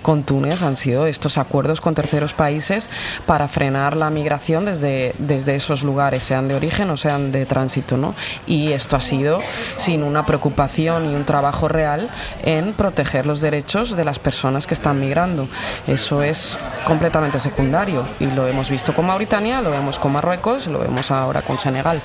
con 0.02 0.24
Túnez, 0.24 0.62
han 0.62 0.76
sido 0.76 1.08
estos 1.08 1.38
acuerdos 1.38 1.80
con 1.80 1.96
terceros 1.96 2.34
países 2.34 2.90
para 3.26 3.48
frenar 3.48 3.96
la 3.96 4.10
migración 4.10 4.66
desde, 4.66 5.14
desde 5.20 5.56
esos 5.56 5.84
lugares, 5.84 6.22
sean 6.22 6.50
de 6.50 6.56
origen 6.56 6.90
o 6.90 6.98
sean 6.98 7.32
de 7.32 7.46
tránsito. 7.46 7.96
¿no? 7.96 8.14
Y 8.46 8.74
esto 8.74 8.98
ha 8.98 9.00
sido 9.00 9.40
sin 9.78 10.04
una 10.04 10.26
preocupación 10.26 11.10
y 11.10 11.16
un 11.16 11.24
trabajo 11.24 11.70
real 11.70 12.10
en 12.44 12.74
proteger 12.74 13.26
los 13.26 13.40
derechos 13.40 13.96
de 13.96 14.04
las 14.04 14.20
personas 14.20 14.68
que 14.68 14.74
están 14.74 15.00
migrando. 15.00 15.48
Eso 15.88 16.24
es 16.24 16.58
completamente 16.86 17.40
secundario 17.40 18.04
y 18.20 18.26
lo 18.26 18.48
hemos 18.48 18.70
visto 18.70 18.94
con 18.94 19.06
Mauritania, 19.06 19.62
lo 19.62 19.72
vemos 19.72 19.98
con 19.98 20.12
Marruecos, 20.12 20.68
lo 20.68 20.80
vemos 20.80 21.10
ahora 21.10 21.42
con 21.42 21.58
Senegal. 21.58 22.02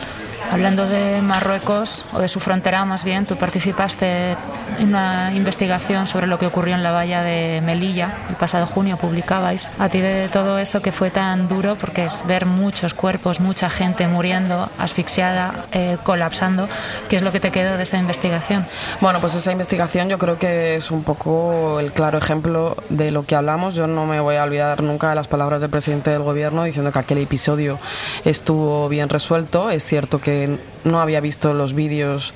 Hablando 0.53 0.87
de 0.87 1.21
Marruecos, 1.25 2.05
o 2.13 2.21
de 2.21 2.29
su 2.29 2.41
frontera 2.41 2.85
más 2.85 3.05
bien, 3.05 3.27
tú 3.27 3.37
participaste 3.37 4.37
en 4.79 4.89
una 4.89 5.33
investigación 5.35 6.07
sobre 6.07 6.27
lo 6.27 6.39
que 6.39 6.47
ocurrió 6.47 6.75
en 6.75 6.83
la 6.83 6.93
valla 6.93 7.23
de 7.23 7.63
Melilla, 7.65 8.13
el 8.29 8.37
pasado 8.37 8.67
junio 8.67 8.97
publicabais. 8.97 9.69
A 9.79 9.89
ti 9.89 10.01
de 10.01 10.29
todo 10.29 10.59
eso 10.59 10.83
que 10.83 10.93
fue 10.93 11.11
tan 11.11 11.49
duro, 11.49 11.77
porque 11.77 12.05
es 12.05 12.25
ver 12.27 12.47
muchos 12.47 12.95
cuerpos, 12.95 13.41
mucha 13.41 13.71
gente 13.71 14.07
muriendo, 14.07 14.69
asfixiada, 14.79 15.67
eh, 15.73 15.97
colapsando, 16.03 16.69
¿qué 17.09 17.17
es 17.17 17.23
lo 17.23 17.33
que 17.33 17.41
te 17.41 17.51
quedó 17.51 17.77
de 17.77 17.83
esa 17.83 17.99
investigación? 17.99 18.67
Bueno, 19.01 19.21
pues 19.21 19.35
esa 19.35 19.53
investigación 19.53 20.09
yo 20.09 20.19
creo 20.19 20.39
que 20.39 20.77
es 20.77 20.91
un 20.91 21.03
poco 21.03 21.81
el 21.81 21.93
claro 21.93 22.19
ejemplo 22.19 22.77
de 22.89 23.11
lo 23.11 23.25
que 23.25 23.37
hablamos. 23.37 23.75
Yo 23.75 23.87
no 23.87 24.07
me 24.07 24.21
voy 24.21 24.37
a 24.37 24.45
olvidar 24.45 24.83
nunca 24.83 25.09
de 25.11 25.15
las 25.15 25.29
palabras 25.29 25.61
del 25.61 25.71
presidente 25.71 26.11
del 26.11 26.23
gobierno 26.23 26.65
diciendo 26.65 26.93
que 26.93 26.99
aquel 26.99 27.19
episodio 27.19 27.79
estuvo 28.25 28.89
bien 28.89 29.09
resuelto. 29.09 29.71
Es 29.71 29.85
cierto 29.85 30.21
que 30.21 30.59
no 30.85 31.01
había 31.05 31.21
visto 31.21 31.55
los 31.55 31.75
vídeos 31.75 32.35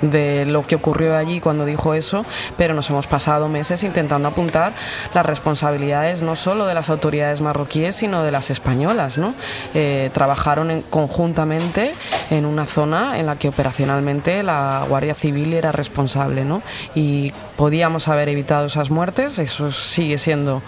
de 0.00 0.44
lo 0.46 0.66
que 0.66 0.76
ocurrió 0.76 1.16
allí 1.16 1.40
cuando 1.40 1.64
dijo 1.64 1.94
eso, 1.94 2.24
pero 2.56 2.74
nos 2.74 2.88
hemos 2.90 3.06
pasado 3.06 3.48
meses 3.48 3.82
intentando 3.82 4.28
apuntar 4.28 4.72
las 5.14 5.26
responsabilidades 5.26 6.22
no 6.22 6.36
solo 6.36 6.66
de 6.66 6.74
las 6.74 6.90
autoridades 6.90 7.40
marroquíes, 7.40 7.96
sino 7.96 8.22
de 8.22 8.30
las 8.30 8.50
españolas. 8.50 9.18
¿no? 9.18 9.34
Eh, 9.74 10.10
trabajaron 10.12 10.82
conjuntamente 10.90 11.94
en 12.30 12.46
una 12.46 12.66
zona 12.66 13.18
en 13.18 13.26
la 13.26 13.36
que 13.36 13.48
operacionalmente 13.48 14.42
la 14.42 14.84
Guardia 14.88 15.14
Civil 15.14 15.54
era 15.54 15.72
responsable 15.72 16.44
¿no? 16.44 16.62
y 16.94 17.32
podíamos 17.56 18.08
haber 18.08 18.28
evitado 18.28 18.66
esas 18.66 18.90
muertes, 18.90 19.38
eso 19.38 19.72
sigue 19.72 20.18
siendo 20.18 20.62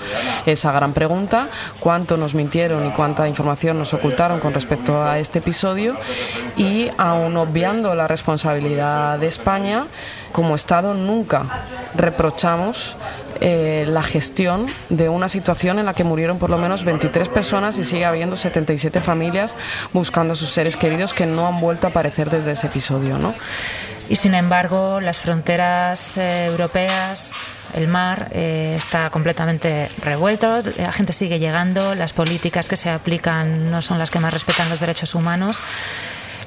esa 0.46 0.72
gran 0.72 0.92
pregunta, 0.92 1.48
cuánto 1.80 2.16
nos 2.16 2.34
mintieron 2.34 2.86
y 2.86 2.90
cuánta 2.90 3.28
información 3.28 3.78
nos 3.78 3.94
ocultaron 3.94 4.40
con 4.40 4.52
respecto 4.52 5.02
a 5.02 5.18
este 5.18 5.38
episodio 5.38 5.96
y 6.56 6.88
aún 6.98 7.36
obviando 7.42 7.94
la 7.94 8.08
responsabilidad 8.08 9.18
de 9.18 9.26
España, 9.26 9.86
como 10.32 10.54
Estado 10.54 10.94
nunca 10.94 11.44
reprochamos 11.94 12.96
eh, 13.40 13.84
la 13.88 14.02
gestión 14.02 14.66
de 14.88 15.08
una 15.08 15.28
situación 15.28 15.78
en 15.78 15.86
la 15.86 15.94
que 15.94 16.04
murieron 16.04 16.38
por 16.38 16.48
lo 16.48 16.58
menos 16.58 16.84
23 16.84 17.28
personas 17.28 17.76
y 17.78 17.84
sigue 17.84 18.04
habiendo 18.04 18.36
77 18.36 19.00
familias 19.00 19.56
buscando 19.92 20.34
a 20.34 20.36
sus 20.36 20.50
seres 20.50 20.76
queridos 20.76 21.12
que 21.12 21.26
no 21.26 21.48
han 21.48 21.60
vuelto 21.60 21.88
a 21.88 21.90
aparecer 21.90 22.30
desde 22.30 22.52
ese 22.52 22.68
episodio. 22.68 23.18
¿no? 23.18 23.34
Y 24.08 24.16
sin 24.16 24.34
embargo, 24.34 25.00
las 25.00 25.18
fronteras 25.18 26.16
eh, 26.16 26.46
europeas 26.46 27.34
el 27.74 27.88
mar 27.88 28.28
eh, 28.32 28.74
está 28.76 29.10
completamente 29.10 29.88
revuelto, 30.02 30.60
la 30.76 30.92
gente 30.92 31.12
sigue 31.12 31.38
llegando, 31.38 31.94
las 31.94 32.12
políticas 32.12 32.68
que 32.68 32.76
se 32.76 32.90
aplican 32.90 33.70
no 33.70 33.82
son 33.82 33.98
las 33.98 34.10
que 34.10 34.20
más 34.20 34.32
respetan 34.32 34.68
los 34.68 34.78
derechos 34.78 35.14
humanos 35.14 35.60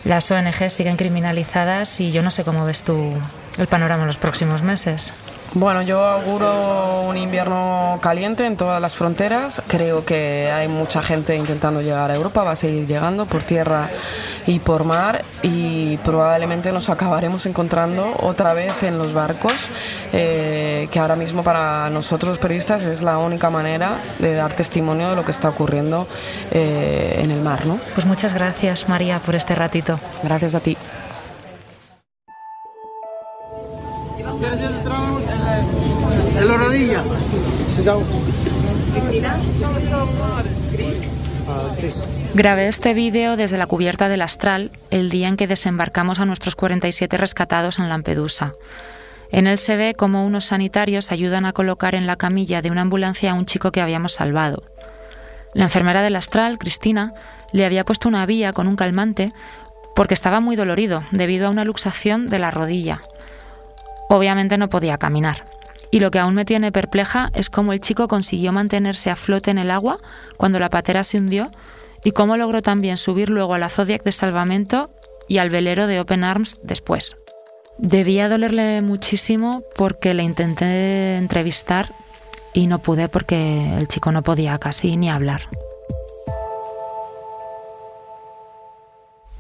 las 0.06 0.30
ONG 0.32 0.70
siguen 0.70 0.98
criminalizadas 0.98 2.00
y 2.00 2.12
yo 2.12 2.22
no 2.22 2.32
sé 2.32 2.44
cómo 2.44 2.64
ves 2.64 2.84
tú 2.84 3.14
el 3.58 3.68
panorama 3.68 4.04
en 4.04 4.08
los 4.08 4.18
próximos 4.18 4.62
meses. 4.62 5.12
Bueno, 5.54 5.82
yo 5.84 6.04
auguro 6.04 7.04
un 7.04 7.16
invierno 7.16 8.00
caliente 8.02 8.46
en 8.46 8.58
todas 8.58 8.82
las 8.82 8.96
fronteras. 8.96 9.62
Creo 9.68 10.04
que 10.04 10.52
hay 10.52 10.68
mucha 10.68 11.02
gente 11.02 11.36
intentando 11.36 11.82
llegar 11.82 12.12
a 12.12 12.16
Europa, 12.16 12.44
va 12.44 12.52
a 12.52 12.56
seguir 12.56 12.88
llegando 12.88 13.26
por 13.26 13.44
tierra 13.44 13.90
y 14.48 14.60
por 14.60 14.84
mar 14.84 15.24
y 15.42 15.98
probablemente 15.98 16.72
nos 16.72 16.90
acabaremos 16.90 17.46
encontrando 17.46 18.16
otra 18.22 18.54
vez 18.54 18.84
en 18.84 18.98
los 18.98 19.14
barcos, 19.14 19.54
eh, 20.14 20.88
que 20.92 21.00
ahora 21.00 21.16
mismo 21.16 21.44
para 21.44 21.90
nosotros 21.90 22.32
los 22.32 22.40
periodistas 22.40 22.84
es 22.84 23.02
la 23.02 23.18
única 23.18 23.50
manera 23.50 23.98
de 24.20 24.34
dar 24.36 24.54
testimonio 24.54 25.10
de 25.10 25.16
lo 25.16 25.26
que 25.26 25.32
está 25.32 25.50
ocurriendo 25.50 26.08
eh, 26.52 27.20
en 27.22 27.32
el 27.32 27.42
mar. 27.42 27.66
¿no? 27.66 27.80
Pues 27.94 28.06
muchas 28.06 28.34
gracias 28.34 28.90
María 28.90 29.20
por 29.20 29.36
este 29.36 29.56
ratito. 29.56 30.00
Gracias 30.24 30.56
a 30.56 30.60
ti. 30.60 30.78
La 36.44 36.58
rodilla. 36.58 37.02
Grabé 42.34 42.68
este 42.68 42.94
vídeo 42.94 43.38
desde 43.38 43.58
la 43.58 43.68
cubierta 43.68 44.10
del 44.10 44.22
Astral 44.22 44.72
el 44.92 45.10
día 45.10 45.30
en 45.30 45.38
que 45.38 45.48
desembarcamos 45.48 46.20
a 46.20 46.26
nuestros 46.26 46.56
47 46.56 47.16
rescatados 47.16 47.80
en 47.80 47.88
Lampedusa. 47.88 48.54
En 49.32 49.48
él 49.48 49.58
se 49.58 49.78
ve 49.78 49.96
cómo 49.98 50.26
unos 50.26 50.46
sanitarios 50.46 51.12
ayudan 51.14 51.46
a 51.46 51.54
colocar 51.54 51.96
en 51.96 52.06
la 52.06 52.18
camilla 52.18 52.62
de 52.62 52.70
una 52.70 52.82
ambulancia 52.82 53.32
a 53.32 53.36
un 53.36 53.46
chico 53.46 53.72
que 53.72 53.82
habíamos 53.82 54.12
salvado. 54.12 54.64
La 55.54 55.64
enfermera 55.64 56.02
del 56.02 56.18
Astral, 56.18 56.58
Cristina, 56.58 57.14
le 57.54 57.66
había 57.66 57.86
puesto 57.86 58.10
una 58.10 58.26
vía 58.26 58.52
con 58.52 58.68
un 58.68 58.76
calmante 58.76 59.32
porque 59.96 60.14
estaba 60.14 60.42
muy 60.42 60.58
dolorido 60.58 61.04
debido 61.12 61.48
a 61.48 61.52
una 61.52 61.64
luxación 61.64 62.28
de 62.28 62.40
la 62.40 62.52
rodilla. 62.52 63.00
Obviamente 64.10 64.58
no 64.58 64.68
podía 64.68 64.98
caminar. 64.98 65.55
Y 65.96 66.02
lo 66.02 66.12
que 66.12 66.20
aún 66.20 66.34
me 66.34 66.44
tiene 66.44 66.74
perpleja 66.74 67.32
es 67.34 67.50
cómo 67.50 67.72
el 67.72 67.80
chico 67.80 68.10
consiguió 68.10 68.52
mantenerse 68.52 69.10
a 69.10 69.16
flote 69.16 69.50
en 69.50 69.58
el 69.58 69.72
agua 69.72 70.02
cuando 70.36 70.60
la 70.60 70.70
patera 70.70 71.06
se 71.06 71.18
hundió 71.18 71.52
y 72.04 72.12
cómo 72.12 72.36
logró 72.36 72.62
también 72.62 72.98
subir 72.98 73.30
luego 73.30 73.54
a 73.54 73.60
la 73.60 73.70
Zodiac 73.70 74.04
de 74.04 74.12
salvamento 74.12 74.90
y 75.30 75.38
al 75.38 75.50
velero 75.50 75.88
de 75.88 76.02
Open 76.02 76.26
Arms 76.26 76.60
después. 76.64 77.16
Debía 77.78 78.28
dolerle 78.28 78.82
muchísimo 78.82 79.64
porque 79.78 80.14
le 80.14 80.24
intenté 80.24 81.16
entrevistar 81.16 81.94
y 82.54 82.68
no 82.68 82.80
pude 82.80 83.08
porque 83.08 83.78
el 83.78 83.88
chico 83.88 84.12
no 84.12 84.22
podía 84.22 84.58
casi 84.58 84.98
ni 84.98 85.10
hablar. 85.10 85.44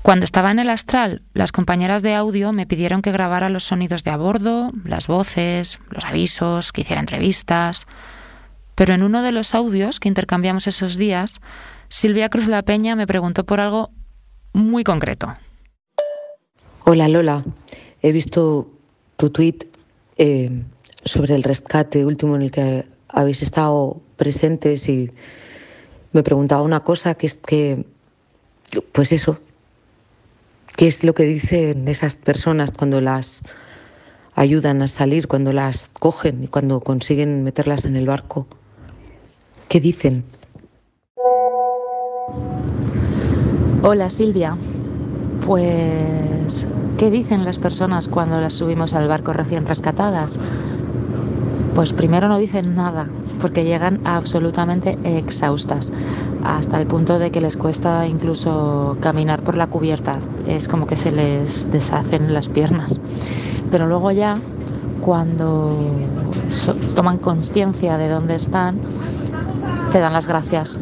Cuando 0.06 0.24
estaba 0.24 0.52
en 0.52 0.60
el 0.60 0.70
astral, 0.70 1.24
las 1.34 1.52
compañeras 1.52 2.04
de 2.04 2.14
audio 2.14 2.54
me 2.54 2.68
pidieron 2.68 3.02
que 3.02 3.12
grabara 3.12 3.50
los 3.50 3.64
sonidos 3.64 4.04
de 4.04 4.12
a 4.12 4.18
bordo, 4.18 4.72
las 4.84 5.08
voces, 5.08 5.80
los 5.90 6.06
avisos, 6.06 6.72
que 6.72 6.82
hiciera 6.82 7.00
entrevistas. 7.00 7.88
Pero 8.76 8.94
en 8.94 9.02
uno 9.02 9.24
de 9.24 9.32
los 9.32 9.56
audios 9.56 10.00
que 10.00 10.08
intercambiamos 10.08 10.68
esos 10.68 10.98
días, 10.98 11.42
Silvia 11.90 12.30
Cruz 12.30 12.46
La 12.46 12.62
Peña 12.62 12.96
me 12.96 13.08
preguntó 13.08 13.46
por 13.46 13.60
algo 13.60 13.90
muy 14.54 14.84
concreto. 14.84 15.38
Hola 16.84 17.08
Lola, 17.08 17.44
he 18.04 18.12
visto 18.12 18.70
tu 19.18 19.32
tweet 19.32 19.58
eh, 20.18 20.52
sobre 21.04 21.34
el 21.34 21.42
rescate 21.42 22.06
último 22.06 22.36
en 22.36 22.44
el 22.44 22.52
que 22.52 22.86
habéis 23.08 23.42
estado 23.42 24.00
presentes 24.18 24.88
y 24.88 25.10
me 26.12 26.22
preguntaba 26.22 26.62
una 26.62 26.82
cosa 26.82 27.16
que 27.16 27.26
es 27.26 27.34
que, 27.34 27.88
pues 28.92 29.12
eso, 29.12 29.40
¿Qué 30.76 30.88
es 30.88 31.06
lo 31.06 31.14
que 31.14 31.24
dicen 31.24 31.88
esas 31.88 32.18
personas 32.18 32.74
cuando 32.74 33.00
las 33.00 33.44
ayudan 34.34 34.82
a 34.82 34.90
salir, 34.90 35.30
cuando 35.30 35.54
las 35.54 35.90
cogen 36.00 36.44
y 36.44 36.48
cuando 36.50 36.82
consiguen 36.82 37.46
meterlas 37.46 37.86
en 37.86 37.96
el 37.96 38.06
barco? 38.06 38.46
¿Qué 39.70 39.80
dicen? 39.80 40.26
Hola 43.84 44.10
Silvia. 44.10 44.58
Pues, 45.46 46.68
¿qué 46.98 47.10
dicen 47.10 47.46
las 47.46 47.58
personas 47.58 48.10
cuando 48.10 48.42
las 48.42 48.56
subimos 48.56 48.94
al 48.94 49.08
barco 49.08 49.32
recién 49.32 49.66
rescatadas? 49.66 50.38
Pues 51.74 51.94
primero 51.94 52.28
no 52.28 52.38
dicen 52.38 52.76
nada, 52.76 53.08
porque 53.46 53.64
llegan 53.64 54.00
absolutamente 54.06 54.98
exhaustas, 55.04 55.92
hasta 56.44 56.82
el 56.82 56.88
punto 56.88 57.20
de 57.20 57.30
que 57.30 57.42
les 57.42 57.58
cuesta 57.58 58.08
incluso 58.08 58.98
caminar 59.02 59.44
por 59.44 59.56
la 59.56 59.68
cubierta. 59.68 60.18
Es 60.48 60.68
como 60.68 60.88
que 60.88 60.96
se 60.96 61.12
les 61.12 61.70
deshacen 61.70 62.34
las 62.34 62.50
piernas. 62.50 63.00
Pero 63.70 63.86
luego 63.86 64.10
ya, 64.10 64.40
cuando 65.00 65.78
toman 66.96 67.20
conciencia 67.20 68.00
de 68.00 68.10
dónde 68.10 68.34
están, 68.34 68.80
te 69.92 70.00
dan 70.00 70.14
las 70.14 70.26
gracias. 70.26 70.80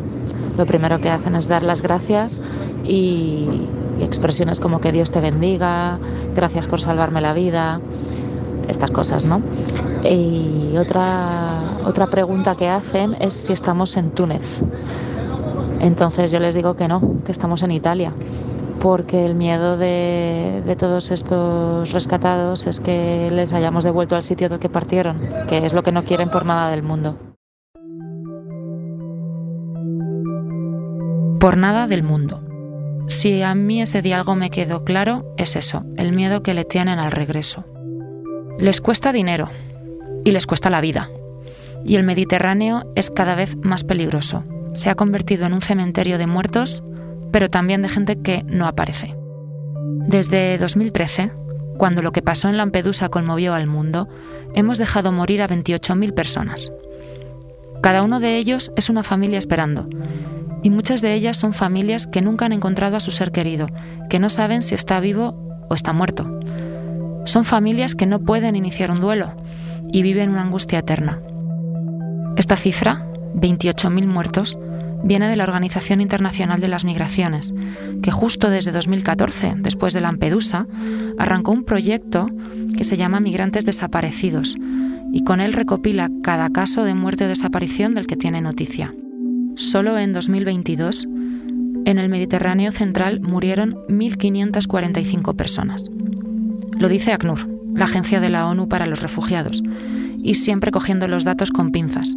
Lo 0.57 0.65
primero 0.65 1.01
que 1.01 1.09
hacen 1.09 1.35
es 1.35 1.49
dar 1.49 1.63
las 1.63 1.81
gracias 1.81 2.39
y, 2.85 3.67
y 3.99 4.03
expresiones 4.03 4.61
como 4.61 4.79
que 4.79 4.93
Dios 4.93 5.11
te 5.11 5.19
bendiga, 5.19 5.99
gracias 6.33 6.67
por 6.67 6.79
salvarme 6.79 7.19
la 7.19 7.33
vida, 7.33 7.81
estas 8.69 8.91
cosas, 8.91 9.25
¿no? 9.25 9.41
Y 10.03 10.77
otra, 10.77 11.61
otra 11.85 12.07
pregunta 12.07 12.55
que 12.55 12.69
hacen 12.69 13.15
es 13.19 13.33
si 13.33 13.53
estamos 13.53 13.97
en 13.97 14.11
Túnez. 14.11 14.61
Entonces 15.79 16.31
yo 16.31 16.39
les 16.39 16.55
digo 16.55 16.75
que 16.75 16.87
no, 16.87 17.21
que 17.25 17.31
estamos 17.31 17.61
en 17.63 17.71
Italia, 17.71 18.13
porque 18.79 19.25
el 19.25 19.35
miedo 19.35 19.77
de, 19.77 20.75
todos 20.79 21.11
estos 21.11 21.91
rescatados 21.91 22.67
es 22.67 22.79
que 22.79 23.29
les 23.31 23.53
hayamos 23.53 23.83
devuelto 23.83 24.15
al 24.15 24.23
sitio 24.23 24.49
del 24.49 24.59
que 24.59 24.69
partieron, 24.69 25.19
que 25.49 25.65
es 25.65 25.73
lo 25.73 25.83
que 25.83 25.91
no 25.91 26.03
quieren 26.03 26.29
por 26.29 26.45
nada 26.45 26.69
del 26.69 26.83
mundo. 26.83 27.17
Por 31.39 31.57
nada 31.57 31.87
del 31.87 32.03
mundo. 32.03 32.41
Si 33.07 33.41
a 33.41 33.53
mí 33.55 33.81
ese 33.81 34.13
algo 34.13 34.35
me 34.35 34.49
quedó 34.49 34.85
claro, 34.85 35.33
es 35.37 35.57
eso, 35.57 35.83
el 35.97 36.13
miedo 36.13 36.43
que 36.43 36.53
le 36.53 36.63
tienen 36.63 36.99
al 36.99 37.11
regreso. 37.11 37.65
Les 38.57 38.79
cuesta 38.79 39.11
dinero 39.11 39.49
y 40.23 40.31
les 40.31 40.47
cuesta 40.47 40.69
la 40.69 40.79
vida. 40.79 41.09
Y 41.85 41.95
el 41.95 42.03
Mediterráneo 42.03 42.91
es 42.95 43.11
cada 43.11 43.35
vez 43.35 43.57
más 43.57 43.83
peligroso. 43.83 44.43
Se 44.73 44.89
ha 44.89 44.95
convertido 44.95 45.45
en 45.45 45.53
un 45.53 45.61
cementerio 45.61 46.17
de 46.17 46.27
muertos, 46.27 46.83
pero 47.31 47.49
también 47.49 47.81
de 47.81 47.89
gente 47.89 48.21
que 48.21 48.43
no 48.47 48.67
aparece. 48.67 49.15
Desde 50.07 50.57
2013, 50.57 51.31
cuando 51.77 52.01
lo 52.01 52.11
que 52.11 52.21
pasó 52.21 52.49
en 52.49 52.57
Lampedusa 52.57 53.09
conmovió 53.09 53.53
al 53.53 53.67
mundo, 53.67 54.07
hemos 54.53 54.77
dejado 54.77 55.11
morir 55.11 55.41
a 55.41 55.47
28.000 55.47 56.13
personas. 56.13 56.71
Cada 57.81 58.03
uno 58.03 58.19
de 58.19 58.37
ellos 58.37 58.71
es 58.75 58.89
una 58.89 59.03
familia 59.03 59.37
esperando, 59.37 59.89
y 60.61 60.69
muchas 60.69 61.01
de 61.01 61.13
ellas 61.13 61.37
son 61.37 61.53
familias 61.53 62.07
que 62.07 62.21
nunca 62.21 62.45
han 62.45 62.53
encontrado 62.53 62.95
a 62.95 63.01
su 63.01 63.11
ser 63.11 63.31
querido, 63.31 63.67
que 64.09 64.19
no 64.19 64.29
saben 64.29 64.61
si 64.61 64.75
está 64.75 64.99
vivo 64.99 65.35
o 65.69 65.75
está 65.75 65.91
muerto. 65.91 66.39
Son 67.25 67.43
familias 67.45 67.95
que 67.95 68.05
no 68.05 68.19
pueden 68.19 68.55
iniciar 68.55 68.89
un 68.91 69.01
duelo 69.01 69.33
y 69.91 70.01
viven 70.01 70.29
una 70.29 70.43
angustia 70.43 70.79
eterna. 70.79 71.21
Esta 72.35 72.57
cifra, 72.57 73.07
28.000 73.35 74.05
muertos, 74.07 74.57
viene 75.03 75.27
de 75.27 75.35
la 75.35 75.43
Organización 75.43 76.01
Internacional 76.01 76.59
de 76.59 76.67
las 76.67 76.85
Migraciones, 76.85 77.53
que 78.01 78.11
justo 78.11 78.49
desde 78.49 78.71
2014, 78.71 79.55
después 79.57 79.93
de 79.93 80.01
Lampedusa, 80.01 80.65
arrancó 81.19 81.51
un 81.51 81.63
proyecto 81.63 82.29
que 82.77 82.85
se 82.85 82.97
llama 82.97 83.19
Migrantes 83.19 83.65
Desaparecidos 83.65 84.55
y 85.11 85.23
con 85.23 85.41
él 85.41 85.53
recopila 85.53 86.09
cada 86.23 86.49
caso 86.49 86.83
de 86.83 86.95
muerte 86.95 87.25
o 87.25 87.27
desaparición 87.27 87.93
del 87.93 88.07
que 88.07 88.15
tiene 88.15 88.41
noticia. 88.41 88.95
Solo 89.55 89.99
en 89.99 90.13
2022, 90.13 91.05
en 91.85 91.99
el 91.99 92.09
Mediterráneo 92.09 92.71
central 92.71 93.19
murieron 93.21 93.75
1.545 93.89 95.35
personas. 95.35 95.91
Lo 96.79 96.87
dice 96.87 97.13
ACNUR, 97.13 97.47
la 97.75 97.85
Agencia 97.85 98.19
de 98.19 98.29
la 98.29 98.47
ONU 98.47 98.67
para 98.67 98.87
los 98.87 99.01
Refugiados, 99.01 99.61
y 100.23 100.35
siempre 100.35 100.71
cogiendo 100.71 101.07
los 101.07 101.23
datos 101.25 101.51
con 101.51 101.71
pinzas, 101.71 102.15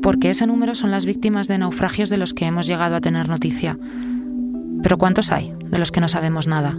porque 0.00 0.30
ese 0.30 0.46
número 0.46 0.74
son 0.74 0.90
las 0.90 1.04
víctimas 1.04 1.48
de 1.48 1.58
naufragios 1.58 2.08
de 2.08 2.16
los 2.16 2.32
que 2.32 2.46
hemos 2.46 2.66
llegado 2.66 2.96
a 2.96 3.00
tener 3.00 3.28
noticia. 3.28 3.76
Pero 4.82 4.98
¿cuántos 4.98 5.30
hay 5.32 5.52
de 5.66 5.78
los 5.78 5.90
que 5.92 6.00
no 6.00 6.08
sabemos 6.08 6.46
nada? 6.46 6.76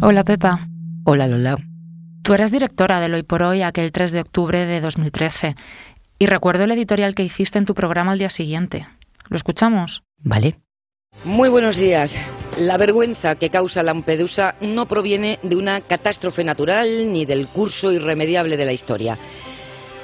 Hola 0.00 0.24
Pepa. 0.24 0.58
Hola 1.04 1.28
Lola. 1.28 1.56
Tú 2.22 2.34
eras 2.34 2.50
directora 2.50 3.00
del 3.00 3.14
Hoy 3.14 3.22
por 3.22 3.42
Hoy 3.42 3.62
aquel 3.62 3.92
3 3.92 4.12
de 4.12 4.20
octubre 4.20 4.66
de 4.66 4.80
2013 4.80 5.54
y 6.18 6.26
recuerdo 6.26 6.64
el 6.64 6.72
editorial 6.72 7.14
que 7.14 7.24
hiciste 7.24 7.58
en 7.58 7.66
tu 7.66 7.74
programa 7.74 8.12
al 8.12 8.18
día 8.18 8.30
siguiente. 8.30 8.86
¿Lo 9.28 9.36
escuchamos? 9.36 10.02
Vale. 10.18 10.56
Muy 11.24 11.48
buenos 11.48 11.76
días. 11.76 12.10
La 12.58 12.76
vergüenza 12.76 13.36
que 13.36 13.48
causa 13.48 13.82
Lampedusa 13.82 14.56
no 14.60 14.84
proviene 14.86 15.38
de 15.42 15.56
una 15.56 15.80
catástrofe 15.80 16.44
natural 16.44 17.10
ni 17.10 17.24
del 17.24 17.48
curso 17.48 17.90
irremediable 17.90 18.58
de 18.58 18.66
la 18.66 18.74
historia. 18.74 19.18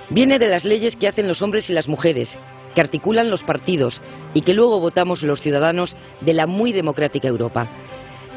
Viene 0.09 0.39
de 0.39 0.49
las 0.49 0.65
leyes 0.65 0.97
que 0.97 1.09
hacen 1.09 1.29
los 1.29 1.43
hombres 1.43 1.69
y 1.69 1.75
las 1.75 1.89
mujeres, 1.89 2.31
que 2.75 2.81
articulan 2.81 3.29
los 3.29 3.43
partidos 3.43 4.01
y 4.33 4.41
que 4.41 4.55
luego 4.55 4.81
votamos 4.81 5.23
los 5.23 5.43
ciudadanos 5.43 5.95
de 6.23 6.33
la 6.33 6.47
muy 6.47 6.73
democrática 6.73 7.29
Europa. 7.29 7.69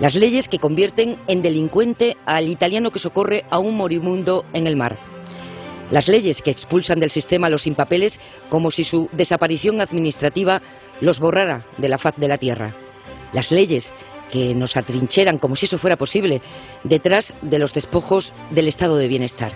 Las 0.01 0.15
leyes 0.15 0.49
que 0.49 0.59
convierten 0.59 1.15
en 1.27 1.41
delincuente 1.41 2.17
al 2.25 2.49
italiano 2.49 2.91
que 2.91 2.99
socorre 2.99 3.45
a 3.49 3.59
un 3.59 3.77
moribundo 3.77 4.43
en 4.51 4.67
el 4.67 4.75
mar. 4.75 4.99
Las 5.89 6.09
leyes 6.09 6.41
que 6.41 6.51
expulsan 6.51 6.99
del 6.99 7.11
sistema 7.11 7.47
a 7.47 7.49
los 7.49 7.61
sin 7.61 7.75
papeles 7.75 8.19
como 8.49 8.71
si 8.71 8.83
su 8.83 9.09
desaparición 9.13 9.79
administrativa 9.79 10.61
los 10.99 11.19
borrara 11.19 11.63
de 11.77 11.87
la 11.87 11.97
faz 11.97 12.17
de 12.17 12.27
la 12.27 12.37
tierra. 12.37 12.90
Las 13.33 13.51
leyes 13.51 13.89
que 14.31 14.55
nos 14.55 14.77
atrincheran 14.77 15.37
como 15.37 15.55
si 15.55 15.65
eso 15.65 15.77
fuera 15.77 15.97
posible 15.97 16.41
detrás 16.83 17.33
de 17.41 17.59
los 17.59 17.73
despojos 17.73 18.33
del 18.49 18.67
estado 18.67 18.97
de 18.97 19.07
bienestar. 19.07 19.51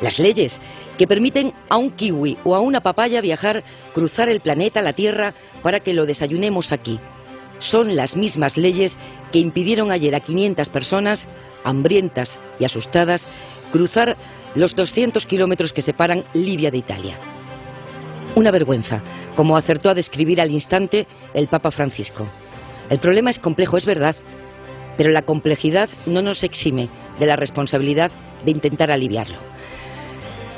Las 0.00 0.18
leyes 0.18 0.52
que 0.98 1.06
permiten 1.06 1.52
a 1.68 1.78
un 1.78 1.90
kiwi 1.90 2.38
o 2.44 2.54
a 2.54 2.60
una 2.60 2.80
papaya 2.80 3.20
viajar, 3.20 3.64
cruzar 3.94 4.28
el 4.28 4.40
planeta, 4.40 4.82
la 4.82 4.92
Tierra, 4.92 5.34
para 5.62 5.80
que 5.80 5.94
lo 5.94 6.06
desayunemos 6.06 6.72
aquí. 6.72 7.00
Son 7.58 7.96
las 7.96 8.16
mismas 8.16 8.56
leyes 8.56 8.92
que 9.32 9.38
impidieron 9.38 9.90
ayer 9.90 10.14
a 10.14 10.20
500 10.20 10.68
personas, 10.68 11.26
hambrientas 11.64 12.38
y 12.58 12.64
asustadas, 12.64 13.26
cruzar 13.72 14.16
los 14.54 14.74
200 14.74 15.24
kilómetros 15.26 15.72
que 15.72 15.82
separan 15.82 16.24
Libia 16.34 16.70
de 16.70 16.78
Italia. 16.78 17.18
Una 18.36 18.50
vergüenza, 18.50 19.02
como 19.36 19.56
acertó 19.56 19.88
a 19.90 19.94
describir 19.94 20.40
al 20.40 20.50
instante 20.50 21.06
el 21.32 21.48
Papa 21.48 21.70
Francisco. 21.70 22.28
El 22.90 22.98
problema 22.98 23.30
es 23.30 23.38
complejo, 23.38 23.76
es 23.76 23.86
verdad, 23.86 24.16
pero 24.96 25.10
la 25.10 25.22
complejidad 25.22 25.88
no 26.06 26.22
nos 26.22 26.42
exime 26.42 26.88
de 27.18 27.26
la 27.26 27.36
responsabilidad 27.36 28.10
de 28.44 28.50
intentar 28.50 28.90
aliviarlo. 28.90 29.36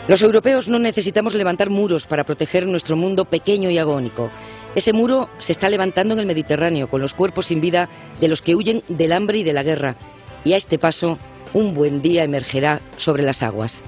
Los 0.08 0.22
europeos 0.22 0.68
no 0.68 0.78
necesitamos 0.78 1.34
levantar 1.34 1.68
muros 1.68 2.06
para 2.06 2.24
proteger 2.24 2.66
nuestro 2.66 2.96
mundo 2.96 3.24
pequeño 3.24 3.70
y 3.70 3.78
agónico. 3.78 4.30
Ese 4.74 4.92
muro 4.92 5.28
se 5.38 5.52
está 5.52 5.68
levantando 5.68 6.14
en 6.14 6.20
el 6.20 6.26
Mediterráneo 6.26 6.88
con 6.88 7.00
los 7.00 7.14
cuerpos 7.14 7.46
sin 7.46 7.60
vida 7.60 7.88
de 8.20 8.28
los 8.28 8.40
que 8.40 8.54
huyen 8.54 8.82
del 8.88 9.12
hambre 9.12 9.38
y 9.38 9.44
de 9.44 9.52
la 9.52 9.64
guerra. 9.64 9.96
Y 10.44 10.52
a 10.52 10.58
este 10.58 10.78
paso, 10.78 11.18
un 11.54 11.74
buen 11.74 12.02
día 12.02 12.22
emergerá 12.22 12.80
sobre 12.98 13.24
las 13.24 13.42
aguas. 13.42 13.82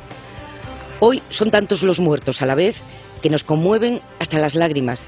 Hoy 1.00 1.22
son 1.28 1.52
tantos 1.52 1.82
los 1.82 2.00
muertos 2.00 2.42
a 2.42 2.46
la 2.46 2.56
vez 2.56 2.74
que 3.22 3.30
nos 3.30 3.44
conmueven 3.44 4.00
hasta 4.18 4.40
las 4.40 4.56
lágrimas. 4.56 5.06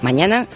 Mañana, 0.00 0.46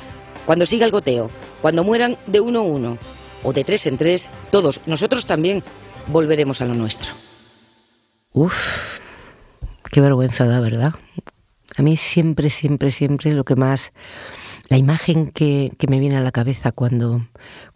cuando 0.45 0.66
siga 0.66 0.87
el 0.87 0.93
goteo, 0.93 1.31
cuando 1.63 1.85
mueran 1.85 2.19
de 2.27 2.41
uno 2.41 2.61
a 2.61 2.63
uno 2.63 2.99
o 3.43 3.53
de 3.53 3.65
tres 3.65 3.87
en 3.87 3.97
tres, 3.97 4.29
todos, 4.51 4.81
nosotros 4.87 5.27
también, 5.27 5.63
volveremos 6.09 6.61
a 6.61 6.67
lo 6.67 6.75
nuestro. 6.75 7.09
Uf, 8.33 8.99
qué 9.91 10.01
vergüenza 10.01 10.47
da, 10.47 10.61
¿verdad? 10.61 10.95
A 11.77 11.83
mí 11.83 11.97
siempre, 11.97 12.51
siempre, 12.51 12.91
siempre 12.91 13.33
lo 13.33 13.45
que 13.45 13.57
más... 13.57 13.93
La 14.69 14.79
imagen 14.79 15.31
que, 15.31 15.71
me 15.89 16.01
viene 16.01 16.17
a 16.17 16.23
la 16.23 16.33
cabeza 16.33 16.73
cuando, 16.73 17.25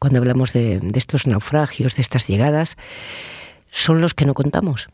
cuando 0.01 0.19
hablamos 0.19 0.53
de, 0.53 0.81
estos 0.95 1.29
naufragios, 1.29 1.95
de 1.95 2.03
estas 2.03 2.27
llegadas, 2.27 2.77
son 3.71 4.01
los 4.01 4.13
que 4.13 4.27
no 4.27 4.35
contamos. 4.35 4.89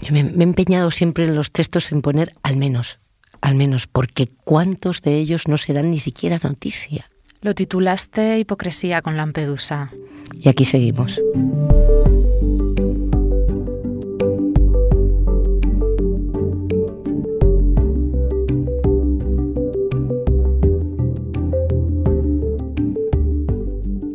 Yo 0.00 0.14
me, 0.14 0.24
me 0.24 0.42
he 0.42 0.48
empeñado 0.48 0.90
siempre 0.90 1.26
en 1.26 1.34
los 1.34 1.52
textos 1.52 1.92
en 1.92 2.00
poner 2.00 2.34
al 2.42 2.56
menos, 2.56 2.98
al 3.42 3.56
menos, 3.56 3.86
porque 3.86 4.26
cuántos 4.44 5.02
de 5.02 5.18
ellos 5.18 5.48
no 5.48 5.58
serán 5.58 5.90
ni 5.90 6.00
siquiera 6.00 6.40
noticia. 6.42 7.11
Lo 7.42 7.56
titulaste 7.56 8.38
Hipocresía 8.38 9.02
con 9.02 9.16
Lampedusa. 9.16 9.90
Y 10.32 10.48
aquí 10.48 10.64
seguimos. 10.64 11.20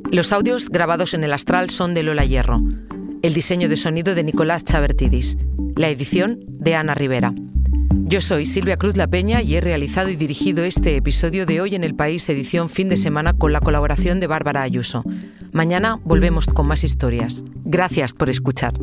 Los 0.10 0.32
audios 0.32 0.70
grabados 0.70 1.14
en 1.14 1.26
el 1.26 1.34
astral 1.34 1.70
son 1.70 1.94
de 1.94 2.04
Lola 2.04 2.24
Hierro. 2.24 2.62
El 3.22 3.34
diseño 3.34 3.68
de 3.68 3.76
sonido 3.76 4.16
de 4.16 4.24
Nicolás 4.24 4.64
Chavertidis. 4.64 5.38
La 5.76 5.90
edición 5.90 6.46
de 6.48 6.76
Ana 6.76 6.96
Rivera. 6.96 7.34
Yo 8.10 8.22
soy 8.22 8.46
Silvia 8.46 8.78
Cruz 8.78 8.96
La 8.96 9.08
Peña 9.08 9.42
y 9.42 9.58
he 9.58 9.60
realizado 9.60 10.08
y 10.08 10.16
dirigido 10.16 10.64
este 10.64 10.96
episodio 10.96 11.46
de 11.46 11.60
Hoy 11.60 11.76
en 11.76 11.84
el 11.84 11.94
País, 11.94 12.30
edición 12.30 12.70
fin 12.70 12.88
de 12.88 12.96
semana, 12.96 13.34
con 13.34 13.52
la 13.52 13.60
colaboración 13.60 14.22
de 14.22 14.28
Bárbara 14.28 14.62
Ayuso. 14.62 15.04
Mañana 15.52 16.00
volvemos 16.06 16.46
con 16.46 16.68
más 16.68 16.86
historias. 16.86 17.44
Gracias 17.66 18.14
por 18.14 18.30
escuchar. 18.30 18.76